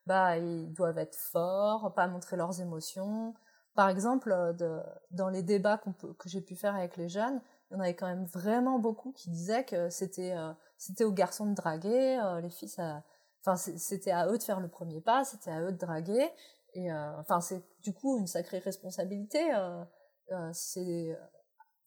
bah 0.06 0.38
ils 0.38 0.72
doivent 0.74 0.98
être 0.98 1.16
forts, 1.16 1.94
pas 1.94 2.08
montrer 2.08 2.38
leurs 2.38 2.62
émotions. 2.62 3.34
Par 3.76 3.90
exemple, 3.90 4.30
de, 4.58 4.80
dans 5.12 5.30
les 5.30 5.44
débats 5.44 5.78
que 5.78 6.30
j'ai 6.30 6.42
pu 6.42 6.56
faire 6.56 6.76
avec 6.76 6.98
les 6.98 7.10
jeunes, 7.10 7.42
il 7.70 7.76
y 7.76 7.78
en 7.78 7.80
avait 7.82 7.96
quand 7.96 8.08
même 8.08 8.26
vraiment 8.26 8.80
beaucoup 8.80 9.12
qui 9.12 9.30
disaient 9.30 9.64
que 9.64 9.90
c'était 9.90 10.36
c'était 10.78 11.04
aux 11.04 11.12
garçons 11.12 11.48
de 11.48 11.56
draguer, 11.56 12.20
les 12.42 12.50
filles 12.50 12.70
Enfin, 13.46 13.56
c'était 13.56 14.12
à 14.12 14.28
eux 14.28 14.38
de 14.38 14.44
faire 14.44 14.60
le 14.60 14.68
premier 14.68 15.02
pas, 15.02 15.24
c'était 15.24 15.52
à 15.52 15.62
eux 15.62 15.72
de 15.72 15.78
draguer. 15.78 16.30
Et 16.74 16.92
euh, 16.92 17.20
enfin, 17.20 17.42
c'est 17.42 17.64
du 17.82 17.94
coup 17.94 18.18
une 18.20 18.28
sacrée 18.28 18.60
responsabilité. 18.60 19.54
Euh, 19.56 19.84
euh, 20.32 20.50
c'est, 20.54 21.18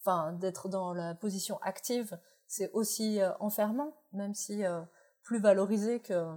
enfin, 0.05 0.33
d'être 0.33 0.69
dans 0.69 0.93
la 0.93 1.15
position 1.15 1.59
active, 1.63 2.19
c'est 2.47 2.71
aussi 2.73 3.21
enfermant, 3.41 3.97
même 4.13 4.35
si 4.35 4.63
plus 5.23 5.41
valorisé 5.41 6.01
que 6.01 6.29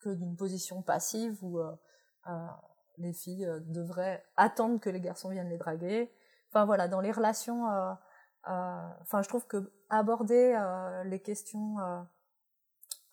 que 0.00 0.10
d'une 0.10 0.36
position 0.36 0.82
passive 0.82 1.42
où 1.44 1.60
les 2.98 3.12
filles 3.12 3.48
devraient 3.66 4.24
attendre 4.36 4.80
que 4.80 4.90
les 4.90 5.00
garçons 5.00 5.30
viennent 5.30 5.48
les 5.48 5.58
draguer. 5.58 6.12
Enfin 6.50 6.64
voilà, 6.64 6.88
dans 6.88 7.00
les 7.00 7.12
relations, 7.12 7.66
enfin, 8.44 9.22
je 9.22 9.28
trouve 9.28 9.46
que 9.46 9.72
aborder 9.90 10.58
les 11.04 11.20
questions 11.20 11.76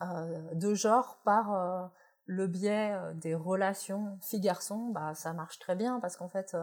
euh, 0.01 0.53
de 0.55 0.73
genre 0.73 1.19
par 1.23 1.53
euh, 1.53 1.85
le 2.25 2.47
biais 2.47 2.91
euh, 2.91 3.13
des 3.13 3.35
relations 3.35 4.17
filles-garçons, 4.21 4.89
bah, 4.89 5.13
ça 5.13 5.33
marche 5.33 5.59
très 5.59 5.75
bien 5.75 5.99
parce 5.99 6.17
qu'en 6.17 6.27
fait, 6.27 6.57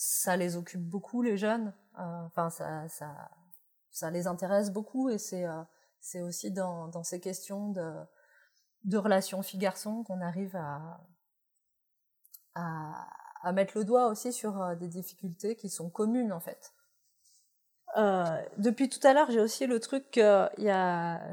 ça 0.00 0.36
les 0.36 0.56
occupe 0.56 0.80
beaucoup, 0.80 1.22
les 1.22 1.36
jeunes. 1.36 1.74
Enfin, 1.96 2.50
ça, 2.50 2.86
ça, 2.88 3.30
ça 3.90 4.12
les 4.12 4.28
intéresse 4.28 4.70
beaucoup 4.70 5.10
et 5.10 5.18
c'est 5.18 5.44
c'est 6.00 6.22
aussi 6.22 6.52
dans, 6.52 6.86
dans 6.86 7.02
ces 7.02 7.18
questions 7.18 7.70
de, 7.70 7.92
de 8.84 8.96
relations 8.96 9.42
filles-garçons 9.42 10.04
qu'on 10.04 10.20
arrive 10.20 10.54
à, 10.54 11.00
à, 12.54 13.08
à, 13.42 13.50
mettre 13.50 13.76
le 13.76 13.84
doigt 13.84 14.06
aussi 14.06 14.32
sur 14.32 14.76
des 14.76 14.86
difficultés 14.86 15.56
qui 15.56 15.68
sont 15.68 15.90
communes 15.90 16.32
en 16.32 16.38
fait. 16.38 16.72
Euh, 17.96 18.40
depuis 18.56 18.88
tout 18.88 19.04
à 19.04 19.12
l'heure, 19.14 19.32
j'ai 19.32 19.40
aussi 19.40 19.66
le 19.66 19.80
truc 19.80 20.12
que 20.12 20.48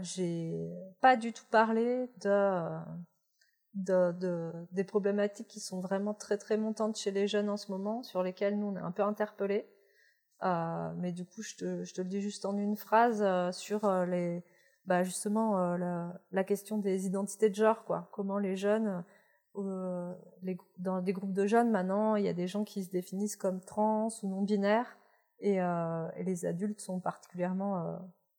j'ai 0.01 0.73
pas 1.01 1.15
du 1.17 1.33
tout 1.33 1.45
parlé 1.51 2.09
de, 2.21 2.69
de, 3.75 4.11
de, 4.13 4.51
des 4.71 4.83
problématiques 4.83 5.47
qui 5.47 5.59
sont 5.59 5.79
vraiment 5.79 6.13
très 6.13 6.37
très 6.37 6.57
montantes 6.57 6.97
chez 6.97 7.11
les 7.11 7.27
jeunes 7.27 7.49
en 7.49 7.57
ce 7.57 7.71
moment, 7.71 8.03
sur 8.03 8.23
lesquelles 8.23 8.57
nous 8.57 8.67
on 8.67 8.75
est 8.75 8.81
un 8.81 8.91
peu 8.91 9.03
interpellés. 9.03 9.69
Euh, 10.43 10.91
mais 10.97 11.11
du 11.11 11.25
coup, 11.25 11.41
je 11.41 11.55
te, 11.55 11.83
je 11.83 11.93
te 11.93 12.01
le 12.01 12.07
dis 12.07 12.21
juste 12.21 12.45
en 12.45 12.57
une 12.57 12.75
phrase 12.75 13.21
euh, 13.21 13.51
sur 13.51 13.85
euh, 13.85 14.05
les, 14.05 14.43
bah 14.85 15.03
justement 15.03 15.75
la, 15.77 16.13
la, 16.31 16.43
question 16.43 16.77
des 16.77 17.05
identités 17.05 17.49
de 17.49 17.55
genre, 17.55 17.85
quoi. 17.85 18.09
Comment 18.11 18.37
les 18.37 18.55
jeunes, 18.55 19.03
les, 20.43 20.57
dans 20.77 21.01
des 21.01 21.13
groupes 21.13 21.33
de 21.33 21.47
jeunes 21.47 21.71
maintenant, 21.71 22.15
il 22.15 22.25
y 22.25 22.29
a 22.29 22.33
des 22.33 22.47
gens 22.47 22.63
qui 22.63 22.83
se 22.83 22.91
définissent 22.91 23.37
comme 23.37 23.61
trans 23.61 24.09
ou 24.23 24.27
non 24.27 24.41
binaires 24.41 24.97
et, 25.39 25.61
euh, 25.61 26.07
et, 26.15 26.23
les 26.23 26.45
adultes 26.45 26.81
sont 26.81 26.99
particulièrement 26.99 27.77
euh, 27.77 27.97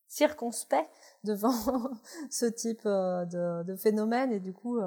circonspects 0.09 0.89
devant 1.25 1.53
ce 2.31 2.47
type 2.47 2.83
euh, 2.87 3.25
de, 3.27 3.65
de, 3.65 3.77
phénomène 3.77 4.33
et 4.33 4.41
du 4.41 4.53
coup 4.53 4.81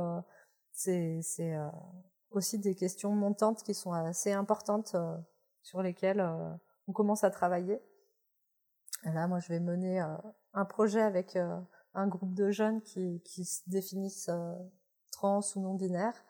euh, 0.87 1.19
c'est 1.21 1.55
aussi 2.31 2.59
des 2.59 2.75
questions 2.75 3.11
montantes 3.11 3.63
qui 3.63 3.73
sont 3.73 3.91
assez 3.91 4.31
importantes 4.31 4.95
sur 5.61 5.81
lesquelles 5.81 6.21
on 6.87 6.93
commence 6.93 7.23
à 7.23 7.29
travailler. 7.29 7.81
Et 9.05 9.11
là, 9.11 9.27
moi, 9.27 9.39
je 9.39 9.49
vais 9.49 9.59
mener 9.59 9.99
un 10.53 10.65
projet 10.65 11.01
avec 11.01 11.37
un 11.93 12.07
groupe 12.07 12.33
de 12.33 12.51
jeunes 12.51 12.81
qui, 12.81 13.21
qui 13.23 13.45
se 13.45 13.61
définissent 13.67 14.29
trans 15.11 15.41
ou 15.55 15.59
non 15.59 15.73
binaires, 15.73 16.23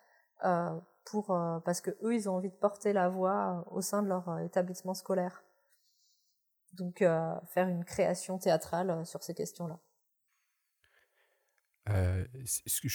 pour 1.06 1.28
parce 1.66 1.82
que 1.82 1.92
eux, 2.02 2.16
ils 2.16 2.30
ont 2.30 2.36
envie 2.36 2.50
de 2.50 2.56
porter 2.56 2.94
la 2.94 3.10
voix 3.10 3.66
au 3.72 3.82
sein 3.82 4.02
de 4.04 4.08
leur 4.08 4.40
établissement 4.40 4.94
scolaire 4.94 5.44
donc 6.74 7.02
euh, 7.02 7.36
faire 7.48 7.68
une 7.68 7.86
création 7.86 8.38
théâtrale 8.38 8.90
euh, 8.90 9.06
sur 9.06 9.24
ces 9.24 9.34
questions-là. 9.34 9.80
Euh, 11.90 12.24
ce, 12.46 12.82
que 12.82 12.90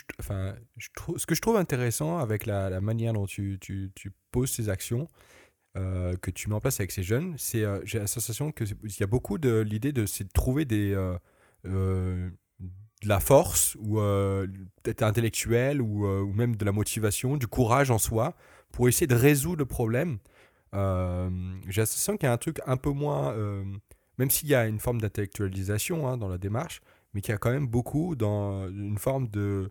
je, 1.35 1.41
trouve, 1.41 1.57
intéressant 1.57 2.19
avec 2.19 2.47
la, 2.47 2.71
la 2.71 2.81
manière 2.81 3.13
dont 3.13 3.27
tu, 3.27 3.59
poses 4.31 4.53
ces 4.53 4.69
actions, 4.69 5.09
euh, 5.77 6.17
que 6.17 6.31
tu 6.31 6.49
mets 6.49 6.55
en 6.55 6.61
place 6.61 6.79
avec 6.79 6.93
ces 6.93 7.03
jeunes, 7.03 7.35
c'est 7.39 7.65
j'ai 7.85 7.99
la 7.99 8.07
sensation 8.07 8.53
qu'il 8.53 8.77
y 9.01 9.03
a 9.03 9.07
beaucoup 9.07 9.39
de 9.39 9.61
l'idée 9.61 9.93
de, 9.93 10.05
trouver 10.33 10.65
des, 10.65 10.95
de 11.65 12.31
la 13.05 13.21
force, 13.21 13.77
ou 13.81 13.97
peut-être 14.83 15.03
intellectuelle, 15.03 15.83
ou, 15.83 16.33
même 16.33 16.55
de 16.55 16.65
la 16.65 16.73
motivation, 16.73 17.37
du 17.37 17.49
courage 17.49 17.91
en 17.91 17.99
soi, 17.99 18.37
pour 18.71 18.89
essayer 18.89 19.07
de 19.07 19.17
résoudre 19.17 19.59
le 19.59 19.67
problème. 19.67 20.19
Euh, 20.75 21.31
j'ai 21.69 21.81
l'impression 21.81 22.17
qu'il 22.17 22.27
y 22.27 22.31
a 22.31 22.33
un 22.33 22.39
truc 22.39 22.61
un 22.67 22.77
peu 22.77 22.91
moins, 22.91 23.33
euh, 23.33 23.65
même 24.19 24.31
s'il 24.31 24.49
y 24.49 24.55
a 24.55 24.67
une 24.67 24.81
forme 24.81 25.01
d'intellectualisation 25.01 26.09
hein, 26.09 26.17
dans 26.17 26.29
la 26.29 26.39
démarche, 26.39 26.81
mais 27.15 27.21
qu'il 27.21 27.33
y 27.33 27.35
a 27.35 27.39
quand 27.39 27.51
même 27.51 27.67
beaucoup 27.67 28.17
dans 28.17 28.69
une 28.69 28.99
forme 28.99 29.29
de 29.29 29.71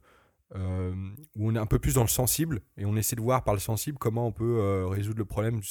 euh, 0.55 0.93
où 1.35 1.49
on 1.49 1.55
est 1.55 1.59
un 1.59 1.65
peu 1.65 1.79
plus 1.79 1.95
dans 1.95 2.03
le 2.03 2.07
sensible 2.07 2.61
et 2.77 2.85
on 2.85 2.95
essaie 2.95 3.15
de 3.15 3.21
voir 3.21 3.43
par 3.43 3.53
le 3.53 3.59
sensible 3.59 3.97
comment 3.97 4.27
on 4.27 4.31
peut 4.31 4.85
résoudre 4.87 5.19
le 5.19 5.25
problème 5.25 5.61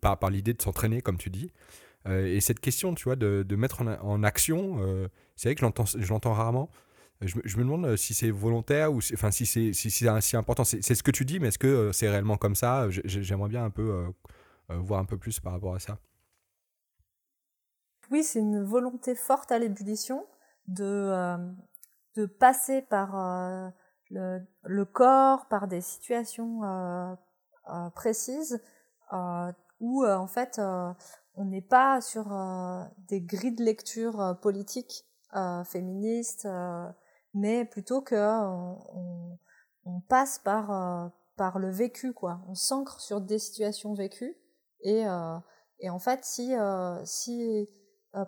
par, 0.00 0.18
par 0.18 0.30
l'idée 0.30 0.54
de 0.54 0.62
s'entraîner, 0.62 1.02
comme 1.02 1.18
tu 1.18 1.30
dis. 1.30 1.50
et 2.08 2.40
cette 2.40 2.60
question, 2.60 2.94
tu 2.94 3.04
vois, 3.04 3.16
de, 3.16 3.44
de 3.46 3.56
mettre 3.56 3.82
en, 3.82 4.22
action, 4.22 4.78
c'est 5.34 5.48
vrai 5.48 5.54
que 5.56 5.60
je 5.60 6.08
l'entends 6.08 6.32
rarement. 6.32 6.70
Je, 7.22 7.36
je, 7.44 7.56
me 7.58 7.64
demande 7.64 7.96
si 7.96 8.14
c'est 8.14 8.30
volontaire 8.30 8.94
ou 8.94 9.00
enfin 9.12 9.30
si 9.30 9.44
c'est 9.44 9.74
si, 9.74 9.90
si, 9.90 10.08
si 10.20 10.36
important. 10.36 10.64
C'est 10.64 10.94
ce 10.94 11.02
que 11.02 11.10
tu 11.10 11.24
dis, 11.24 11.40
mais 11.40 11.48
est-ce 11.48 11.58
que 11.58 11.90
c'est 11.92 12.08
réellement 12.08 12.36
comme 12.36 12.54
ça? 12.54 12.86
J'aimerais 12.88 13.48
bien 13.48 13.64
un 13.64 13.70
peu 13.70 14.06
euh, 14.70 14.78
voir 14.78 15.00
un 15.00 15.04
peu 15.04 15.16
plus 15.16 15.40
par 15.40 15.52
rapport 15.52 15.74
à 15.74 15.80
ça 15.80 15.98
Oui, 18.10 18.22
c'est 18.22 18.38
une 18.38 18.62
volonté 18.62 19.14
forte 19.14 19.50
à 19.52 19.58
l'ébullition 19.58 20.24
de, 20.66 20.84
euh, 20.84 21.36
de 22.16 22.26
passer 22.26 22.82
par 22.82 23.18
euh, 23.18 23.68
le, 24.10 24.40
le, 24.64 24.84
corps, 24.84 25.46
par 25.48 25.68
des 25.68 25.80
situations 25.80 26.60
précises, 27.94 28.60
où 29.80 30.04
en 30.04 30.26
fait 30.26 30.60
on 30.60 31.44
n'est 31.44 31.62
pas 31.62 32.00
sur 32.00 32.26
des 33.08 33.20
grilles 33.20 33.54
de 33.54 33.62
lecture 33.62 34.38
politiques 34.42 35.04
féministes, 35.66 36.48
mais 37.34 37.64
plutôt 37.64 38.02
que 38.02 38.16
on, 38.16 39.38
on 39.84 40.00
passe 40.00 40.40
par 40.40 41.12
par 41.36 41.58
le 41.58 41.70
vécu 41.70 42.12
quoi. 42.12 42.40
On 42.48 42.54
s'ancre 42.54 43.00
sur 43.00 43.20
des 43.20 43.38
situations 43.38 43.94
vécues 43.94 44.36
et 44.82 45.04
et 45.78 45.90
en 45.90 45.98
fait 46.00 46.24
si 46.24 46.52
si 47.04 47.68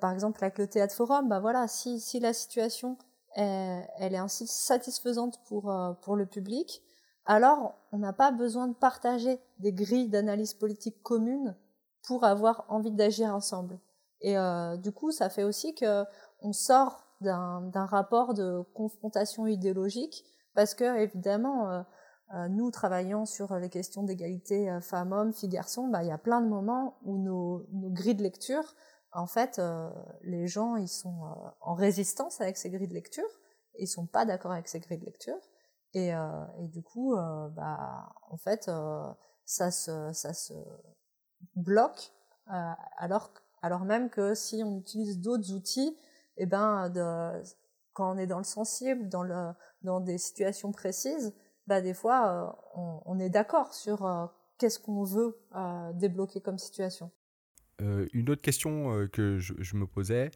par 0.01 0.12
exemple 0.12 0.43
avec 0.43 0.59
le 0.59 0.66
théâtre 0.66 0.95
forum, 0.95 1.28
bah 1.28 1.41
voilà, 1.41 1.66
si 1.68 2.01
si 2.01 2.20
la 2.20 2.33
situation 2.33 2.97
elle, 3.35 4.14
est 4.14 4.18
ainsi 4.18 4.47
satisfaisante 4.47 5.41
pour, 5.47 5.70
euh, 5.70 5.93
pour 6.03 6.16
le 6.16 6.26
public, 6.26 6.83
alors 7.24 7.74
on 7.93 7.99
n'a 7.99 8.12
pas 8.12 8.30
besoin 8.30 8.68
de 8.68 8.74
partager 8.74 9.39
des 9.59 9.72
grilles 9.72 10.09
d'analyse 10.09 10.55
politique 10.55 11.03
communes 11.03 11.57
pour 12.07 12.24
avoir 12.24 12.64
envie 12.68 12.91
d'agir 12.91 13.35
ensemble. 13.35 13.78
Et 14.20 14.37
euh, 14.37 14.76
du 14.76 14.93
coup, 14.93 15.12
ça 15.12 15.30
fait 15.30 15.45
aussi 15.45 15.74
que 15.74 16.05
on 16.41 16.53
sort 16.53 17.07
d'un 17.20 17.87
rapport 17.87 18.35
de 18.35 18.62
confrontation 18.74 19.47
idéologique 19.47 20.24
parce 20.55 20.74
que 20.74 20.99
évidemment, 20.99 21.70
euh, 21.70 22.49
nous 22.49 22.70
travaillant 22.70 23.26
sur 23.26 23.55
les 23.57 23.68
questions 23.68 24.03
d'égalité 24.03 24.76
femmes-hommes, 24.80 25.33
filles-garçons, 25.33 25.87
bah, 25.89 26.03
il 26.03 26.09
y 26.09 26.12
a 26.12 26.18
plein 26.18 26.41
de 26.41 26.49
moments 26.49 26.97
où 27.05 27.18
nos, 27.18 27.64
nos 27.72 27.91
grilles 27.91 28.16
de 28.16 28.22
lecture 28.22 28.74
en 29.13 29.27
fait, 29.27 29.59
euh, 29.59 29.91
les 30.23 30.47
gens, 30.47 30.77
ils 30.77 30.89
sont 30.89 31.25
euh, 31.25 31.51
en 31.61 31.75
résistance 31.75 32.41
avec 32.41 32.57
ces 32.57 32.71
grilles 32.71 32.89
de 32.89 32.95
lecture, 32.95 33.29
ils 33.79 33.87
sont 33.87 34.07
pas 34.07 34.25
d'accord 34.25 34.53
avec 34.53 34.69
ces 34.69 34.81
grilles 34.81 34.99
de 34.99 35.05
lecture, 35.05 35.39
et, 35.95 36.15
euh, 36.15 36.45
et 36.59 36.69
du 36.69 36.83
coup, 36.83 37.15
bah, 37.15 38.15
en 38.31 38.39
fait, 38.39 38.71
ça 39.45 39.71
se, 39.71 40.13
ça 40.13 40.33
se 40.33 40.55
bloque, 41.55 42.13
alors, 42.47 43.33
alors 43.61 43.85
même 43.85 44.09
que 44.09 44.35
si 44.35 44.63
on 44.65 44.79
utilise 44.79 45.21
d'autres 45.21 45.53
outils, 45.53 45.97
et 46.39 46.45
eh 46.45 46.47
ben, 46.47 46.89
de, 46.89 47.43
quand 47.93 48.15
on 48.15 48.19
est 48.19 48.27
dans 48.27 48.39
le 48.39 48.45
sensible, 48.45 49.11
dans, 49.11 49.23
le, 49.23 49.53
dans 49.83 50.01
des 50.01 50.17
situations 50.17 50.73
précises, 50.73 51.35
bah, 51.67 51.83
des 51.83 51.93
fois, 51.93 52.59
on, 52.75 53.03
on, 53.05 53.19
est 53.19 53.29
d'accord 53.29 53.75
sur 53.75 54.33
qu'est-ce 54.57 54.79
qu'on 54.79 55.05
veut 55.05 55.39
débloquer 55.95 56.41
comme 56.41 56.59
situation. 56.59 57.11
Euh, 57.81 58.07
une 58.12 58.31
autre 58.31 58.43
question 58.43 58.95
euh, 58.95 59.09
que 59.09 59.39
je, 59.39 59.77
me 59.77 59.87
posais, 59.87 60.31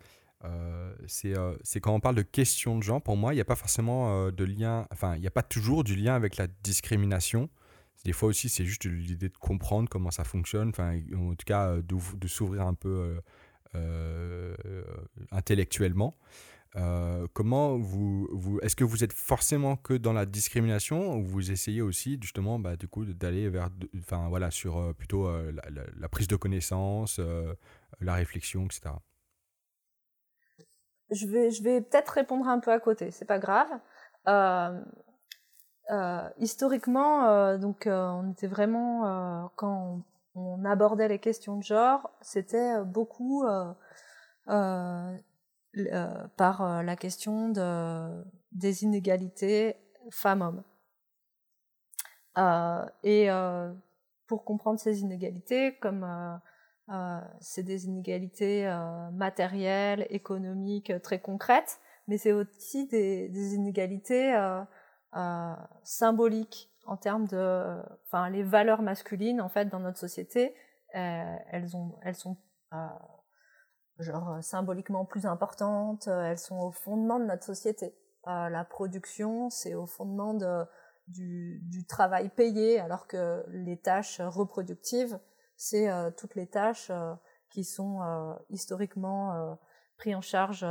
euh, 0.45 0.95
c'est 1.07 1.81
quand 1.81 1.95
on 1.95 2.01
parle 2.01 2.17
de 2.17 2.23
questions 2.23 2.79
de 2.79 2.83
genre, 2.83 3.03
pour 3.03 3.17
moi, 3.17 3.33
il 3.33 3.37
n'y 3.37 3.43
a 3.43 3.45
pas 3.45 3.57
forcément 3.57 4.31
de 4.31 4.45
lien, 4.45 4.87
enfin, 4.91 5.15
il 5.17 5.21
n'y 5.21 5.27
a 5.27 5.31
pas 5.33 5.43
toujours 5.43 5.85
du 5.85 5.97
lien 5.97 6.15
avec 6.15 6.37
la 6.37 6.47
discrimination. 6.63 7.49
Des 8.05 8.13
fois 8.13 8.29
aussi, 8.29 8.49
c'est 8.49 8.65
juste 8.65 8.85
l'idée 8.85 9.29
de 9.29 9.37
comprendre 9.37 9.89
comment 9.89 10.11
ça 10.11 10.25
fonctionne, 10.25 10.69
enfin, 10.69 10.99
en 11.17 11.35
tout 11.35 11.45
cas, 11.45 11.77
de 11.83 12.29
s'ouvrir 12.29 12.63
un 12.63 12.75
peu 12.75 13.21
intellectuellement. 15.31 16.17
Euh, 16.75 17.27
comment 17.33 17.79
vous, 17.79 18.29
vous 18.33 18.59
est-ce 18.61 18.77
que 18.77 18.85
vous 18.85 19.03
êtes 19.05 19.13
forcément 19.13 19.77
que 19.77 19.95
dans 19.95 20.13
la 20.13 20.27
discrimination 20.27 21.15
ou 21.15 21.25
vous 21.25 21.51
essayez 21.51 21.81
aussi 21.81 22.19
justement 22.21 22.59
bah, 22.59 22.77
du 22.77 22.87
coup 22.89 23.05
d'aller 23.07 23.49
vers 23.49 23.71
enfin 24.01 24.29
voilà 24.29 24.51
sur 24.51 24.77
euh, 24.77 24.93
plutôt 24.93 25.27
euh, 25.27 25.53
la, 25.97 26.09
prise 26.09 26.29
de 26.29 26.37
connaissance 26.37 27.21
la 28.01 28.15
réflexion 28.15 28.67
etc 28.67 28.95
je 31.11 31.27
vais 31.27 31.51
je 31.51 31.63
vais 31.63 31.81
peut-être 31.81 32.11
répondre 32.11 32.47
un 32.47 32.59
peu 32.59 32.73
à 32.73 32.81
côté 32.81 33.11
c'est 33.11 33.25
pas 33.25 33.39
grave. 33.39 33.71
Historiquement 36.39 37.57
donc 37.59 37.85
on 37.87 38.33
était 38.33 38.49
vraiment 38.49 39.51
quand 39.57 40.03
on, 40.35 40.65
abordait 40.65 41.09
les 41.09 41.21
questions 41.21 41.57
de 41.57 41.63
genre 41.63 42.11
c'était 42.21 42.85
beaucoup 42.85 43.47
par 46.37 46.63
euh, 46.63 46.83
la 46.83 46.97
question 46.97 47.51
de, 47.51 48.25
des 48.53 48.85
inégalités 48.85 49.77
femmes-hommes. 50.11 50.63
Euh, 52.39 52.87
et 53.03 53.29
pour 54.27 54.45
comprendre 54.45 54.79
ces 54.79 55.01
inégalités, 55.01 55.77
comme 55.79 56.07
c'est 57.41 57.63
des 57.63 57.87
inégalités 57.87 58.69
matérielles, 59.13 60.07
économiques, 60.11 60.93
très 61.03 61.19
concrètes, 61.19 61.79
mais 62.09 62.19
c'est 62.19 62.33
aussi 62.33 62.87
des, 62.89 63.29
des 63.31 63.55
inégalités 63.55 64.35
symboliques 65.83 66.71
en 66.85 66.97
termes 66.99 67.27
de, 67.27 67.83
enfin, 68.07 68.29
les 68.29 68.43
valeurs 68.43 68.83
masculines 68.83 69.41
en 69.41 69.49
fait 69.49 69.71
dans 69.71 69.81
notre 69.81 69.99
société, 69.99 70.55
elles 70.93 71.75
ont, 71.75 71.99
elles 72.03 72.17
sont 72.17 72.37
genre 73.99 74.33
euh, 74.33 74.41
symboliquement 74.43 75.05
plus 75.05 75.27
importantes, 75.27 76.09
euh, 76.09 76.31
elles 76.31 76.39
sont 76.39 76.59
au 76.59 76.73
fondement 76.73 77.19
de 77.19 77.25
notre 77.25 77.45
société. 77.45 77.95
Euh, 78.27 78.49
la 78.49 78.65
production, 78.65 79.51
c'est 79.51 79.75
au 79.75 79.87
fondement 79.87 80.35
de, 80.35 80.65
du, 81.09 81.61
du, 81.65 81.85
travail 81.85 82.29
payé, 82.29 82.81
alors 82.81 83.07
que 83.07 83.45
les 83.49 83.77
tâches 83.77 84.21
reproductives, 84.21 85.19
c'est 85.57 85.89
toutes 86.19 86.35
les 86.35 86.47
tâches 86.47 86.93
qui 87.49 87.65
sont 87.65 88.01
historiquement 88.51 89.57
prises 89.97 90.17
en 90.17 90.21
charge 90.21 90.67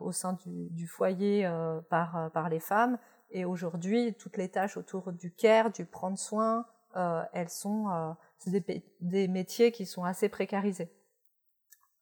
au 0.00 0.12
sein 0.12 0.34
du, 0.34 0.68
du 0.70 0.86
foyer 0.86 1.50
par, 1.90 2.30
par 2.32 2.48
les 2.50 2.60
femmes. 2.60 2.98
Et 3.30 3.44
aujourd'hui, 3.44 4.14
toutes 4.14 4.36
les 4.36 4.48
tâches 4.48 4.76
autour 4.76 5.12
du 5.12 5.34
care, 5.34 5.72
du 5.72 5.86
prendre 5.86 6.18
soin, 6.18 6.66
elles 7.32 7.48
sont 7.48 8.14
des, 8.46 8.84
des, 9.00 9.26
métiers 9.26 9.72
qui 9.72 9.84
sont 9.84 10.04
assez 10.04 10.28
précarisés. 10.28 10.92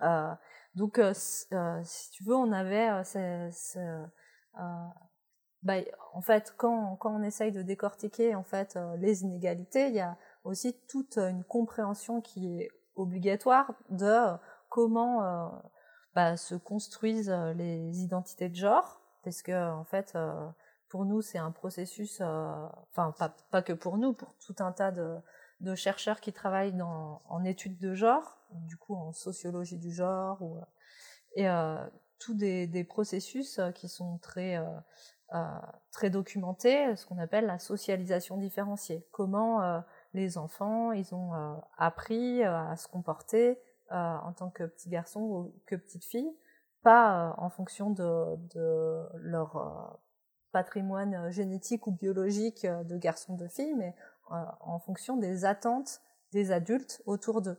Euh, 0.03 0.33
donc, 0.75 0.99
euh, 0.99 1.13
euh, 1.53 1.81
si 1.85 2.11
tu 2.11 2.25
veux, 2.25 2.35
on 2.35 2.53
avait 2.53 2.89
bah, 5.63 5.75
en 6.15 6.23
fait, 6.23 6.55
quand, 6.57 6.97
quand 6.97 7.15
on 7.15 7.23
essaye 7.23 7.53
de 7.53 7.61
décortiquer 7.61 8.35
en 8.35 8.45
fait 8.45 8.79
les 8.99 9.25
inégalités, 9.25 9.89
il 9.89 9.95
y 9.95 10.01
a 10.01 10.17
aussi 10.43 10.75
toute 10.89 11.19
une 11.19 11.45
compréhension 11.45 12.23
qui 12.23 12.61
est 12.61 12.71
obligatoire 12.95 13.75
de 13.91 14.39
comment 14.71 15.53
bah, 16.15 16.39
se 16.39 16.55
construisent 16.55 17.31
les 17.57 18.01
identités 18.01 18.49
de 18.49 18.55
genre, 18.55 19.03
parce 19.23 19.43
que 19.43 19.71
en 19.71 19.85
fait, 19.85 20.17
pour 20.89 21.05
nous, 21.05 21.21
c'est 21.21 21.37
un 21.37 21.51
processus, 21.51 22.23
enfin 22.23 23.15
pas, 23.19 23.35
pas, 23.51 23.61
que 23.61 23.75
pour 23.75 23.99
nous, 23.99 24.15
pour 24.15 24.35
tout 24.39 24.57
un 24.61 24.73
tas 24.73 24.93
de, 24.93 25.19
de 25.61 25.75
chercheurs 25.75 26.21
qui 26.21 26.33
travaillent 26.33 26.73
dans, 26.73 27.23
en 27.29 27.45
études 27.45 27.79
de 27.79 27.95
genre, 27.95 28.39
du 28.53 28.77
coup 28.77 28.95
en 28.95 29.13
sociologie 29.13 29.79
du 29.79 29.93
genre, 29.93 30.41
ou, 30.43 30.59
et 31.37 31.49
euh, 31.49 31.77
tous 32.21 32.35
des, 32.35 32.67
des, 32.67 32.85
processus 32.85 33.59
euh, 33.59 33.73
qui 33.73 33.89
sont 33.89 34.19
très, 34.19 34.57
euh, 34.57 34.65
euh, 35.35 35.45
très 35.91 36.11
documentés, 36.11 36.95
ce 36.95 37.07
qu'on 37.07 37.19
appelle 37.19 37.47
la 37.47 37.59
socialisation 37.59 38.37
différenciée. 38.37 39.07
Comment 39.11 39.83
les 40.13 40.39
enfants, 40.39 40.93
ils 40.93 41.15
ont 41.15 41.33
appris 41.79 42.43
à 42.43 42.77
se 42.77 42.89
comporter 42.89 43.59
en 43.91 44.33
tant 44.33 44.51
que 44.51 44.65
petits 44.65 44.89
garçons 44.89 45.21
ou 45.21 45.55
que 45.67 45.77
petites 45.77 46.05
filles, 46.05 46.37
pas 46.83 47.35
en 47.39 47.49
fonction 47.49 47.91
de, 47.91 48.37
de 48.55 49.07
leur 49.19 50.01
patrimoine 50.51 51.31
génétique 51.31 51.87
ou 51.87 51.93
biologique 51.93 52.67
de 52.67 52.97
garçons 52.97 53.37
de 53.37 53.47
filles, 53.47 53.75
mais 53.75 53.95
en 54.31 54.79
fonction 54.79 55.17
des 55.17 55.45
attentes 55.45 56.01
des 56.33 56.53
adultes 56.53 57.03
autour 57.07 57.43
d'eux. 57.43 57.59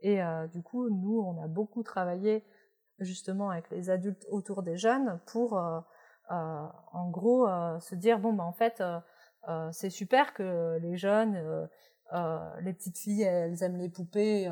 Et 0.00 0.22
euh, 0.22 0.46
du 0.46 0.62
coup, 0.62 0.88
nous, 0.90 1.20
on 1.20 1.42
a 1.42 1.48
beaucoup 1.48 1.82
travaillé 1.82 2.44
justement 2.98 3.50
avec 3.50 3.70
les 3.70 3.90
adultes 3.90 4.26
autour 4.30 4.62
des 4.62 4.76
jeunes 4.76 5.20
pour, 5.26 5.58
euh, 5.58 5.80
euh, 6.30 6.66
en 6.92 7.10
gros, 7.10 7.46
se 7.80 7.94
dire 7.94 8.18
bon, 8.18 8.32
ben 8.32 8.44
en 8.44 8.52
fait, 8.52 8.82
c'est 9.72 9.90
super 9.90 10.34
que 10.34 10.78
les 10.82 10.96
jeunes, 10.96 11.68
les 12.60 12.72
petites 12.72 12.98
filles, 12.98 13.22
elles 13.22 13.62
aiment 13.62 13.78
les 13.78 13.88
poupées, 13.88 14.50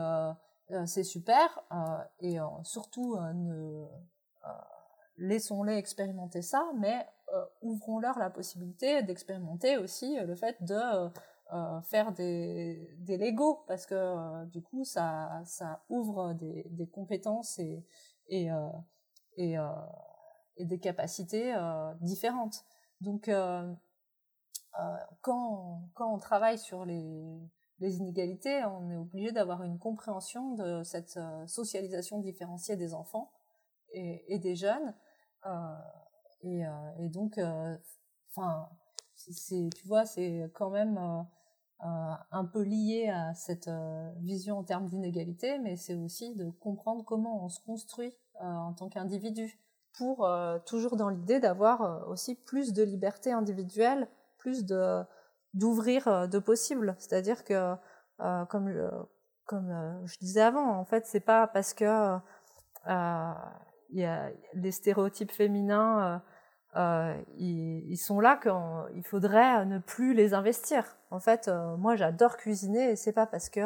c'est 0.86 1.04
super, 1.04 1.61
et 2.20 2.38
surtout 2.62 3.18
laissons-les 5.18 5.76
expérimenter 5.76 6.40
ça, 6.40 6.70
mais 6.78 7.07
ouvrons-leur 7.61 8.18
la 8.18 8.30
possibilité 8.30 9.02
d'expérimenter 9.02 9.76
aussi 9.76 10.16
le 10.18 10.34
fait 10.34 10.62
de 10.62 11.11
euh, 11.53 11.80
faire 11.82 12.12
des, 12.12 12.92
des 12.99 13.16
Lego 13.16 13.62
parce 13.68 13.86
que 13.86 13.94
euh, 13.94 14.44
du 14.47 14.61
coup 14.62 14.84
ça, 14.84 15.42
ça 15.44 15.84
ouvre 15.88 16.32
des, 16.34 16.66
des 16.70 16.88
compétences 16.88 17.61
et, 17.61 17.84
et, 18.28 18.51
euh, 18.51 18.68
et, 19.36 19.57
euh, 19.57 19.68
des 20.59 20.80
capacités 20.80 21.55
différentes. 22.01 22.64
Donc 23.01 23.30
quand, 25.20 25.82
quand 25.94 26.14
on 26.14 26.18
travaille 26.18 26.59
sur 26.59 26.84
les, 26.84 27.38
les 27.78 27.97
inégalités, 27.99 28.64
on 28.64 28.90
est 28.90 28.97
obligé 28.97 29.32
d'avoir 29.32 29.62
une 29.62 29.78
compréhension 29.78 30.55
de 30.55 30.82
cette 30.82 31.18
socialisation 31.47 32.20
différenciée 32.20 32.76
des 32.76 32.94
enfants 32.94 33.30
et, 33.92 34.24
et 34.34 34.38
des 34.38 34.57
jeunes. 34.57 34.94
et 36.42 36.64
donc, 37.11 37.38
enfin, 38.30 38.70
c'est, 39.14 39.68
tu 39.74 39.86
vois, 39.86 40.07
c'est 40.07 40.51
quand 40.55 40.70
même 40.70 40.99
un 41.81 42.45
peu 42.45 42.62
lié 42.62 43.09
à 43.09 43.35
cette 43.35 43.70
vision 44.20 44.59
en 44.59 44.64
termes 44.64 44.87
d'inégalité, 44.87 45.59
mais 45.59 45.77
c'est 45.77 45.95
aussi 45.95 46.35
de 46.35 46.51
comprendre 46.51 47.05
comment 47.05 47.45
on 47.45 47.49
se 47.49 47.61
construit 47.61 48.14
en 48.41 48.72
tant 48.72 48.89
qu'individu 48.89 49.61
pour 49.97 50.29
toujours 50.66 50.97
dans 50.97 51.09
l'idée 51.09 51.41
d'avoir 51.41 52.09
aussi 52.09 52.35
plus 52.35 52.72
de 52.72 52.83
liberté 52.83 53.33
individuelle, 53.33 54.09
plus 54.39 54.64
de 54.64 55.03
d'ouvrir 55.55 56.29
de 56.29 56.39
possibles. 56.39 56.97
C'est-à-dire 56.99 57.45
que 57.45 57.74
comme 58.18 58.91
comme 59.45 60.03
je 60.07 60.18
disais 60.18 60.43
avant, 60.43 60.79
en 60.79 60.85
fait, 60.85 61.07
c'est 61.07 61.20
pas 61.20 61.47
parce 61.47 61.74
que 61.74 62.18
il 62.87 64.01
y 64.01 64.05
a 64.05 64.31
les 64.55 64.72
stéréotypes 64.72 65.33
féminins 65.33 66.22
euh, 66.77 67.16
ils, 67.39 67.97
sont 67.97 68.20
là 68.20 68.37
qu'il 68.37 69.03
faudrait 69.03 69.64
ne 69.64 69.79
plus 69.79 70.12
les 70.12 70.35
investir. 70.35 70.85
En 71.11 71.20
fait, 71.20 71.49
euh, 71.49 71.77
moi 71.77 71.97
j'adore 71.97 72.37
cuisiner 72.37 72.91
et 72.91 72.97
c'est 72.97 73.14
pas 73.14 73.27
parce 73.27 73.49
que 73.49 73.61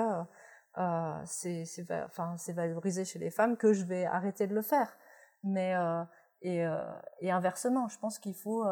euh, 0.78 1.22
c'est 1.24 1.64
enfin, 2.04 2.36
valorisé 2.54 3.04
chez 3.04 3.18
les 3.18 3.30
femmes 3.30 3.56
que 3.56 3.72
je 3.72 3.84
vais 3.84 4.04
arrêter 4.04 4.46
de 4.46 4.54
le 4.54 4.62
faire. 4.62 4.96
Mais 5.42 5.74
et, 6.42 6.64
et, 7.20 7.30
inversement, 7.30 7.88
je 7.88 7.98
pense 7.98 8.18
qu'il 8.18 8.34
faut, 8.34 8.64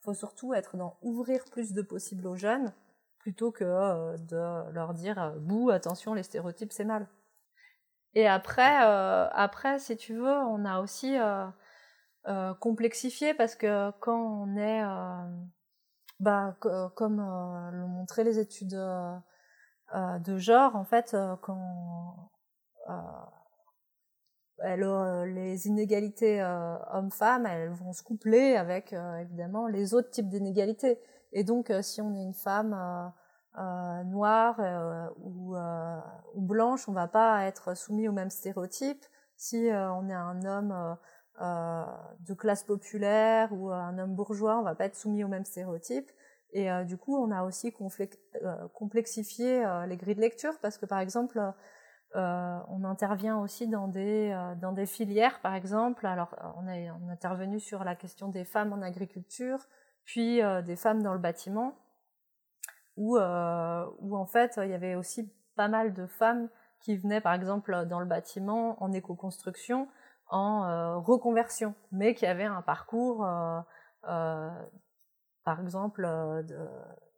faut 0.00 0.14
surtout 0.14 0.54
être 0.54 0.76
dans 0.76 0.96
ouvrir 1.02 1.44
plus 1.50 1.72
de 1.72 1.82
possibles 1.82 2.26
aux 2.26 2.36
jeunes 2.36 2.72
plutôt 3.18 3.50
que 3.50 4.16
de 4.16 4.72
leur 4.72 4.94
dire 4.94 5.34
bouh 5.40 5.70
attention 5.70 6.14
les 6.14 6.22
stéréotypes 6.22 6.72
c'est 6.72 6.84
mal. 6.84 7.08
Et 8.14 8.28
après, 8.28 8.76
après 8.76 9.80
si 9.80 9.96
tu 9.96 10.14
veux, 10.14 10.36
on 10.36 10.64
a 10.64 10.78
aussi 10.78 11.16
euh, 12.26 12.54
complexifié 12.54 13.34
parce 13.34 13.54
que 13.54 13.90
quand 14.00 14.18
on 14.18 14.56
est, 14.56 14.82
euh, 14.82 15.26
bah, 16.20 16.56
comme 16.60 17.20
euh, 17.20 17.70
l'ont 17.70 17.88
montré 17.88 18.24
les 18.24 18.38
études 18.38 18.78
de 19.94 20.38
genre, 20.38 20.74
en 20.74 20.84
fait, 20.84 21.14
quand 21.42 22.30
les 24.62 25.66
inégalités 25.66 26.42
hommes-femmes, 26.92 27.46
elles 27.46 27.70
vont 27.70 27.92
se 27.92 28.02
coupler 28.02 28.56
avec 28.56 28.94
évidemment 29.20 29.66
les 29.66 29.94
autres 29.94 30.10
types 30.10 30.28
d'inégalités. 30.28 30.98
Et 31.32 31.44
donc, 31.44 31.70
si 31.82 32.00
on 32.00 32.14
est 32.14 32.22
une 32.22 32.34
femme 32.34 33.12
noire 34.06 34.58
ou, 35.18 35.56
ou, 35.56 36.40
blanche, 36.40 36.88
on 36.88 36.92
va 36.92 37.06
pas 37.06 37.44
être 37.44 37.76
soumis 37.76 38.08
aux 38.08 38.12
mêmes 38.12 38.30
stéréotypes. 38.30 39.04
Si 39.36 39.68
on 39.70 40.08
est 40.08 40.14
un 40.14 40.44
homme 40.44 40.72
euh, 40.72 40.94
de 41.40 42.34
classe 42.34 42.62
populaire 42.62 43.52
ou 43.52 43.70
un 43.70 43.98
homme 43.98 44.14
bourgeois, 44.14 44.58
on 44.58 44.62
va 44.62 44.74
pas 44.74 44.86
être 44.86 44.96
soumis 44.96 45.24
aux 45.24 45.28
mêmes 45.28 45.44
stéréotypes. 45.44 46.10
Et 46.52 46.70
euh, 46.70 46.84
du 46.84 46.96
coup, 46.96 47.16
on 47.16 47.32
a 47.32 47.42
aussi 47.42 47.74
euh, 48.42 48.68
complexifié 48.74 49.64
les 49.88 49.96
grilles 49.96 50.14
de 50.14 50.20
lecture 50.20 50.58
parce 50.60 50.78
que, 50.78 50.86
par 50.86 51.00
exemple, 51.00 51.40
on 52.14 52.84
intervient 52.84 53.40
aussi 53.40 53.66
dans 53.66 53.88
des, 53.88 54.32
dans 54.60 54.70
des 54.70 54.86
filières, 54.86 55.40
par 55.40 55.54
exemple. 55.54 56.06
Alors, 56.06 56.36
on 56.56 56.68
est 56.68 56.88
intervenu 57.10 57.58
sur 57.58 57.82
la 57.82 57.96
question 57.96 58.28
des 58.28 58.44
femmes 58.44 58.72
en 58.72 58.82
agriculture, 58.82 59.58
puis 60.04 60.40
des 60.64 60.76
femmes 60.76 61.02
dans 61.02 61.12
le 61.12 61.18
bâtiment, 61.18 61.74
où, 62.96 63.18
où 63.18 64.16
en 64.16 64.26
fait, 64.26 64.60
il 64.62 64.68
y 64.68 64.74
avait 64.74 64.94
aussi 64.94 65.28
pas 65.56 65.66
mal 65.66 65.92
de 65.92 66.06
femmes 66.06 66.48
qui 66.78 66.96
venaient, 66.96 67.20
par 67.20 67.32
exemple, 67.32 67.84
dans 67.86 67.98
le 67.98 68.06
bâtiment 68.06 68.80
en 68.80 68.92
éco-construction, 68.92 69.88
en 70.34 70.64
euh, 70.64 70.96
reconversion, 70.96 71.74
mais 71.92 72.14
qui 72.14 72.26
avait 72.26 72.44
un 72.44 72.60
parcours, 72.60 73.24
euh, 73.24 73.60
euh, 74.08 74.50
par 75.44 75.60
exemple, 75.60 76.08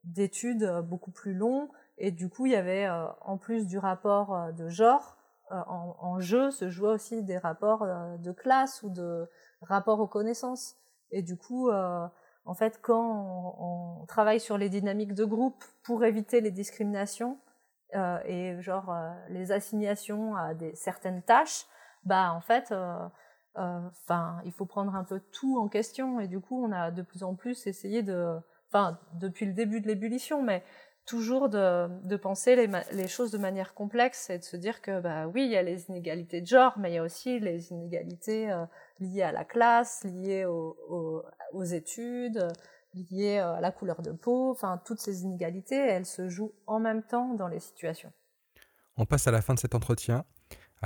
d'études 0.05 0.83
beaucoup 0.85 1.11
plus 1.11 1.33
long. 1.33 1.71
Et 1.97 2.11
du 2.11 2.29
coup, 2.29 2.45
il 2.45 2.53
y 2.53 2.57
avait, 2.57 2.87
en 3.23 3.39
plus 3.39 3.67
du 3.67 3.79
rapport 3.79 4.53
de 4.53 4.69
genre, 4.69 5.17
en, 5.51 6.19
jeu 6.21 6.51
se 6.51 6.69
jouaient 6.69 6.91
aussi 6.91 7.23
des 7.23 7.39
rapports 7.39 7.87
de 8.19 8.33
classe 8.33 8.83
ou 8.83 8.91
de 8.91 9.31
rapports 9.63 10.01
aux 10.01 10.09
connaissances. 10.09 10.77
Et 11.11 11.23
du 11.23 11.39
coup, 11.39 11.71
en 11.71 12.55
fait, 12.55 12.81
quand 12.83 13.55
on, 13.59 14.05
travaille 14.07 14.41
sur 14.41 14.59
les 14.59 14.69
dynamiques 14.69 15.15
de 15.15 15.25
groupe 15.25 15.65
pour 15.85 16.05
éviter 16.05 16.41
les 16.41 16.51
discriminations 16.51 17.39
et 18.27 18.61
genre 18.61 18.93
les 19.31 19.53
assignations 19.53 20.37
à 20.37 20.53
des 20.53 20.75
certaines 20.75 21.23
tâches, 21.23 21.67
bah 22.07 22.33
en 22.33 22.41
fait, 22.41 22.71
euh, 22.71 22.97
euh, 23.59 23.81
enfin, 24.05 24.41
il 24.45 24.53
faut 24.53 24.65
prendre 24.65 24.95
un 24.95 25.05
peu 25.05 25.21
tout 25.33 25.59
en 25.59 25.69
question 25.69 26.21
et 26.21 26.29
du 26.29 26.41
coup, 26.41 26.65
on 26.65 26.73
a 26.73 26.91
de 26.93 27.03
plus 27.03 27.25
en 27.25 27.35
plus 27.35 27.67
essayé 27.67 28.03
de, 28.03 28.37
enfin, 28.71 28.99
depuis 29.15 29.45
le 29.45 29.53
début 29.53 29.81
de 29.81 29.89
l'ébullition, 29.89 30.41
mais 30.41 30.63
toujours 31.05 31.49
de, 31.49 32.17
penser 32.17 32.69
les, 32.93 33.09
choses 33.09 33.33
de 33.33 33.39
manière 33.39 33.75
complexe 33.75 34.31
et 34.31 34.39
de 34.39 34.45
se 34.45 34.57
dire 34.57 34.81
que 34.83 35.01
bah 35.01 35.27
oui, 35.27 35.45
il 35.45 35.51
y 35.51 35.57
a 35.57 35.63
les 35.63 35.89
inégalités 35.89 36.41
de 36.41 36.47
genre, 36.47 36.79
mais 36.79 36.93
il 36.93 36.95
y 36.95 36.99
a 36.99 37.03
aussi 37.03 37.41
les 37.41 37.71
inégalités 37.71 38.51
euh, 38.53 38.65
liées 39.01 39.23
à 39.23 39.33
la 39.33 39.45
classe, 39.45 40.05
liées 40.05 40.45
aux, 40.45 41.65
études, 41.65 42.47
liées 42.95 43.39
à 43.39 43.61
la 43.61 43.73
couleur 43.73 44.01
de 44.01 44.13
peau. 44.13 44.51
Enfin, 44.53 44.81
toutes 44.85 45.01
ces 45.01 45.23
inégalités, 45.23 45.77
elles 45.77 46.07
se 46.07 46.29
jouent 46.29 46.55
en 46.67 46.79
même 46.79 47.03
temps 47.03 47.35
dans 47.35 47.49
les 47.49 47.61
situations. 47.61 48.13
On 48.97 49.07
passe 49.07 49.27
à 49.27 49.33
la 49.33 49.43
fin 49.43 49.55
de 49.55 49.59
cet 49.59 49.75
entretien. 49.75 50.25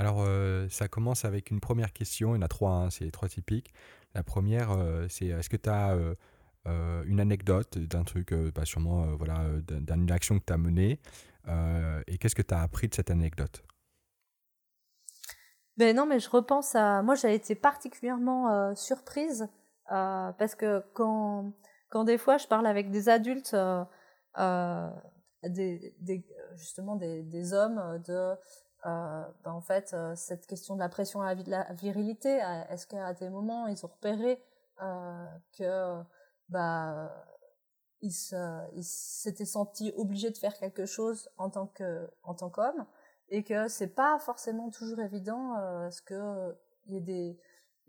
Alors, 0.01 0.23
euh, 0.23 0.67
ça 0.69 0.87
commence 0.87 1.25
avec 1.25 1.51
une 1.51 1.59
première 1.59 1.93
question. 1.93 2.33
Il 2.33 2.37
y 2.37 2.39
en 2.39 2.41
a 2.41 2.47
trois, 2.47 2.71
hein, 2.71 2.89
c'est 2.89 3.11
trois 3.11 3.29
typiques. 3.29 3.71
La 4.15 4.23
première, 4.23 4.71
euh, 4.71 5.05
c'est 5.09 5.27
est-ce 5.27 5.47
que 5.47 5.57
tu 5.57 5.69
as 5.69 5.95
euh, 6.65 7.03
une 7.05 7.19
anecdote 7.19 7.77
d'un 7.77 8.03
truc, 8.03 8.33
bah, 8.33 8.65
sûrement 8.65 9.15
voilà, 9.15 9.45
d'une 9.67 10.09
action 10.09 10.39
que 10.39 10.43
tu 10.43 10.53
as 10.53 10.57
menée 10.57 10.99
Et 12.07 12.17
qu'est-ce 12.17 12.33
que 12.33 12.41
tu 12.41 12.51
as 12.51 12.63
appris 12.63 12.87
de 12.87 12.95
cette 12.95 13.11
anecdote? 13.11 13.63
Ben 15.77 15.95
non, 15.95 16.07
mais 16.07 16.19
je 16.19 16.31
repense 16.31 16.73
à. 16.73 17.03
Moi, 17.03 17.13
j'ai 17.13 17.35
été 17.35 17.53
particulièrement 17.53 18.75
surprise 18.75 19.47
parce 19.87 20.55
que 20.55 20.83
quand, 20.95 21.53
quand 21.89 22.05
des 22.05 22.17
fois 22.17 22.39
je 22.39 22.47
parle 22.47 22.65
avec 22.65 22.89
des 22.89 23.07
adultes, 23.07 23.55
justement 26.55 26.95
des, 26.95 27.21
des 27.21 27.53
hommes 27.53 28.01
de 28.07 28.35
euh, 28.85 29.23
ben, 29.43 29.51
en 29.51 29.61
fait, 29.61 29.93
euh, 29.93 30.15
cette 30.15 30.47
question 30.47 30.75
de 30.75 30.79
la 30.79 30.89
pression 30.89 31.21
à 31.21 31.35
la, 31.35 31.71
virilité, 31.73 32.43
euh, 32.43 32.63
est-ce 32.69 32.87
qu'à 32.87 33.13
des 33.13 33.29
moments, 33.29 33.67
ils 33.67 33.85
ont 33.85 33.89
repéré 33.89 34.41
que 35.57 36.01
bah, 36.49 37.11
ils 38.01 38.11
s'étaient 38.11 39.45
sentis 39.45 39.93
obligés 39.95 40.31
de 40.31 40.37
faire 40.37 40.57
quelque 40.57 40.87
chose 40.87 41.29
en 41.37 41.51
tant 41.51 41.67
que 41.67 42.09
en 42.23 42.33
qu'homme 42.33 42.87
et 43.29 43.43
que 43.43 43.67
c'est 43.67 43.93
pas 43.93 44.17
forcément 44.17 44.71
toujours 44.71 44.99
évident 44.99 45.55
euh, 45.59 45.91
ce 45.91 46.01
que 46.01 46.55
il 46.87 47.07
y 47.07 47.37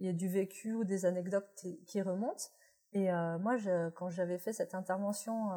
y 0.01 0.09
a 0.09 0.13
du 0.13 0.29
vécu 0.29 0.75
ou 0.75 0.85
des 0.85 1.07
anecdotes 1.07 1.49
qui, 1.87 2.03
remontent. 2.03 2.45
Et 2.93 3.11
moi 3.41 3.57
je, 3.57 3.89
quand 3.91 4.11
j'avais 4.11 4.39
fait 4.39 4.53
cette 4.53 4.75
intervention 4.75 5.49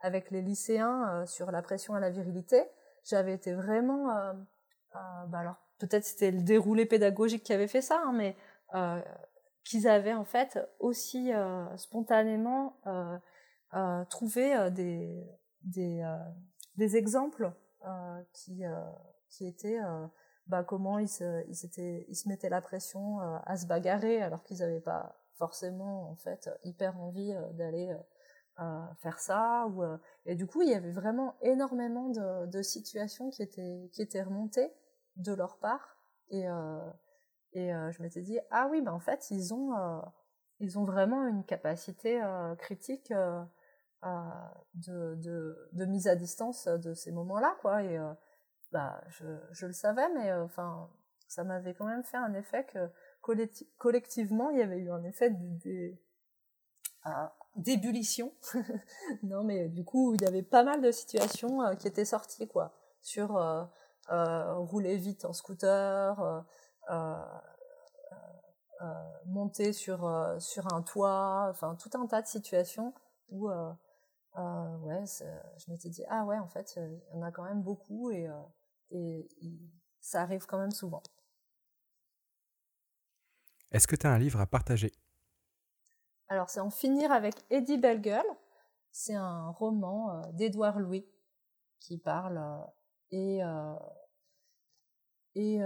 avec 0.00 0.32
les 0.32 0.42
lycéens 0.42 1.24
sur 1.24 1.52
la 1.52 1.62
pression 1.62 1.94
à 1.94 2.00
la 2.00 2.10
virilité 2.10 2.64
j'avais 3.04 3.34
été 3.34 3.54
vraiment 3.54 4.10
euh, 4.16 4.32
bah 4.92 5.38
alors 5.38 5.56
peut-être 5.80 6.04
c'était 6.04 6.30
le 6.30 6.42
déroulé 6.42 6.86
pédagogique 6.86 7.42
qui 7.42 7.52
avait 7.52 7.66
fait 7.66 7.82
ça, 7.82 8.00
hein, 8.04 8.12
mais 8.12 8.36
euh, 8.74 9.00
qu'ils 9.64 9.88
avaient 9.88 10.14
en 10.14 10.24
fait 10.24 10.58
aussi 10.78 11.32
euh, 11.32 11.64
spontanément 11.76 12.76
trouvé 14.08 14.70
des, 14.70 15.24
des, 15.62 16.02
des 16.76 16.96
exemples 16.96 17.52
qui, 18.32 18.62
qui 19.28 19.46
étaient 19.46 19.78
bah, 20.46 20.64
comment 20.64 20.98
ils 20.98 21.08
se, 21.08 21.44
ils, 21.48 21.64
étaient, 21.64 22.04
ils 22.08 22.16
se 22.16 22.28
mettaient 22.28 22.48
la 22.48 22.60
pression 22.60 23.20
à 23.20 23.56
se 23.56 23.66
bagarrer 23.66 24.22
alors 24.22 24.42
qu'ils 24.42 24.58
n'avaient 24.58 24.80
pas 24.80 25.16
forcément 25.34 26.10
en 26.10 26.16
fait 26.16 26.50
hyper 26.64 26.98
envie 27.00 27.32
d'aller 27.52 27.94
faire 28.98 29.20
ça 29.20 29.66
ou 29.68 29.82
et 30.26 30.34
du 30.34 30.46
coup 30.46 30.62
il 30.62 30.70
y 30.70 30.74
avait 30.74 30.90
vraiment 30.90 31.36
énormément 31.42 32.08
de, 32.08 32.46
de 32.46 32.62
situations 32.62 33.30
qui 33.30 33.42
étaient 33.42 33.88
qui 33.92 34.02
étaient 34.02 34.22
remontées 34.22 34.72
de 35.16 35.32
leur 35.32 35.58
part. 35.58 35.96
Et, 36.30 36.48
euh, 36.48 36.78
et 37.52 37.74
euh, 37.74 37.90
je 37.90 38.02
m'étais 38.02 38.22
dit, 38.22 38.38
ah 38.50 38.68
oui, 38.70 38.80
ben 38.80 38.92
en 38.92 39.00
fait, 39.00 39.30
ils 39.30 39.52
ont, 39.52 39.76
euh, 39.76 40.00
ils 40.60 40.78
ont 40.78 40.84
vraiment 40.84 41.26
une 41.26 41.44
capacité 41.44 42.22
critique 42.58 43.12
de, 44.02 45.14
de, 45.14 45.84
mise 45.86 46.06
à 46.08 46.14
distance 46.14 46.68
de 46.68 46.94
ces 46.94 47.10
moments-là, 47.12 47.56
quoi. 47.60 47.82
Et 47.82 47.98
bah, 48.70 49.02
je, 49.08 49.24
je, 49.52 49.66
le 49.66 49.72
savais, 49.72 50.08
mais 50.14 50.32
enfin, 50.34 50.88
ça 51.28 51.44
m'avait 51.44 51.74
quand 51.74 51.86
même 51.86 52.04
fait 52.04 52.18
un 52.18 52.34
effet 52.34 52.64
que 52.64 52.90
collectivement, 53.78 54.50
il 54.50 54.58
y 54.58 54.62
avait 54.62 54.78
eu 54.78 54.90
un 54.90 55.02
effet 55.02 55.34
d'ébullition. 57.56 58.32
non, 59.22 59.42
mais 59.42 59.68
du 59.68 59.84
coup, 59.84 60.14
il 60.14 60.22
y 60.22 60.26
avait 60.26 60.42
pas 60.42 60.62
mal 60.62 60.82
de 60.82 60.90
situations 60.90 61.74
qui 61.76 61.88
étaient 61.88 62.04
sorties, 62.04 62.46
quoi, 62.48 62.74
sur 63.00 63.38
rouler 64.10 64.96
vite 64.96 65.24
en 65.24 65.32
scooter, 65.32 66.20
euh, 66.90 67.22
euh, 68.82 68.84
monter 69.26 69.72
sur, 69.72 70.00
sur 70.38 70.72
un 70.72 70.82
toit, 70.82 71.46
enfin 71.50 71.76
tout 71.76 71.90
un 71.94 72.06
tas 72.06 72.22
de 72.22 72.26
situations 72.26 72.94
où 73.28 73.48
ouais, 73.48 75.04
je 75.06 75.70
m'étais 75.70 75.90
dit, 75.90 76.04
ah 76.08 76.24
ouais, 76.24 76.38
en 76.38 76.48
fait, 76.48 76.74
il 76.76 77.00
y 77.14 77.18
en 77.18 77.22
a 77.22 77.30
quand 77.30 77.44
même 77.44 77.62
beaucoup 77.62 78.10
et, 78.10 78.28
et 78.90 79.28
ça 80.00 80.22
arrive 80.22 80.46
quand 80.46 80.58
même 80.58 80.72
souvent. 80.72 81.02
Est-ce 83.70 83.86
que 83.86 83.96
tu 83.96 84.06
as 84.06 84.10
un 84.10 84.18
livre 84.18 84.40
à 84.40 84.46
partager? 84.46 84.92
Alors, 86.28 86.48
c'est 86.48 86.60
En 86.60 86.70
finir 86.70 87.12
avec 87.12 87.34
Eddie 87.50 87.78
Bellegueule. 87.78 88.26
C'est 88.90 89.14
un 89.14 89.50
roman 89.50 90.22
d'Édouard 90.32 90.80
Louis 90.80 91.06
qui 91.78 91.98
parle 91.98 92.40
et, 93.10 93.40
et 95.34 95.58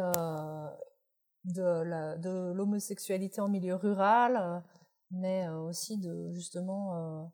de 1.44 2.52
l'homosexualité 2.52 3.40
en 3.40 3.48
milieu 3.48 3.74
rural, 3.74 4.62
mais 5.10 5.48
aussi 5.48 5.98
de 5.98 6.30
justement 6.32 7.32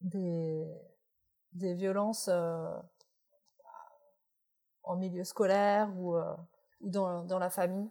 des, 0.00 0.66
violences 1.52 2.30
en 4.82 4.96
milieu 4.96 5.24
scolaire 5.24 5.90
ou, 5.96 6.16
dans, 6.80 7.38
la 7.38 7.50
famille 7.50 7.90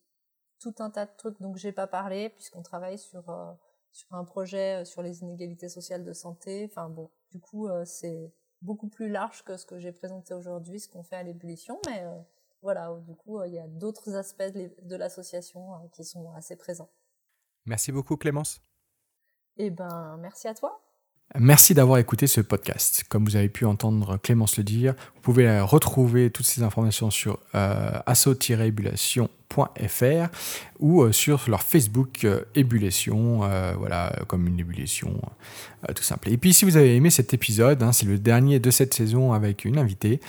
tout 0.61 0.75
un 0.81 0.91
tas 0.91 1.07
de 1.07 1.13
trucs 1.17 1.41
dont 1.41 1.55
j'ai 1.57 1.73
pas 1.73 1.87
parlé, 1.87 2.29
puisqu'on 2.29 2.63
travaille 2.63 2.99
sur, 2.99 3.25
sur 3.93 4.15
un 4.15 4.25
projet 4.25 4.85
sur 4.85 5.03
les 5.03 5.23
inégalités 5.23 5.69
sociales 5.69 6.05
de 6.05 6.13
santé. 6.13 6.69
Enfin 6.71 6.89
bon, 6.91 7.11
du 7.31 7.41
coup, 7.41 7.69
c'est 7.85 8.33
beaucoup 8.63 8.89
plus 8.89 9.09
large 9.09 9.45
que 9.45 9.57
ce 9.57 9.67
que 9.67 9.79
j'ai 9.79 9.93
présenté 9.93 10.35
aujourd'hui, 10.35 10.81
ce 10.81 10.89
qu'on 10.89 11.03
fait 11.03 11.17
à 11.17 11.23
l'ébullition, 11.23 11.79
mais 11.87 12.03
euh, 12.03 12.19
voilà, 12.67 12.91
du 13.07 13.14
coup, 13.14 13.39
euh, 13.39 13.47
il 13.47 13.55
y 13.55 13.61
a 13.61 13.67
d'autres 13.69 14.17
aspects 14.17 14.43
de 14.43 14.97
l'association 14.97 15.75
euh, 15.75 15.77
qui 15.93 16.03
sont 16.03 16.33
assez 16.33 16.57
présents. 16.57 16.91
Merci 17.64 17.93
beaucoup 17.93 18.17
Clémence. 18.17 18.61
Eh 19.57 19.71
ben, 19.71 20.17
merci 20.21 20.49
à 20.49 20.55
toi. 20.55 20.83
Merci 21.37 21.75
d'avoir 21.75 21.99
écouté 21.99 22.27
ce 22.27 22.41
podcast. 22.41 23.05
Comme 23.09 23.25
vous 23.25 23.37
avez 23.37 23.49
pu 23.49 23.67
entendre 23.67 24.17
Clémence 24.17 24.57
le 24.57 24.64
dire, 24.64 24.97
vous 25.14 25.21
pouvez 25.21 25.61
retrouver 25.61 26.33
toutes 26.33 26.47
ces 26.47 26.64
informations 26.64 27.12
sur 27.12 27.39
ou 30.79 31.03
euh, 31.03 31.13
sur 31.13 31.45
leur 31.49 31.63
Facebook 31.63 32.25
euh, 32.25 32.41
Ébullition, 32.55 33.41
euh, 33.45 33.75
voilà, 33.79 34.13
comme 34.27 34.47
une 34.47 34.59
ébullition, 34.59 35.21
tout 35.95 36.03
simple. 36.03 36.29
Et 36.31 36.37
puis 36.37 36.53
si 36.53 36.65
vous 36.65 36.77
avez 36.77 36.97
aimé 36.97 37.11
cet 37.11 37.33
épisode, 37.33 37.83
hein, 37.83 37.93
c'est 37.93 38.07
le 38.07 38.19
dernier 38.19 38.59
de 38.59 38.71
cette 38.71 38.93
saison 38.93 39.33
avec 39.33 39.65
une 39.65 39.79
invitée, 39.79 40.21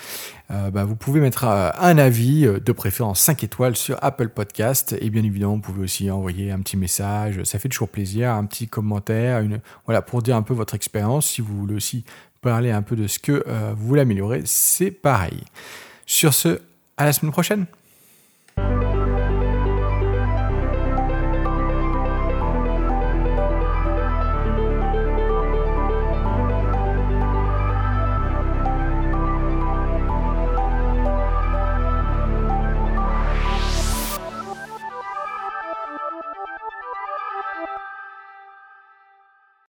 bah, 0.50 0.86
vous 0.86 0.96
pouvez 0.96 1.20
mettre 1.20 1.44
un 1.44 1.98
avis, 1.98 2.44
de 2.44 2.72
préférence 2.72 3.20
5 3.20 3.44
étoiles 3.44 3.76
sur 3.76 3.98
Apple 4.02 4.30
Podcast, 4.30 4.96
et 5.02 5.10
bien 5.10 5.24
évidemment 5.24 5.56
vous 5.56 5.62
pouvez 5.62 5.84
aussi 5.84 6.10
envoyer 6.10 6.52
un 6.52 6.60
petit 6.60 6.78
message, 6.78 7.44
ça 7.44 7.60
fait 7.60 7.68
toujours 7.68 7.90
plaisir, 7.90 8.32
un 8.32 8.46
petit 8.46 8.68
commentaire, 8.68 9.44
voilà, 9.86 10.02
pour 10.02 10.22
dire 10.22 10.36
un 10.36 10.42
peu 10.42 10.54
votre 10.54 10.76
expérience, 10.76 11.28
si 11.28 11.42
vous 11.42 11.58
voulez 11.58 11.76
aussi 11.76 12.06
parler 12.42 12.72
un 12.72 12.82
peu 12.82 12.96
de 12.96 13.08
ce 13.08 13.20
que 13.20 13.44
vous 13.76 13.88
voulez 13.88 14.02
améliorer, 14.02 14.44
c'est 14.46 14.92
pareil. 14.92 15.44
Sur 16.06 16.34
ce, 16.34 16.62
à 16.96 17.06
la 17.06 17.14
semaine 17.14 17.32
prochaine 17.32 17.66